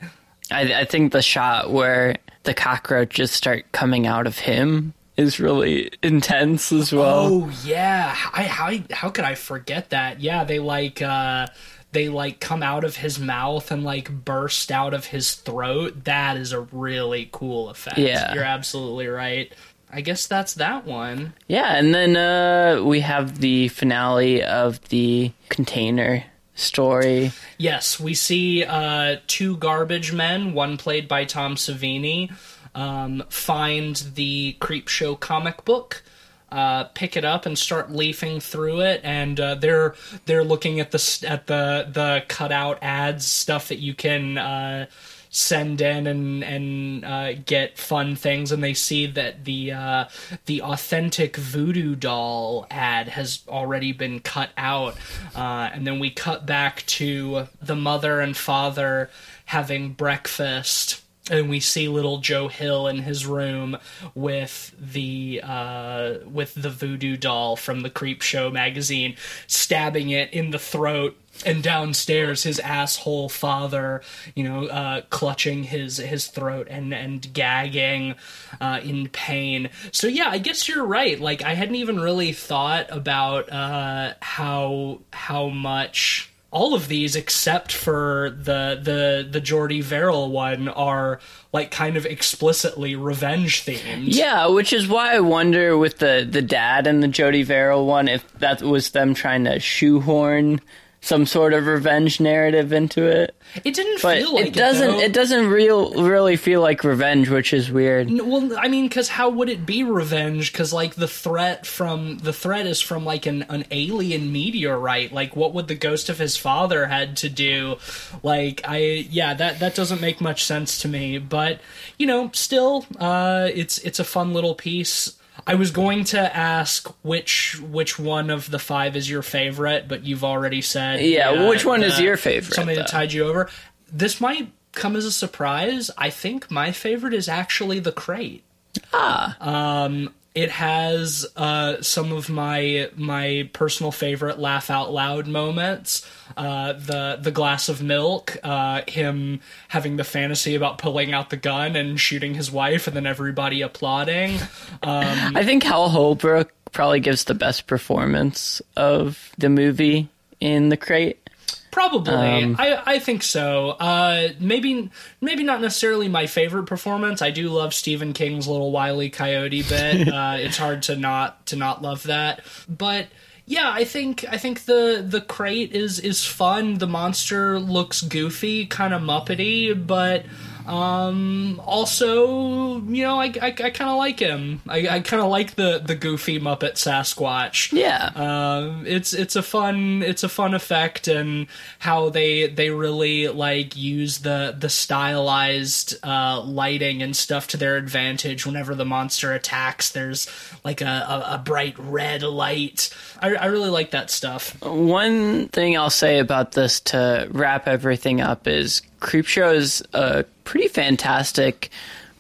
I, 0.51 0.81
I 0.81 0.85
think 0.85 1.13
the 1.13 1.23
shot 1.23 1.71
where 1.73 2.17
the 2.43 2.53
cockroaches 2.53 3.31
start 3.31 3.65
coming 3.73 4.07
out 4.07 4.27
of 4.27 4.39
him 4.41 4.93
is 5.17 5.39
really 5.41 5.91
intense 6.03 6.73
as 6.73 6.93
well. 6.93 7.27
Oh 7.33 7.53
yeah, 7.65 8.17
I, 8.33 8.43
how 8.45 8.73
how 8.91 9.11
could 9.11 9.25
I 9.25 9.35
forget 9.35 9.91
that? 9.91 10.21
Yeah, 10.21 10.45
they 10.45 10.59
like 10.59 11.01
uh 11.03 11.47
they 11.93 12.09
like 12.09 12.41
come 12.41 12.63
out 12.63 12.85
of 12.85 12.97
his 12.97 13.19
mouth 13.19 13.71
and 13.71 13.85
like 13.85 14.11
burst 14.25 14.71
out 14.71 14.95
of 14.95 15.07
his 15.07 15.35
throat. 15.35 16.05
That 16.05 16.37
is 16.37 16.53
a 16.53 16.61
really 16.61 17.29
cool 17.33 17.69
effect. 17.69 17.99
Yeah. 17.99 18.35
you're 18.35 18.45
absolutely 18.45 19.09
right. 19.09 19.53
I 19.93 20.03
guess 20.03 20.27
that's 20.27 20.55
that 20.55 20.87
one. 20.87 21.35
Yeah, 21.49 21.77
and 21.77 21.93
then 21.93 22.17
uh, 22.17 22.85
we 22.85 23.01
have 23.01 23.41
the 23.41 23.69
finale 23.69 24.43
of 24.43 24.81
the 24.89 25.33
container 25.49 26.25
story. 26.55 27.33
Yes, 27.59 27.99
we 27.99 28.15
see 28.15 28.65
uh, 28.65 29.17
two 29.27 29.57
garbage 29.57 30.13
men, 30.13 30.53
one 30.55 30.77
played 30.77 31.09
by 31.09 31.25
Tom 31.25 31.57
Savini, 31.57 32.33
um, 32.75 33.25
find 33.31 33.97
the 34.15 34.57
Creepshow 34.61 35.19
comic 35.19 35.65
book. 35.65 36.05
Uh, 36.51 36.85
pick 36.95 37.17
it 37.17 37.25
up 37.25 37.47
and 37.47 37.57
start 37.57 37.93
leafing 37.93 38.41
through 38.41 38.81
it, 38.81 39.01
and 39.05 39.39
uh, 39.39 39.55
they're 39.55 39.95
they're 40.27 40.45
looking 40.45 40.81
at 40.81 40.91
the 40.91 41.27
at 41.29 41.47
the 41.47 41.89
the 41.93 42.25
cutout 42.29 42.79
ads 42.83 43.27
stuff 43.27 43.69
that 43.69 43.79
you 43.79 43.95
can 43.95 44.37
uh, 44.37 44.87
send 45.31 45.81
in 45.81 46.07
and 46.09 46.43
and 46.45 47.05
uh, 47.05 47.33
get 47.35 47.79
fun 47.79 48.17
things, 48.17 48.53
and 48.53 48.63
they 48.63 48.75
see 48.75 49.07
that 49.07 49.45
the 49.45 49.73
uh, 49.73 50.05
the 50.47 50.61
authentic 50.63 51.37
voodoo 51.37 51.95
doll 51.95 52.67
ad 52.71 53.09
has 53.09 53.43
already 53.49 53.93
been 53.93 54.21
cut 54.21 54.51
out, 54.57 54.97
uh, 55.35 55.71
and 55.73 55.87
then 55.87 56.01
we 56.01 56.11
cut 56.11 56.47
back 56.47 56.85
to 56.87 57.47
the 57.63 57.77
mother 57.77 58.21
and 58.21 58.37
father 58.37 59.09
having 59.47 59.93
breakfast. 59.93 61.03
And 61.31 61.49
we 61.49 61.61
see 61.61 61.89
little 61.89 62.19
Joe 62.19 62.49
Hill 62.49 62.89
in 62.89 62.99
his 62.99 63.25
room 63.25 63.79
with 64.15 64.75
the 64.79 65.41
uh, 65.43 66.15
with 66.31 66.55
the 66.55 66.71
voodoo 66.71 67.17
doll 67.17 67.57
from 67.57 67.81
the 67.81 67.91
Creepshow 67.91 68.53
magazine, 68.53 69.17
stabbing 69.47 70.11
it 70.11 70.33
in 70.33 70.51
the 70.51 70.59
throat 70.59 71.17
and 71.47 71.63
downstairs 71.63 72.43
his 72.43 72.59
asshole 72.59 73.29
father 73.29 74.03
you 74.35 74.45
know 74.45 74.67
uh, 74.67 75.01
clutching 75.11 75.65
his 75.65 75.97
his 75.99 76.27
throat 76.27 76.67
and 76.71 76.93
and 76.93 77.33
gagging 77.33 78.15
uh, 78.61 78.81
in 78.83 79.09
pain. 79.09 79.71
So 79.93 80.07
yeah 80.07 80.29
i 80.29 80.39
guess 80.39 80.69
you're 80.69 80.85
right. 80.85 81.19
Like 81.19 81.43
i 81.43 81.55
hadn't 81.55 81.77
even 81.77 82.01
really 82.01 82.33
thought 82.33 82.87
about 82.91 83.51
uh, 83.51 84.15
how 84.21 85.01
how 85.13 85.49
much 85.49 86.30
all 86.53 86.75
of 86.75 86.89
these 86.89 87.15
except 87.15 87.73
for 87.73 88.31
the 88.37 88.79
the 88.83 89.27
the 89.31 89.41
Jordy 89.41 89.81
Verrill 89.81 90.31
one 90.31 90.69
are 90.69 91.21
like 91.53 91.71
kind 91.71 91.97
of 91.97 92.05
explicitly 92.07 92.97
revenge 92.97 93.65
themed. 93.65 94.05
Yeah, 94.07 94.47
which 94.47 94.73
is 94.73 94.89
why 94.89 95.15
I 95.15 95.21
wonder 95.21 95.79
with 95.79 95.99
the 95.99 96.27
the 96.29 96.43
dad 96.43 96.87
and 96.87 97.03
the 97.03 97.09
Jordy 97.09 97.43
Verrill 97.43 97.87
one 97.87 98.09
if 98.09 98.31
that 98.39 98.63
was 98.63 98.91
them 98.91 99.15
trying 99.15 99.45
to 99.45 99.61
shoehorn 99.61 100.61
some 101.03 101.25
sort 101.25 101.55
of 101.55 101.67
revenge 101.67 102.21
narrative 102.21 102.73
into 102.73 103.05
it. 103.05 103.35
It 103.65 103.75
didn't 103.75 104.03
But 104.03 104.19
feel 104.19 104.35
like 104.35 104.49
it 104.49 104.53
doesn't. 104.55 104.87
though. 104.87 105.01
It, 105.01 105.13
doesn't 105.15 105.49
real 105.49 105.95
really 106.05 106.37
feel 106.37 106.61
like 106.61 106.85
revenge, 106.85 107.31
which 107.31 107.55
is 107.55 107.71
weird. 107.71 108.11
Well, 108.11 108.57
I 108.59 108.69
mean, 108.69 108.87
because 108.87 109.09
how 109.09 109.31
would 109.31 109.49
it 109.49 109.65
be 109.65 109.83
revenge? 109.83 110.53
Because 110.53 110.73
like 110.75 110.95
the 110.97 111.09
threat 111.09 111.67
from 111.67 112.19
the 112.19 112.33
threat 112.35 112.67
is 112.67 112.81
from 112.83 113.05
like 113.07 113.25
an 113.27 113.43
an 113.49 113.65
alien 113.71 114.31
meteorite. 114.31 115.11
Like, 115.13 115.35
what 115.35 115.55
would 115.55 115.69
the 115.69 115.75
ghost 115.75 116.11
of 116.11 116.19
his 116.19 116.37
father 116.37 116.87
had 116.87 117.17
to 117.19 117.31
do? 117.31 117.79
Like, 118.23 118.61
I 118.65 118.79
yeah, 119.11 119.33
that 119.35 119.59
that 119.61 119.75
doesn't 119.75 120.01
make 120.03 120.21
much 120.21 120.45
sense 120.45 120.83
to 120.83 120.89
me. 120.89 121.17
But 121.19 121.61
you 121.99 122.07
know, 122.07 122.31
still, 122.35 122.85
uh, 122.99 123.49
it's 123.53 123.79
it's 123.79 123.99
a 123.99 124.05
fun 124.05 124.33
little 124.35 124.55
piece. 124.55 125.17
I 125.47 125.55
was 125.55 125.71
going 125.71 126.05
to 126.05 126.37
ask 126.37 126.89
which 127.03 127.59
which 127.61 127.99
one 127.99 128.31
of 128.31 128.51
the 128.51 128.59
five 128.59 128.97
is 128.97 129.09
your 129.09 129.23
favorite, 129.23 129.89
but 129.89 130.05
you've 130.05 130.25
already 130.25 130.63
said 130.63 131.01
Yeah, 131.01 131.49
which 131.49 131.65
one 131.65 131.83
is 131.83 132.01
your 132.01 132.17
favorite, 132.17 132.55
Something 132.55 132.77
that 132.77 132.89
tied 132.89 133.13
you 133.13 133.25
over. 133.25 133.49
This 133.93 134.21
might 134.21 134.53
come 134.73 134.97
as 134.97 135.05
a 135.05 135.13
surprise. 135.13 135.91
I 135.99 136.11
think 136.11 136.51
my 136.51 136.73
favorite 136.73 137.15
is 137.15 137.29
actually 137.29 137.81
the 137.81 137.93
crate. 137.93 138.45
Ah. 138.93 139.37
Um, 139.41 140.15
It 140.35 140.51
has 140.51 141.27
uh, 141.37 141.83
some 141.83 142.13
of 142.13 142.29
my 142.29 142.89
my 142.95 143.51
personal 143.53 143.91
favorite 143.91 144.39
laugh 144.39 144.71
out 144.71 144.93
loud 144.93 145.27
moments. 145.27 146.09
Uh, 146.37 146.73
the 146.75 147.19
the 147.21 147.33
glass 147.33 147.69
of 147.69 147.83
milk, 147.83 148.37
uh, 148.45 148.83
him 148.87 149.41
having 149.69 149.97
the 149.97 150.05
fantasy 150.05 150.55
about 150.55 150.79
pulling 150.79 151.13
out 151.13 151.31
the 151.31 151.37
gun 151.37 151.75
and 151.75 151.99
shooting 151.99 152.35
his 152.35 152.51
wife, 152.51 152.87
and 152.87 152.95
then 152.95 153.07
everybody 153.07 153.63
applauding. 153.63 154.39
I 154.83 155.45
think 155.45 155.65
Hal 155.65 155.89
Holbrook 155.89 156.53
probably 156.73 157.01
gives 157.01 157.25
the 157.25 157.35
best 157.35 157.67
performance 157.67 158.63
of 158.77 159.33
the 159.39 159.49
movie 159.49 160.09
in 160.41 160.69
the 160.69 160.77
crate. 160.77 161.30
Probably, 161.71 162.15
Um, 162.15 162.57
I 162.59 162.83
I 162.85 162.99
think 162.99 163.23
so. 163.23 163.71
Uh, 163.71 164.29
maybe 164.41 164.91
maybe 165.21 165.43
not 165.43 165.61
necessarily 165.61 166.09
my 166.09 166.27
favorite 166.27 166.65
performance. 166.67 167.23
I 167.23 167.31
do 167.31 167.49
love 167.49 167.75
Stephen 167.75 168.13
King's 168.13 168.49
little 168.49 168.73
wily 168.73 169.11
coyote 169.11 169.63
bit. 169.63 170.09
uh, 170.13 170.37
it's 170.39 170.57
hard 170.57 170.83
to 170.85 170.97
not 170.97 171.47
to 171.47 171.57
not 171.57 171.83
love 171.83 172.05
that, 172.05 172.43
but 172.69 173.07
yeah, 173.47 173.71
I 173.73 173.85
think 173.85 174.25
I 174.31 174.37
think 174.37 174.65
the 174.65 175.05
the 175.07 175.21
crate 175.21 175.73
is 175.73 175.99
is 175.99 176.25
fun. 176.25 176.79
The 176.79 176.87
monster 176.87 177.59
looks 177.59 178.01
goofy, 178.03 178.67
kind 178.67 178.95
of 178.95 179.03
muppety, 179.03 179.75
but 179.87 180.25
um, 180.71 181.61
also, 181.67 182.81
you 182.83 183.03
know, 183.03 183.19
I, 183.19 183.33
I, 183.43 183.47
I 183.49 183.71
kind 183.71 183.91
of 183.91 183.99
like 183.99 184.21
him. 184.21 184.61
I, 184.69 184.89
I 184.89 185.01
kind 185.01 185.21
of 185.21 185.29
like 185.29 185.57
the, 185.57 185.83
the 185.85 185.97
goofy 185.97 186.39
Muppet 186.39 186.75
Sasquatch. 186.75 187.73
Yeah. 187.73 188.11
Um, 188.15 188.87
it's 188.87 189.13
it's 189.13 189.35
a 189.35 189.43
fun 189.43 190.05
it's 190.05 190.23
a 190.23 190.29
fun 190.29 190.55
effect 190.55 191.09
and 191.09 191.49
how 191.81 192.11
they 192.11 192.47
they 192.47 192.71
really 192.71 193.27
like 193.27 193.77
use 193.77 194.19
the 194.19 194.55
the 194.57 194.69
stylized 194.69 195.97
uh, 196.05 196.41
lighting 196.41 197.03
and 197.03 197.17
stuff 197.17 197.49
to 197.49 197.57
their 197.57 197.77
advantage. 197.77 198.47
Whenever 198.47 198.77
the 198.77 198.85
monster 198.85 199.33
attacks, 199.33 199.91
there's 199.91 200.29
like 200.65 200.83
a, 200.83 200.85
a, 200.85 201.35
a 201.35 201.43
bright 201.45 201.75
red 201.79 202.23
light. 202.23 202.91
I, 203.21 203.35
I 203.35 203.47
really 203.47 203.71
like 203.71 203.91
that 203.91 204.09
stuff. 204.09 204.57
One 204.63 205.49
thing 205.49 205.77
I'll 205.77 205.91
say 205.91 206.21
about 206.21 206.53
this 206.53 206.79
to 206.81 207.27
wrap 207.33 207.67
everything 207.67 208.21
up 208.21 208.47
is 208.47 208.83
Creepshow 209.01 209.55
is 209.55 209.83
a 209.93 210.25
pretty 210.45 210.69
fantastic 210.69 211.71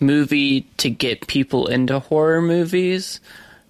movie 0.01 0.62
to 0.78 0.91
get 0.91 1.26
people 1.26 1.66
into 1.66 1.99
horror 1.99 2.41
movies 2.41 3.20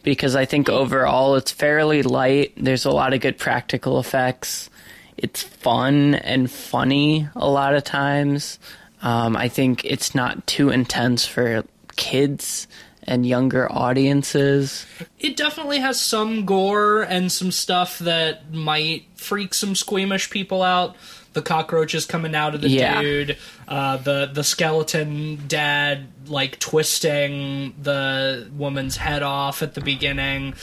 because 0.03 0.37
I 0.37 0.45
think 0.45 0.69
overall 0.69 1.35
it's 1.37 1.51
fairly 1.51 2.03
light. 2.03 2.53
There's 2.57 2.85
a 2.85 2.91
lot 2.91 3.13
of 3.13 3.21
good 3.21 3.39
practical 3.39 3.99
effects. 3.99 4.71
It's 5.17 5.43
fun 5.43 6.15
and 6.15 6.51
funny 6.51 7.29
a 7.37 7.49
lot 7.49 7.75
of 7.75 7.85
times. 7.85 8.59
Um, 9.03 9.37
I 9.37 9.49
think 9.49 9.85
it's 9.85 10.15
not 10.15 10.47
too 10.47 10.71
intense 10.71 11.27
for 11.27 11.65
kids 11.97 12.67
and 13.05 13.27
younger 13.27 13.71
audiences. 13.71 14.87
It 15.19 15.37
definitely 15.37 15.79
has 15.79 16.01
some 16.01 16.45
gore 16.45 17.03
and 17.03 17.33
some 17.33 17.51
stuff 17.51 17.99
that 18.01 18.53
might 18.53 19.05
freak 19.17 19.55
some 19.55 19.75
squeamish 19.75 20.31
people 20.31 20.63
out. 20.63 20.97
The 21.33 21.43
cockroaches 21.43 22.07
coming 22.07 22.35
out 22.35 22.55
of 22.57 22.61
the 22.61 22.69
Yeah. 22.69 23.01
dude, 23.01 23.37
uh, 23.69 23.99
the 23.99 24.29
the 24.33 24.43
skeleton 24.43 25.45
dad 25.47 26.09
like 26.27 26.59
twisting 26.59 27.75
the 27.81 28.49
woman's 28.57 28.97
head 28.97 29.23
off 29.23 29.63
at 29.63 29.75
the 29.75 29.81
beginning. 29.81 30.55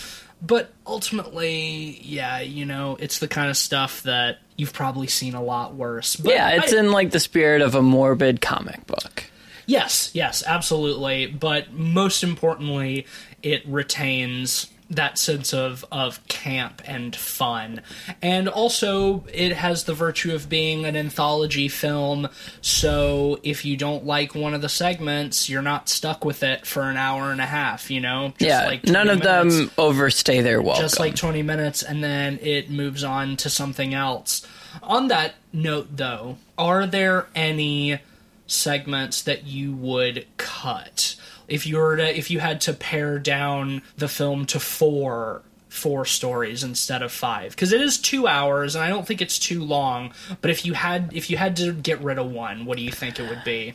But 0.41 0.72
ultimately, 0.86 1.99
yeah, 2.03 2.41
you 2.41 2.65
know, 2.65 2.97
it's 2.99 3.20
the 3.20 3.28
kind 3.28 3.49
of 3.49 3.57
stuff 3.57 4.03
that 4.03 4.38
you've 4.55 4.74
probably 4.74 5.07
seen 5.07 5.34
a 5.36 5.41
lot 5.41 5.74
worse. 5.74 6.15
But 6.15 6.34
yeah, 6.34 6.49
it's 6.49 6.74
I- 6.74 6.78
in 6.80 6.91
like 6.91 7.11
the 7.11 7.20
spirit 7.20 7.61
of 7.61 7.74
a 7.76 7.82
morbid 7.82 8.41
comic 8.41 8.86
book. 8.86 9.24
Yes, 9.65 10.11
yes, 10.13 10.43
absolutely. 10.45 11.26
But 11.28 11.74
most 11.74 12.24
importantly, 12.24 13.05
it 13.41 13.63
retains 13.68 14.68
that 14.90 15.18
sense 15.18 15.54
of 15.54 15.86
of 15.92 16.26
camp 16.28 16.82
and 16.86 17.16
fun. 17.16 17.82
And 18.22 18.48
also 18.48 19.26
it 19.34 19.54
has 19.54 19.84
the 19.84 19.94
virtue 19.94 20.34
of 20.34 20.50
being 20.50 20.86
an 20.86 20.96
anthology 20.96 21.68
film, 21.68 22.30
so 22.62 23.40
if 23.44 23.66
you 23.66 23.78
don't 23.78 24.06
like 24.06 24.36
one 24.36 24.54
of 24.54 24.62
the 24.62 24.70
segments, 24.70 25.50
you're 25.50 25.62
not 25.62 25.90
stuck 25.90 26.24
with 26.24 26.44
it 26.44 26.66
for 26.66 26.84
an 26.84 26.98
hour 26.98 27.32
and 27.32 27.42
a 27.42 27.46
half, 27.46 27.92
you 27.92 28.00
know? 28.00 28.34
Just 28.38 28.42
yeah, 28.42 28.66
like 28.66 28.86
none 28.86 29.08
20 29.08 29.20
of 29.20 29.24
them 29.24 29.72
overstay 29.78 30.42
their 30.42 30.62
welcome. 30.62 30.82
just 30.82 31.00
like 31.00 31.16
20 31.16 31.42
minutes 31.42 31.84
and 31.84 32.04
then 32.04 32.40
it 32.42 32.70
moves 32.70 33.04
on 33.04 33.36
to 33.38 33.50
something 33.50 33.94
else. 33.94 34.46
On 34.84 35.08
that 35.08 35.36
note 35.52 35.98
though, 35.98 36.38
are 36.58 36.86
there 36.86 37.28
any 37.36 38.00
segments 38.48 39.22
that 39.24 39.46
you 39.46 39.74
would 39.74 40.26
cut? 40.38 41.07
If 41.48 41.66
you 41.66 41.78
were 41.78 41.98
to 41.98 42.18
if 42.18 42.30
you 42.30 42.39
had 42.39 42.62
to 42.62 42.74
pare 42.74 43.20
down 43.20 43.82
the 43.98 44.08
film 44.08 44.45
to 44.48 44.60
4 44.60 45.41
four 45.70 46.06
stories 46.06 46.64
instead 46.64 47.04
of 47.04 47.12
5 47.12 47.52
because 47.52 47.72
it 47.72 47.82
is 47.82 48.00
2 48.00 48.26
hours 48.26 48.74
and 48.76 48.84
I 48.84 48.89
don't 48.89 49.06
think 49.06 49.22
it's 49.22 49.38
too 49.38 49.64
long, 49.64 50.14
but 50.41 50.50
if 50.50 50.66
you 50.66 50.74
had 50.74 51.12
if 51.14 51.30
you 51.30 51.38
had 51.38 51.58
to 51.58 51.74
get 51.74 52.02
rid 52.02 52.18
of 52.18 52.32
one, 52.32 52.66
what 52.66 52.78
do 52.78 52.84
you 52.84 52.91
think 52.91 53.20
it 53.20 53.30
would 53.30 53.43
be? 53.43 53.74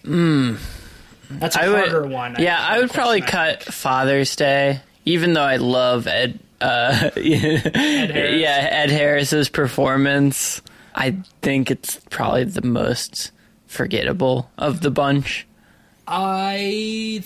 That's 1.39 1.57
a. 1.57 1.63
I 1.63 1.69
would, 1.69 1.89
harder 1.89 2.07
one. 2.07 2.37
Yeah, 2.39 2.59
I 2.59 2.79
would 2.79 2.91
probably 2.91 3.21
cut 3.21 3.63
Father's 3.63 4.37
Day, 4.37 4.81
even 5.05 5.33
though 5.33 5.43
I 5.43 5.57
love 5.57 6.07
Ed. 6.07 6.39
Uh, 6.61 6.93
Harris. 7.15 7.21
Yeah, 7.65 8.69
Ed 8.71 8.91
Harris's 8.91 9.49
performance. 9.49 10.63
I 10.95 11.17
think 11.41 11.71
it's 11.71 12.01
probably 12.11 12.45
the 12.45 12.63
most 12.63 13.33
forgettable 13.67 14.51
of 14.59 14.81
the 14.81 14.91
bunch. 14.91 15.47
I 16.07 17.23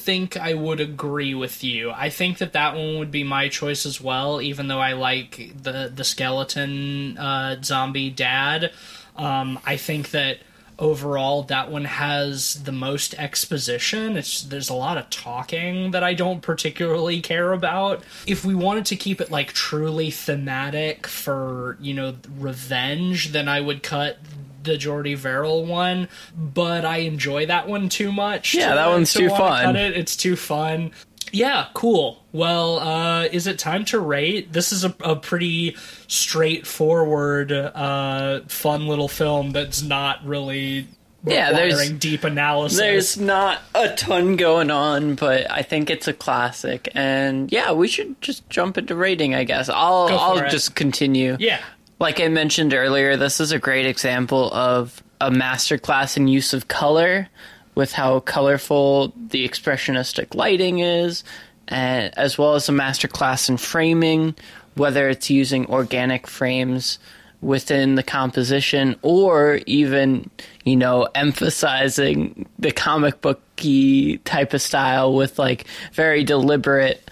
think 0.00 0.36
I 0.36 0.54
would 0.54 0.80
agree 0.80 1.34
with 1.34 1.62
you. 1.62 1.90
I 1.90 2.10
think 2.10 2.38
that 2.38 2.52
that 2.54 2.74
one 2.74 2.98
would 2.98 3.10
be 3.10 3.24
my 3.24 3.48
choice 3.48 3.86
as 3.86 4.00
well, 4.00 4.40
even 4.40 4.68
though 4.68 4.80
I 4.80 4.92
like 4.92 5.52
the 5.62 5.92
the 5.94 6.04
skeleton 6.04 7.18
uh, 7.18 7.62
zombie 7.62 8.10
dad. 8.10 8.72
Um, 9.16 9.58
I 9.64 9.76
think 9.76 10.10
that 10.10 10.38
overall 10.80 11.42
that 11.44 11.70
one 11.70 11.84
has 11.84 12.62
the 12.64 12.72
most 12.72 13.14
exposition. 13.14 14.16
It's 14.16 14.42
there's 14.42 14.70
a 14.70 14.74
lot 14.74 14.96
of 14.96 15.10
talking 15.10 15.90
that 15.90 16.02
I 16.02 16.14
don't 16.14 16.40
particularly 16.40 17.20
care 17.20 17.52
about. 17.52 18.02
If 18.26 18.44
we 18.44 18.54
wanted 18.54 18.86
to 18.86 18.96
keep 18.96 19.20
it 19.20 19.30
like 19.30 19.52
truly 19.52 20.10
thematic 20.10 21.06
for 21.06 21.76
you 21.80 21.94
know 21.94 22.16
revenge, 22.38 23.32
then 23.32 23.48
I 23.48 23.60
would 23.60 23.82
cut 23.82 24.18
the 24.62 24.76
Jordy 24.76 25.14
Verrill 25.14 25.64
one, 25.64 26.08
but 26.36 26.84
I 26.84 26.98
enjoy 26.98 27.46
that 27.46 27.68
one 27.68 27.88
too 27.88 28.12
much. 28.12 28.54
Yeah, 28.54 28.70
to- 28.70 28.74
that 28.76 28.88
one's 28.88 29.12
to 29.14 29.18
too 29.20 29.28
fun. 29.30 29.76
it. 29.76 29.96
It's 29.96 30.16
too 30.16 30.36
fun. 30.36 30.90
Yeah, 31.32 31.66
cool. 31.74 32.24
Well, 32.32 32.80
uh, 32.80 33.24
is 33.30 33.46
it 33.46 33.58
time 33.58 33.84
to 33.86 34.00
rate? 34.00 34.52
This 34.52 34.72
is 34.72 34.84
a, 34.84 34.92
a 35.00 35.14
pretty 35.14 35.76
straightforward, 36.08 37.52
uh, 37.52 38.40
fun 38.48 38.88
little 38.88 39.08
film 39.08 39.50
that's 39.52 39.82
not 39.82 40.24
really 40.26 40.88
Yeah, 41.24 41.52
there's- 41.52 41.90
deep 41.90 42.24
analysis. 42.24 42.78
There's 42.78 43.16
not 43.18 43.60
a 43.74 43.94
ton 43.94 44.36
going 44.36 44.70
on, 44.70 45.14
but 45.14 45.48
I 45.50 45.62
think 45.62 45.88
it's 45.90 46.08
a 46.08 46.12
classic. 46.12 46.88
And 46.94 47.52
yeah, 47.52 47.72
we 47.72 47.86
should 47.88 48.20
just 48.20 48.48
jump 48.50 48.76
into 48.78 48.94
rating, 48.96 49.34
I 49.34 49.44
guess. 49.44 49.68
I'll 49.68 50.08
I'll 50.10 50.38
it. 50.38 50.50
just 50.50 50.74
continue. 50.74 51.36
yeah, 51.38 51.60
Like 52.00 52.18
I 52.18 52.28
mentioned 52.28 52.72
earlier, 52.72 53.18
this 53.18 53.40
is 53.40 53.52
a 53.52 53.58
great 53.58 53.84
example 53.84 54.50
of 54.54 55.02
a 55.20 55.30
masterclass 55.30 56.16
in 56.16 56.28
use 56.28 56.54
of 56.54 56.66
color 56.66 57.28
with 57.74 57.92
how 57.92 58.20
colorful 58.20 59.12
the 59.28 59.46
expressionistic 59.46 60.34
lighting 60.34 60.78
is, 60.78 61.24
and 61.68 62.16
as 62.16 62.38
well 62.38 62.54
as 62.54 62.70
a 62.70 62.72
masterclass 62.72 63.50
in 63.50 63.58
framing, 63.58 64.34
whether 64.76 65.10
it's 65.10 65.28
using 65.28 65.66
organic 65.66 66.26
frames 66.26 66.98
within 67.42 67.96
the 67.96 68.02
composition 68.02 68.96
or 69.02 69.60
even, 69.66 70.30
you 70.64 70.76
know, 70.76 71.06
emphasizing 71.14 72.48
the 72.58 72.72
comic 72.72 73.20
booky 73.20 74.16
type 74.18 74.54
of 74.54 74.62
style 74.62 75.14
with 75.14 75.38
like 75.38 75.66
very 75.92 76.24
deliberate 76.24 77.06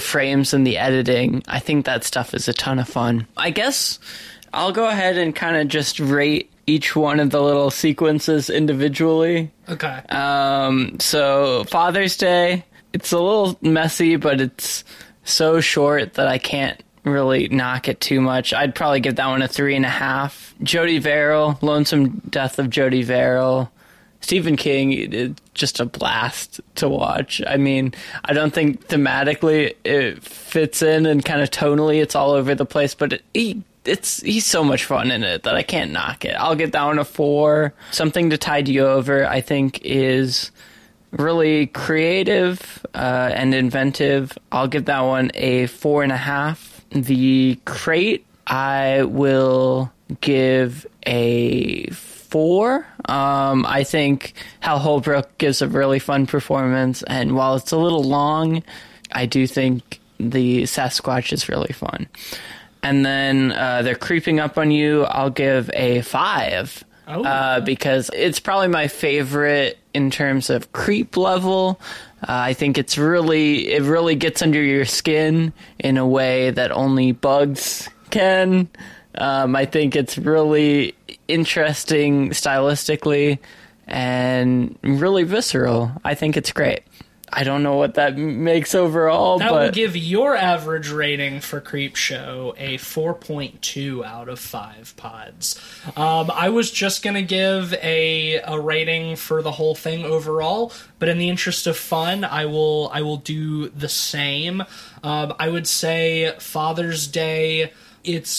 frames 0.00 0.54
and 0.54 0.66
the 0.66 0.78
editing. 0.78 1.42
I 1.48 1.58
think 1.60 1.86
that 1.86 2.04
stuff 2.04 2.34
is 2.34 2.48
a 2.48 2.52
ton 2.54 2.78
of 2.78 2.88
fun. 2.88 3.26
I 3.36 3.50
guess 3.50 3.98
I'll 4.52 4.72
go 4.72 4.88
ahead 4.88 5.16
and 5.18 5.34
kind 5.34 5.56
of 5.56 5.68
just 5.68 6.00
rate 6.00 6.50
each 6.66 6.96
one 6.96 7.20
of 7.20 7.30
the 7.30 7.42
little 7.42 7.70
sequences 7.70 8.48
individually. 8.48 9.50
okay. 9.68 10.00
Um, 10.08 10.98
so 10.98 11.64
Father's 11.64 12.16
Day, 12.16 12.64
it's 12.92 13.12
a 13.12 13.18
little 13.18 13.58
messy, 13.60 14.16
but 14.16 14.40
it's 14.40 14.84
so 15.24 15.60
short 15.60 16.14
that 16.14 16.26
I 16.28 16.38
can't 16.38 16.82
really 17.04 17.48
knock 17.48 17.88
it 17.88 18.00
too 18.00 18.20
much. 18.20 18.54
I'd 18.54 18.74
probably 18.74 19.00
give 19.00 19.16
that 19.16 19.26
one 19.26 19.42
a 19.42 19.48
three 19.48 19.76
and 19.76 19.84
a 19.84 19.90
half. 19.90 20.54
Jordy 20.62 20.98
Verrill, 20.98 21.58
Lonesome 21.60 22.22
Death 22.30 22.58
of 22.58 22.70
Jordy 22.70 23.02
Verrill. 23.02 23.70
Stephen 24.24 24.56
King, 24.56 25.36
just 25.52 25.80
a 25.80 25.84
blast 25.84 26.58
to 26.76 26.88
watch. 26.88 27.42
I 27.46 27.58
mean, 27.58 27.92
I 28.24 28.32
don't 28.32 28.54
think 28.54 28.88
thematically 28.88 29.74
it 29.84 30.24
fits 30.24 30.80
in 30.80 31.04
and 31.04 31.22
kind 31.22 31.42
of 31.42 31.50
tonally 31.50 32.00
it's 32.00 32.14
all 32.14 32.30
over 32.30 32.54
the 32.54 32.64
place, 32.64 32.94
but 32.94 33.12
it, 33.12 33.22
he 33.34 33.62
it's 33.84 34.22
he's 34.22 34.46
so 34.46 34.64
much 34.64 34.86
fun 34.86 35.10
in 35.10 35.24
it 35.24 35.42
that 35.42 35.56
I 35.56 35.62
can't 35.62 35.92
knock 35.92 36.24
it. 36.24 36.32
I'll 36.38 36.54
get 36.54 36.72
that 36.72 36.84
one 36.84 36.98
a 36.98 37.04
four. 37.04 37.74
Something 37.90 38.30
to 38.30 38.38
tide 38.38 38.66
you 38.66 38.86
over, 38.86 39.26
I 39.26 39.42
think, 39.42 39.82
is 39.84 40.50
really 41.10 41.66
creative 41.66 42.86
uh, 42.94 43.30
and 43.34 43.52
inventive. 43.52 44.38
I'll 44.50 44.68
give 44.68 44.86
that 44.86 45.00
one 45.00 45.32
a 45.34 45.66
four 45.66 46.02
and 46.02 46.12
a 46.12 46.16
half. 46.16 46.82
The 46.92 47.60
crate, 47.66 48.24
I 48.46 49.02
will 49.02 49.92
give 50.22 50.86
a 51.06 51.90
four. 52.34 52.84
Um, 53.04 53.64
I 53.64 53.84
think 53.84 54.32
Hal 54.58 54.80
Holbrook 54.80 55.38
gives 55.38 55.62
a 55.62 55.68
really 55.68 56.00
fun 56.00 56.26
performance, 56.26 57.04
and 57.04 57.36
while 57.36 57.54
it's 57.54 57.70
a 57.70 57.76
little 57.76 58.02
long, 58.02 58.64
I 59.12 59.26
do 59.26 59.46
think 59.46 60.00
the 60.18 60.64
Sasquatch 60.64 61.32
is 61.32 61.48
really 61.48 61.72
fun. 61.72 62.08
And 62.82 63.06
then 63.06 63.52
uh, 63.52 63.82
they're 63.82 63.94
creeping 63.94 64.40
up 64.40 64.58
on 64.58 64.72
you. 64.72 65.04
I'll 65.04 65.30
give 65.30 65.70
a 65.74 66.00
five 66.02 66.82
Oh. 67.06 67.22
uh, 67.22 67.60
because 67.60 68.10
it's 68.14 68.40
probably 68.40 68.68
my 68.68 68.88
favorite 68.88 69.78
in 69.92 70.10
terms 70.10 70.50
of 70.50 70.72
creep 70.72 71.16
level. 71.16 71.78
Uh, 72.20 72.50
I 72.50 72.52
think 72.54 72.78
it's 72.78 72.96
really 72.98 73.70
it 73.72 73.82
really 73.82 74.16
gets 74.16 74.42
under 74.42 74.60
your 74.60 74.86
skin 74.86 75.52
in 75.78 75.98
a 75.98 76.06
way 76.06 76.50
that 76.50 76.72
only 76.72 77.12
bugs 77.12 77.88
can. 78.10 78.68
Um, 79.16 79.54
I 79.54 79.64
think 79.64 79.96
it's 79.96 80.18
really 80.18 80.94
interesting 81.28 82.30
stylistically 82.30 83.38
and 83.86 84.78
really 84.82 85.24
visceral. 85.24 85.92
I 86.04 86.14
think 86.14 86.36
it's 86.36 86.52
great. 86.52 86.82
I 87.36 87.42
don't 87.42 87.64
know 87.64 87.74
what 87.76 87.94
that 87.94 88.16
makes 88.16 88.76
overall, 88.76 89.38
That 89.40 89.50
but 89.50 89.62
will 89.62 89.70
give 89.72 89.96
your 89.96 90.36
average 90.36 90.90
rating 90.90 91.40
for 91.40 91.60
Creepshow 91.60 92.54
a 92.56 92.78
4.2 92.78 94.04
out 94.04 94.28
of 94.28 94.38
5 94.38 94.94
pods. 94.96 95.60
Um, 95.96 96.30
I 96.32 96.50
was 96.50 96.70
just 96.70 97.02
going 97.02 97.14
to 97.14 97.22
give 97.22 97.74
a, 97.74 98.36
a 98.36 98.60
rating 98.60 99.16
for 99.16 99.42
the 99.42 99.50
whole 99.50 99.74
thing 99.74 100.04
overall, 100.04 100.72
but 101.00 101.08
in 101.08 101.18
the 101.18 101.28
interest 101.28 101.66
of 101.66 101.76
fun, 101.76 102.22
I 102.22 102.46
will 102.46 102.88
I 102.92 103.02
will 103.02 103.16
do 103.16 103.68
the 103.70 103.88
same. 103.88 104.62
Um, 105.02 105.34
I 105.38 105.48
would 105.48 105.66
say 105.66 106.34
Father's 106.38 107.08
Day 107.08 107.72
it's 108.04 108.30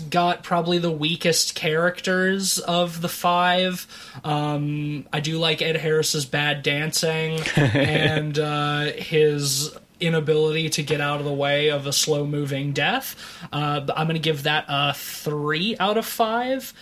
got 0.00 0.42
probably 0.42 0.78
the 0.78 0.90
weakest 0.90 1.54
characters 1.54 2.58
of 2.58 3.00
the 3.00 3.08
five. 3.08 3.86
Um, 4.24 5.06
I 5.12 5.20
do 5.20 5.38
like 5.38 5.62
Ed 5.62 5.76
Harris's 5.76 6.24
bad 6.26 6.62
dancing 6.62 7.40
and 7.56 8.38
uh, 8.38 8.92
his 8.92 9.76
inability 10.00 10.68
to 10.70 10.82
get 10.82 11.00
out 11.00 11.18
of 11.18 11.24
the 11.24 11.32
way 11.32 11.70
of 11.70 11.86
a 11.86 11.92
slow 11.92 12.26
moving 12.26 12.72
death. 12.72 13.16
Uh, 13.52 13.80
but 13.80 13.98
I'm 13.98 14.06
going 14.06 14.14
to 14.14 14.20
give 14.20 14.44
that 14.44 14.66
a 14.68 14.94
three 14.94 15.76
out 15.78 15.96
of 15.96 16.06
five. 16.06 16.72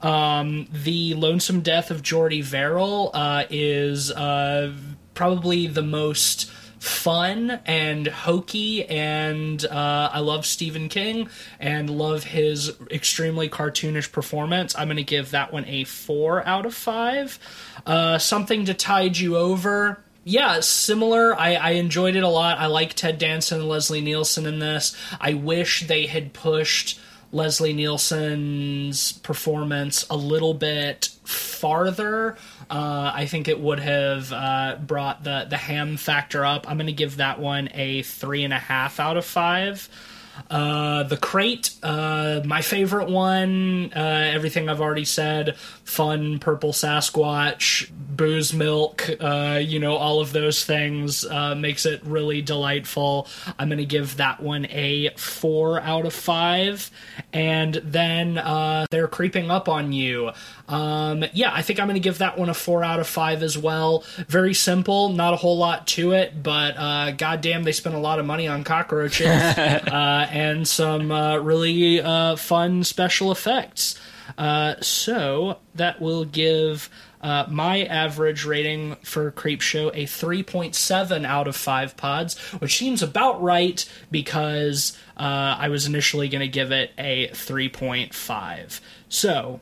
Um, 0.00 0.66
the 0.72 1.14
lonesome 1.14 1.60
death 1.60 1.90
of 1.90 2.02
Jordy 2.02 2.40
Verrill 2.40 3.10
uh, 3.12 3.44
is 3.50 4.10
uh, 4.10 4.72
probably 5.14 5.66
the 5.66 5.82
most 5.82 6.50
fun 6.80 7.60
and 7.66 8.06
hokey 8.06 8.86
and 8.86 9.66
uh, 9.66 10.10
i 10.12 10.18
love 10.18 10.46
stephen 10.46 10.88
king 10.88 11.28
and 11.60 11.90
love 11.90 12.24
his 12.24 12.72
extremely 12.90 13.48
cartoonish 13.48 14.10
performance 14.10 14.74
i'm 14.76 14.88
going 14.88 14.96
to 14.96 15.02
give 15.02 15.30
that 15.30 15.52
one 15.52 15.64
a 15.66 15.84
four 15.84 16.44
out 16.46 16.64
of 16.66 16.74
five 16.74 17.38
uh, 17.86 18.18
something 18.18 18.64
to 18.64 18.74
tide 18.74 19.16
you 19.16 19.36
over 19.36 20.02
yeah, 20.22 20.60
similar. 20.60 21.34
I, 21.34 21.54
I 21.54 21.70
enjoyed 21.70 22.14
it 22.14 22.22
a 22.22 22.28
lot. 22.28 22.58
I 22.58 22.66
like 22.66 22.92
Ted 22.92 23.18
Danson 23.18 23.60
and 23.60 23.68
Leslie 23.68 24.02
Nielsen 24.02 24.44
in 24.44 24.58
this. 24.58 24.94
I 25.18 25.32
wish 25.32 25.86
they 25.86 26.06
had 26.06 26.34
pushed 26.34 27.00
Leslie 27.32 27.72
Nielsen's 27.72 29.12
performance 29.12 30.06
a 30.10 30.16
little 30.16 30.54
bit 30.54 31.10
farther. 31.24 32.36
Uh, 32.70 33.10
I 33.12 33.26
think 33.26 33.48
it 33.48 33.58
would 33.58 33.80
have 33.80 34.32
uh, 34.32 34.76
brought 34.80 35.24
the 35.24 35.46
the 35.50 35.56
ham 35.56 35.96
factor 35.96 36.44
up. 36.44 36.70
I'm 36.70 36.76
going 36.76 36.86
to 36.86 36.92
give 36.92 37.16
that 37.16 37.40
one 37.40 37.68
a 37.74 38.02
three 38.02 38.44
and 38.44 38.52
a 38.54 38.58
half 38.58 39.00
out 39.00 39.16
of 39.16 39.24
five. 39.24 39.88
Uh, 40.48 41.02
the 41.02 41.18
crate, 41.18 41.72
uh, 41.82 42.40
my 42.46 42.62
favorite 42.62 43.10
one. 43.10 43.92
Uh, 43.94 44.30
everything 44.32 44.68
I've 44.70 44.80
already 44.80 45.04
said. 45.04 45.56
Fun 45.84 46.38
purple 46.38 46.72
Sasquatch, 46.72 47.90
booze 47.90 48.54
milk. 48.54 49.10
Uh, 49.20 49.60
you 49.62 49.78
know 49.80 49.96
all 49.96 50.20
of 50.20 50.32
those 50.32 50.64
things 50.64 51.26
makes 51.56 51.84
it 51.84 52.00
really 52.04 52.40
delightful. 52.40 53.26
I'm 53.58 53.68
gonna 53.68 53.84
give 53.84 54.16
that 54.16 54.40
one 54.40 54.66
a 54.70 55.10
four 55.16 55.80
out 55.80 56.06
of 56.06 56.14
five. 56.14 56.90
And 57.32 57.74
then 57.74 58.34
they're 58.90 59.08
creeping 59.08 59.50
up 59.50 59.68
on 59.68 59.92
you. 59.92 60.30
Um, 60.70 61.24
yeah, 61.32 61.50
I 61.52 61.62
think 61.62 61.80
I'm 61.80 61.88
gonna 61.88 61.98
give 61.98 62.18
that 62.18 62.38
one 62.38 62.48
a 62.48 62.54
four 62.54 62.84
out 62.84 63.00
of 63.00 63.06
five 63.06 63.42
as 63.42 63.58
well. 63.58 64.04
Very 64.28 64.54
simple, 64.54 65.08
not 65.08 65.34
a 65.34 65.36
whole 65.36 65.58
lot 65.58 65.86
to 65.88 66.12
it, 66.12 66.42
but 66.42 66.76
uh, 66.76 67.10
goddamn, 67.10 67.64
they 67.64 67.72
spent 67.72 67.96
a 67.96 67.98
lot 67.98 68.20
of 68.20 68.26
money 68.26 68.46
on 68.46 68.62
cockroaches 68.62 69.26
uh, 69.26 70.28
and 70.30 70.66
some 70.66 71.10
uh, 71.10 71.38
really 71.38 72.00
uh, 72.00 72.36
fun 72.36 72.84
special 72.84 73.32
effects. 73.32 73.98
Uh, 74.38 74.76
so 74.80 75.58
that 75.74 76.00
will 76.00 76.24
give 76.24 76.88
uh, 77.20 77.46
my 77.48 77.82
average 77.84 78.44
rating 78.44 78.96
for 79.02 79.30
Creepshow 79.32 79.90
a 79.92 80.04
3.7 80.04 81.26
out 81.26 81.48
of 81.48 81.56
5 81.56 81.96
pods, 81.96 82.38
which 82.60 82.78
seems 82.78 83.02
about 83.02 83.42
right 83.42 83.84
because 84.10 84.96
uh, 85.16 85.56
I 85.58 85.68
was 85.68 85.86
initially 85.86 86.28
going 86.28 86.40
to 86.40 86.48
give 86.48 86.72
it 86.72 86.92
a 86.96 87.28
3.5. 87.28 88.80
So 89.08 89.60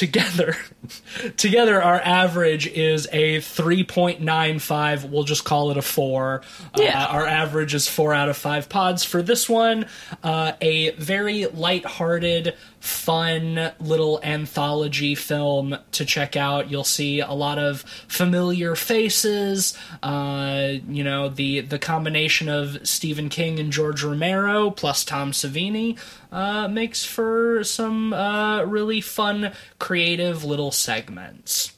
together 0.00 0.56
together 1.36 1.82
our 1.82 2.00
average 2.00 2.66
is 2.66 3.06
a 3.12 3.36
3.95 3.38 5.10
we'll 5.10 5.24
just 5.24 5.44
call 5.44 5.70
it 5.70 5.76
a 5.76 5.82
4 5.82 6.40
Yeah. 6.78 7.04
uh, 7.04 7.06
our 7.08 7.26
average 7.26 7.74
is 7.74 7.86
4 7.86 8.14
out 8.14 8.28
of 8.30 8.36
5 8.38 8.68
pods 8.70 9.04
for 9.04 9.22
this 9.22 9.46
one. 9.48 9.84
Uh, 10.22 10.52
a 10.62 10.90
very 10.92 11.46
light-hearted 11.46 12.54
fun 12.80 13.72
little 13.78 14.18
anthology 14.22 15.14
film 15.14 15.76
to 15.92 16.04
check 16.04 16.34
out 16.34 16.70
you'll 16.70 16.82
see 16.82 17.20
a 17.20 17.32
lot 17.32 17.58
of 17.58 17.82
familiar 18.08 18.74
faces 18.74 19.76
uh, 20.02 20.72
you 20.88 21.04
know 21.04 21.28
the 21.28 21.60
the 21.60 21.78
combination 21.78 22.48
of 22.48 22.78
Stephen 22.88 23.28
King 23.28 23.58
and 23.60 23.72
George 23.72 24.02
Romero 24.02 24.70
plus 24.70 25.04
Tom 25.04 25.32
Savini 25.32 25.98
uh, 26.32 26.68
makes 26.68 27.04
for 27.04 27.64
some 27.64 28.12
uh, 28.12 28.62
really 28.64 29.00
fun, 29.00 29.52
creative 29.78 30.44
little 30.44 30.70
segments. 30.70 31.72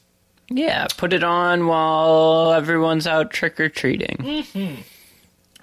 yeah, 0.49 0.87
put 0.97 1.13
it 1.13 1.23
on 1.23 1.67
while 1.67 2.53
everyone's 2.53 3.07
out 3.07 3.31
trick 3.31 3.59
or 3.59 3.69
treating. 3.69 4.45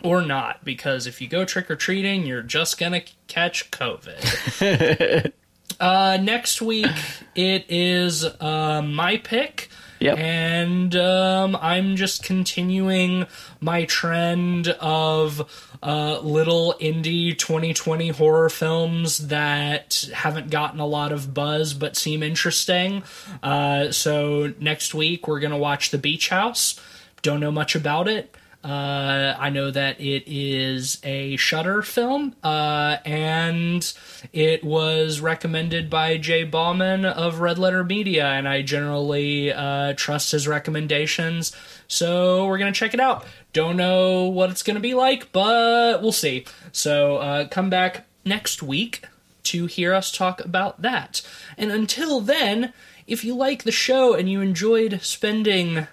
Or 0.02 0.22
not, 0.22 0.64
because 0.64 1.06
if 1.06 1.20
you 1.20 1.28
go 1.28 1.44
trick 1.44 1.70
or 1.70 1.76
treating, 1.76 2.26
you're 2.26 2.42
just 2.42 2.78
gonna 2.78 3.02
catch 3.26 3.70
COVID. 3.70 5.32
uh, 5.80 6.18
next 6.20 6.62
week, 6.62 6.86
it 7.34 7.66
is 7.68 8.24
uh, 8.24 8.82
my 8.82 9.18
pick. 9.18 9.68
Yep. 10.00 10.16
And 10.16 10.96
um, 10.96 11.56
I'm 11.60 11.96
just 11.96 12.22
continuing 12.22 13.26
my 13.60 13.84
trend 13.84 14.68
of 14.68 15.74
uh, 15.82 16.20
little 16.20 16.74
indie 16.80 17.36
2020 17.36 18.08
horror 18.08 18.48
films 18.48 19.28
that 19.28 20.08
haven't 20.14 20.48
gotten 20.48 20.80
a 20.80 20.86
lot 20.86 21.12
of 21.12 21.34
buzz 21.34 21.74
but 21.74 21.96
seem 21.96 22.22
interesting. 22.22 23.02
Uh, 23.42 23.92
so 23.92 24.54
next 24.58 24.94
week 24.94 25.28
we're 25.28 25.40
gonna 25.40 25.58
watch 25.58 25.90
The 25.90 25.98
Beach 25.98 26.30
House. 26.30 26.80
Don't 27.20 27.40
know 27.40 27.52
much 27.52 27.74
about 27.74 28.08
it. 28.08 28.34
Uh, 28.62 29.34
I 29.38 29.48
know 29.48 29.70
that 29.70 30.00
it 30.00 30.24
is 30.26 30.98
a 31.02 31.36
Shudder 31.36 31.80
film, 31.80 32.36
uh, 32.44 32.98
and 33.06 33.90
it 34.34 34.62
was 34.62 35.20
recommended 35.20 35.88
by 35.88 36.18
Jay 36.18 36.44
Bauman 36.44 37.06
of 37.06 37.40
Red 37.40 37.58
Letter 37.58 37.82
Media, 37.82 38.26
and 38.26 38.46
I 38.46 38.60
generally 38.60 39.50
uh, 39.50 39.94
trust 39.94 40.32
his 40.32 40.46
recommendations. 40.46 41.56
So 41.88 42.46
we're 42.46 42.58
gonna 42.58 42.72
check 42.72 42.92
it 42.92 43.00
out. 43.00 43.24
Don't 43.54 43.78
know 43.78 44.26
what 44.26 44.50
it's 44.50 44.62
gonna 44.62 44.78
be 44.78 44.94
like, 44.94 45.32
but 45.32 46.02
we'll 46.02 46.12
see. 46.12 46.44
So 46.70 47.16
uh, 47.16 47.48
come 47.48 47.70
back 47.70 48.06
next 48.26 48.62
week 48.62 49.04
to 49.44 49.64
hear 49.66 49.94
us 49.94 50.12
talk 50.12 50.44
about 50.44 50.82
that. 50.82 51.22
And 51.56 51.72
until 51.72 52.20
then, 52.20 52.74
if 53.06 53.24
you 53.24 53.34
like 53.34 53.64
the 53.64 53.72
show 53.72 54.12
and 54.14 54.30
you 54.30 54.42
enjoyed 54.42 55.00
spending 55.02 55.86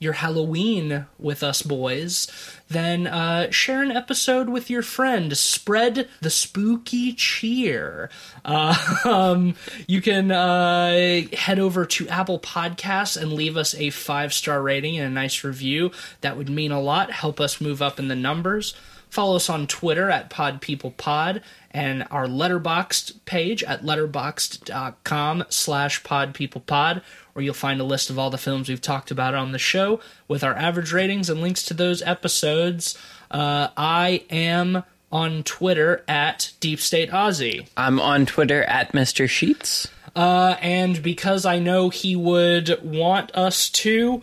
your 0.00 0.14
Halloween 0.14 1.06
with 1.18 1.42
us 1.42 1.60
boys, 1.60 2.26
then 2.68 3.06
uh, 3.06 3.50
share 3.50 3.82
an 3.82 3.92
episode 3.92 4.48
with 4.48 4.70
your 4.70 4.82
friend. 4.82 5.36
Spread 5.36 6.08
the 6.22 6.30
spooky 6.30 7.12
cheer. 7.12 8.08
Uh, 8.42 8.74
um, 9.04 9.54
you 9.86 10.00
can 10.00 10.32
uh, 10.32 11.20
head 11.34 11.58
over 11.58 11.84
to 11.84 12.08
Apple 12.08 12.40
Podcasts 12.40 13.20
and 13.20 13.34
leave 13.34 13.58
us 13.58 13.74
a 13.74 13.90
five 13.90 14.32
star 14.32 14.62
rating 14.62 14.98
and 14.98 15.06
a 15.06 15.10
nice 15.10 15.44
review. 15.44 15.92
That 16.22 16.38
would 16.38 16.48
mean 16.48 16.72
a 16.72 16.80
lot. 16.80 17.12
Help 17.12 17.38
us 17.38 17.60
move 17.60 17.82
up 17.82 17.98
in 17.98 18.08
the 18.08 18.16
numbers. 18.16 18.74
Follow 19.10 19.36
us 19.36 19.50
on 19.50 19.66
Twitter 19.66 20.08
at 20.08 20.30
PodPeoplePod 20.30 21.42
and 21.72 22.06
our 22.10 22.26
Letterboxd 22.26 23.24
page 23.24 23.62
at 23.64 23.82
letterboxd.com 23.82 25.44
slash 25.48 26.02
podpeoplepod, 26.02 27.02
where 27.32 27.44
you'll 27.44 27.54
find 27.54 27.80
a 27.80 27.84
list 27.84 28.08
of 28.08 28.18
all 28.18 28.30
the 28.30 28.38
films 28.38 28.68
we've 28.68 28.80
talked 28.80 29.10
about 29.10 29.34
on 29.34 29.52
the 29.52 29.58
show 29.58 30.00
with 30.28 30.42
our 30.44 30.54
average 30.54 30.92
ratings 30.92 31.28
and 31.28 31.40
links 31.40 31.64
to 31.64 31.74
those 31.74 32.02
episodes. 32.02 32.96
Uh, 33.30 33.68
I 33.76 34.24
am 34.30 34.84
on 35.12 35.42
Twitter 35.42 36.04
at 36.06 36.52
Deep 36.60 36.80
State 36.80 37.10
Aussie. 37.10 37.68
I'm 37.76 38.00
on 38.00 38.26
Twitter 38.26 38.62
at 38.64 38.92
Mr. 38.92 39.28
Sheets. 39.28 39.88
Uh, 40.14 40.56
and 40.60 41.02
because 41.02 41.44
I 41.44 41.58
know 41.58 41.88
he 41.88 42.16
would 42.16 42.82
want 42.82 43.34
us 43.34 43.70
to, 43.70 44.22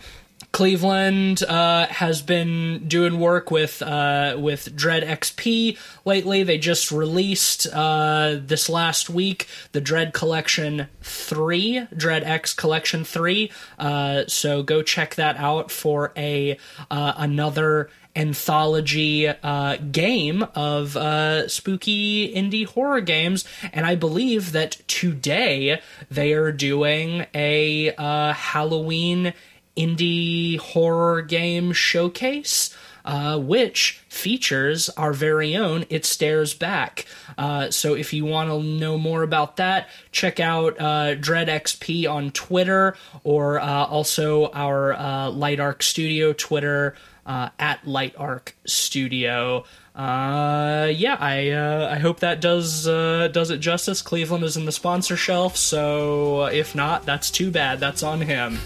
Cleveland 0.52 1.44
uh, 1.44 1.86
has 1.88 2.22
been 2.22 2.88
doing 2.88 3.20
work 3.20 3.52
with 3.52 3.82
uh, 3.82 4.36
with 4.40 4.76
Dread 4.76 5.04
XP 5.04 5.78
lately. 6.04 6.44
They 6.44 6.58
just 6.58 6.92
released 6.92 7.68
uh, 7.72 8.38
this 8.40 8.68
last 8.68 9.10
week 9.10 9.48
the 9.74 9.82
Dread 9.82 10.14
Collection 10.14 10.88
three, 11.02 11.86
Dread 11.96 12.24
X 12.24 12.54
Collection 12.54 13.04
three. 13.04 13.52
Uh, 13.78 14.24
so 14.28 14.64
go 14.64 14.82
check 14.82 15.16
that 15.16 15.38
out 15.38 15.70
for 15.70 16.12
a 16.18 16.58
uh, 16.90 17.14
another 17.18 17.90
anthology 18.18 19.28
uh, 19.28 19.78
game 19.92 20.44
of 20.56 20.98
uh, 20.98 21.48
spooky 21.48 22.34
indie 22.34 22.66
horror 22.66 23.00
games, 23.00 23.46
and 23.72 23.86
I 23.86 23.96
believe 23.96 24.54
that 24.54 24.82
today 24.88 25.82
they 26.10 26.34
are 26.34 26.52
doing 26.52 27.28
a 27.36 27.94
uh, 27.96 28.34
Halloween 28.34 29.34
indie 29.78 30.58
horror 30.58 31.22
game 31.22 31.72
showcase. 31.72 32.76
Uh, 33.06 33.38
which 33.40 34.02
features 34.10 34.90
our 34.90 35.14
very 35.14 35.56
own 35.56 35.86
It 35.90 36.04
Stares 36.04 36.54
Back. 36.54 37.06
Uh, 37.38 37.72
so 37.72 37.94
if 37.94 38.12
you 38.12 38.26
want 38.26 38.50
to 38.50 38.62
know 38.62 38.98
more 38.98 39.24
about 39.24 39.56
that, 39.56 39.88
check 40.12 40.42
out 40.42 40.76
uh, 40.78 41.16
Dread 41.16 41.48
XP 41.48 42.06
on 42.10 42.32
Twitter 42.32 42.98
or 43.24 43.62
uh, 43.62 43.86
also 43.86 44.52
our 44.52 44.92
uh, 44.92 45.30
Light 45.30 45.62
Arc 45.62 45.84
Studio 45.84 46.34
Twitter 46.34 46.96
uh, 47.26 47.50
at 47.60 47.88
Light 47.88 48.16
Arc 48.18 48.58
Studio. 48.66 49.64
Uh, 49.98 50.92
yeah, 50.94 51.18
I 51.20 51.50
uh, 51.50 51.90
I 51.92 51.98
hope 51.98 52.20
that 52.20 52.40
does 52.40 52.88
uh, 52.88 53.30
does 53.30 53.50
it 53.50 53.58
justice. 53.58 54.04
Cleveland 54.04 54.44
is 54.44 54.56
in 54.56 54.66
the 54.66 54.72
sponsor 54.72 55.18
shelf, 55.18 55.58
so 55.58 56.46
if 56.46 56.76
not, 56.76 57.04
that's 57.04 57.32
too 57.32 57.50
bad. 57.50 57.80
That's 57.80 58.04
on 58.04 58.22
him. 58.22 58.60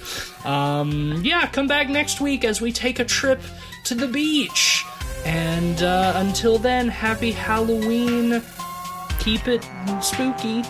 Um, 0.43 1.21
yeah, 1.23 1.47
come 1.47 1.67
back 1.67 1.87
next 1.87 2.19
week 2.19 2.43
as 2.43 2.59
we 2.59 2.73
take 2.73 2.99
a 2.99 3.05
trip 3.05 3.39
to 3.85 3.95
the 3.95 4.09
beach. 4.09 4.83
And 5.25 5.81
uh, 5.81 6.11
until 6.17 6.57
then, 6.57 6.89
happy 6.89 7.31
Halloween. 7.31 8.41
Keep 9.19 9.47
it 9.47 9.65
spooky, 10.01 10.63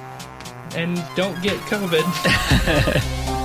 and 0.75 1.03
don't 1.15 1.41
get 1.41 1.57
COVID. 1.61 3.37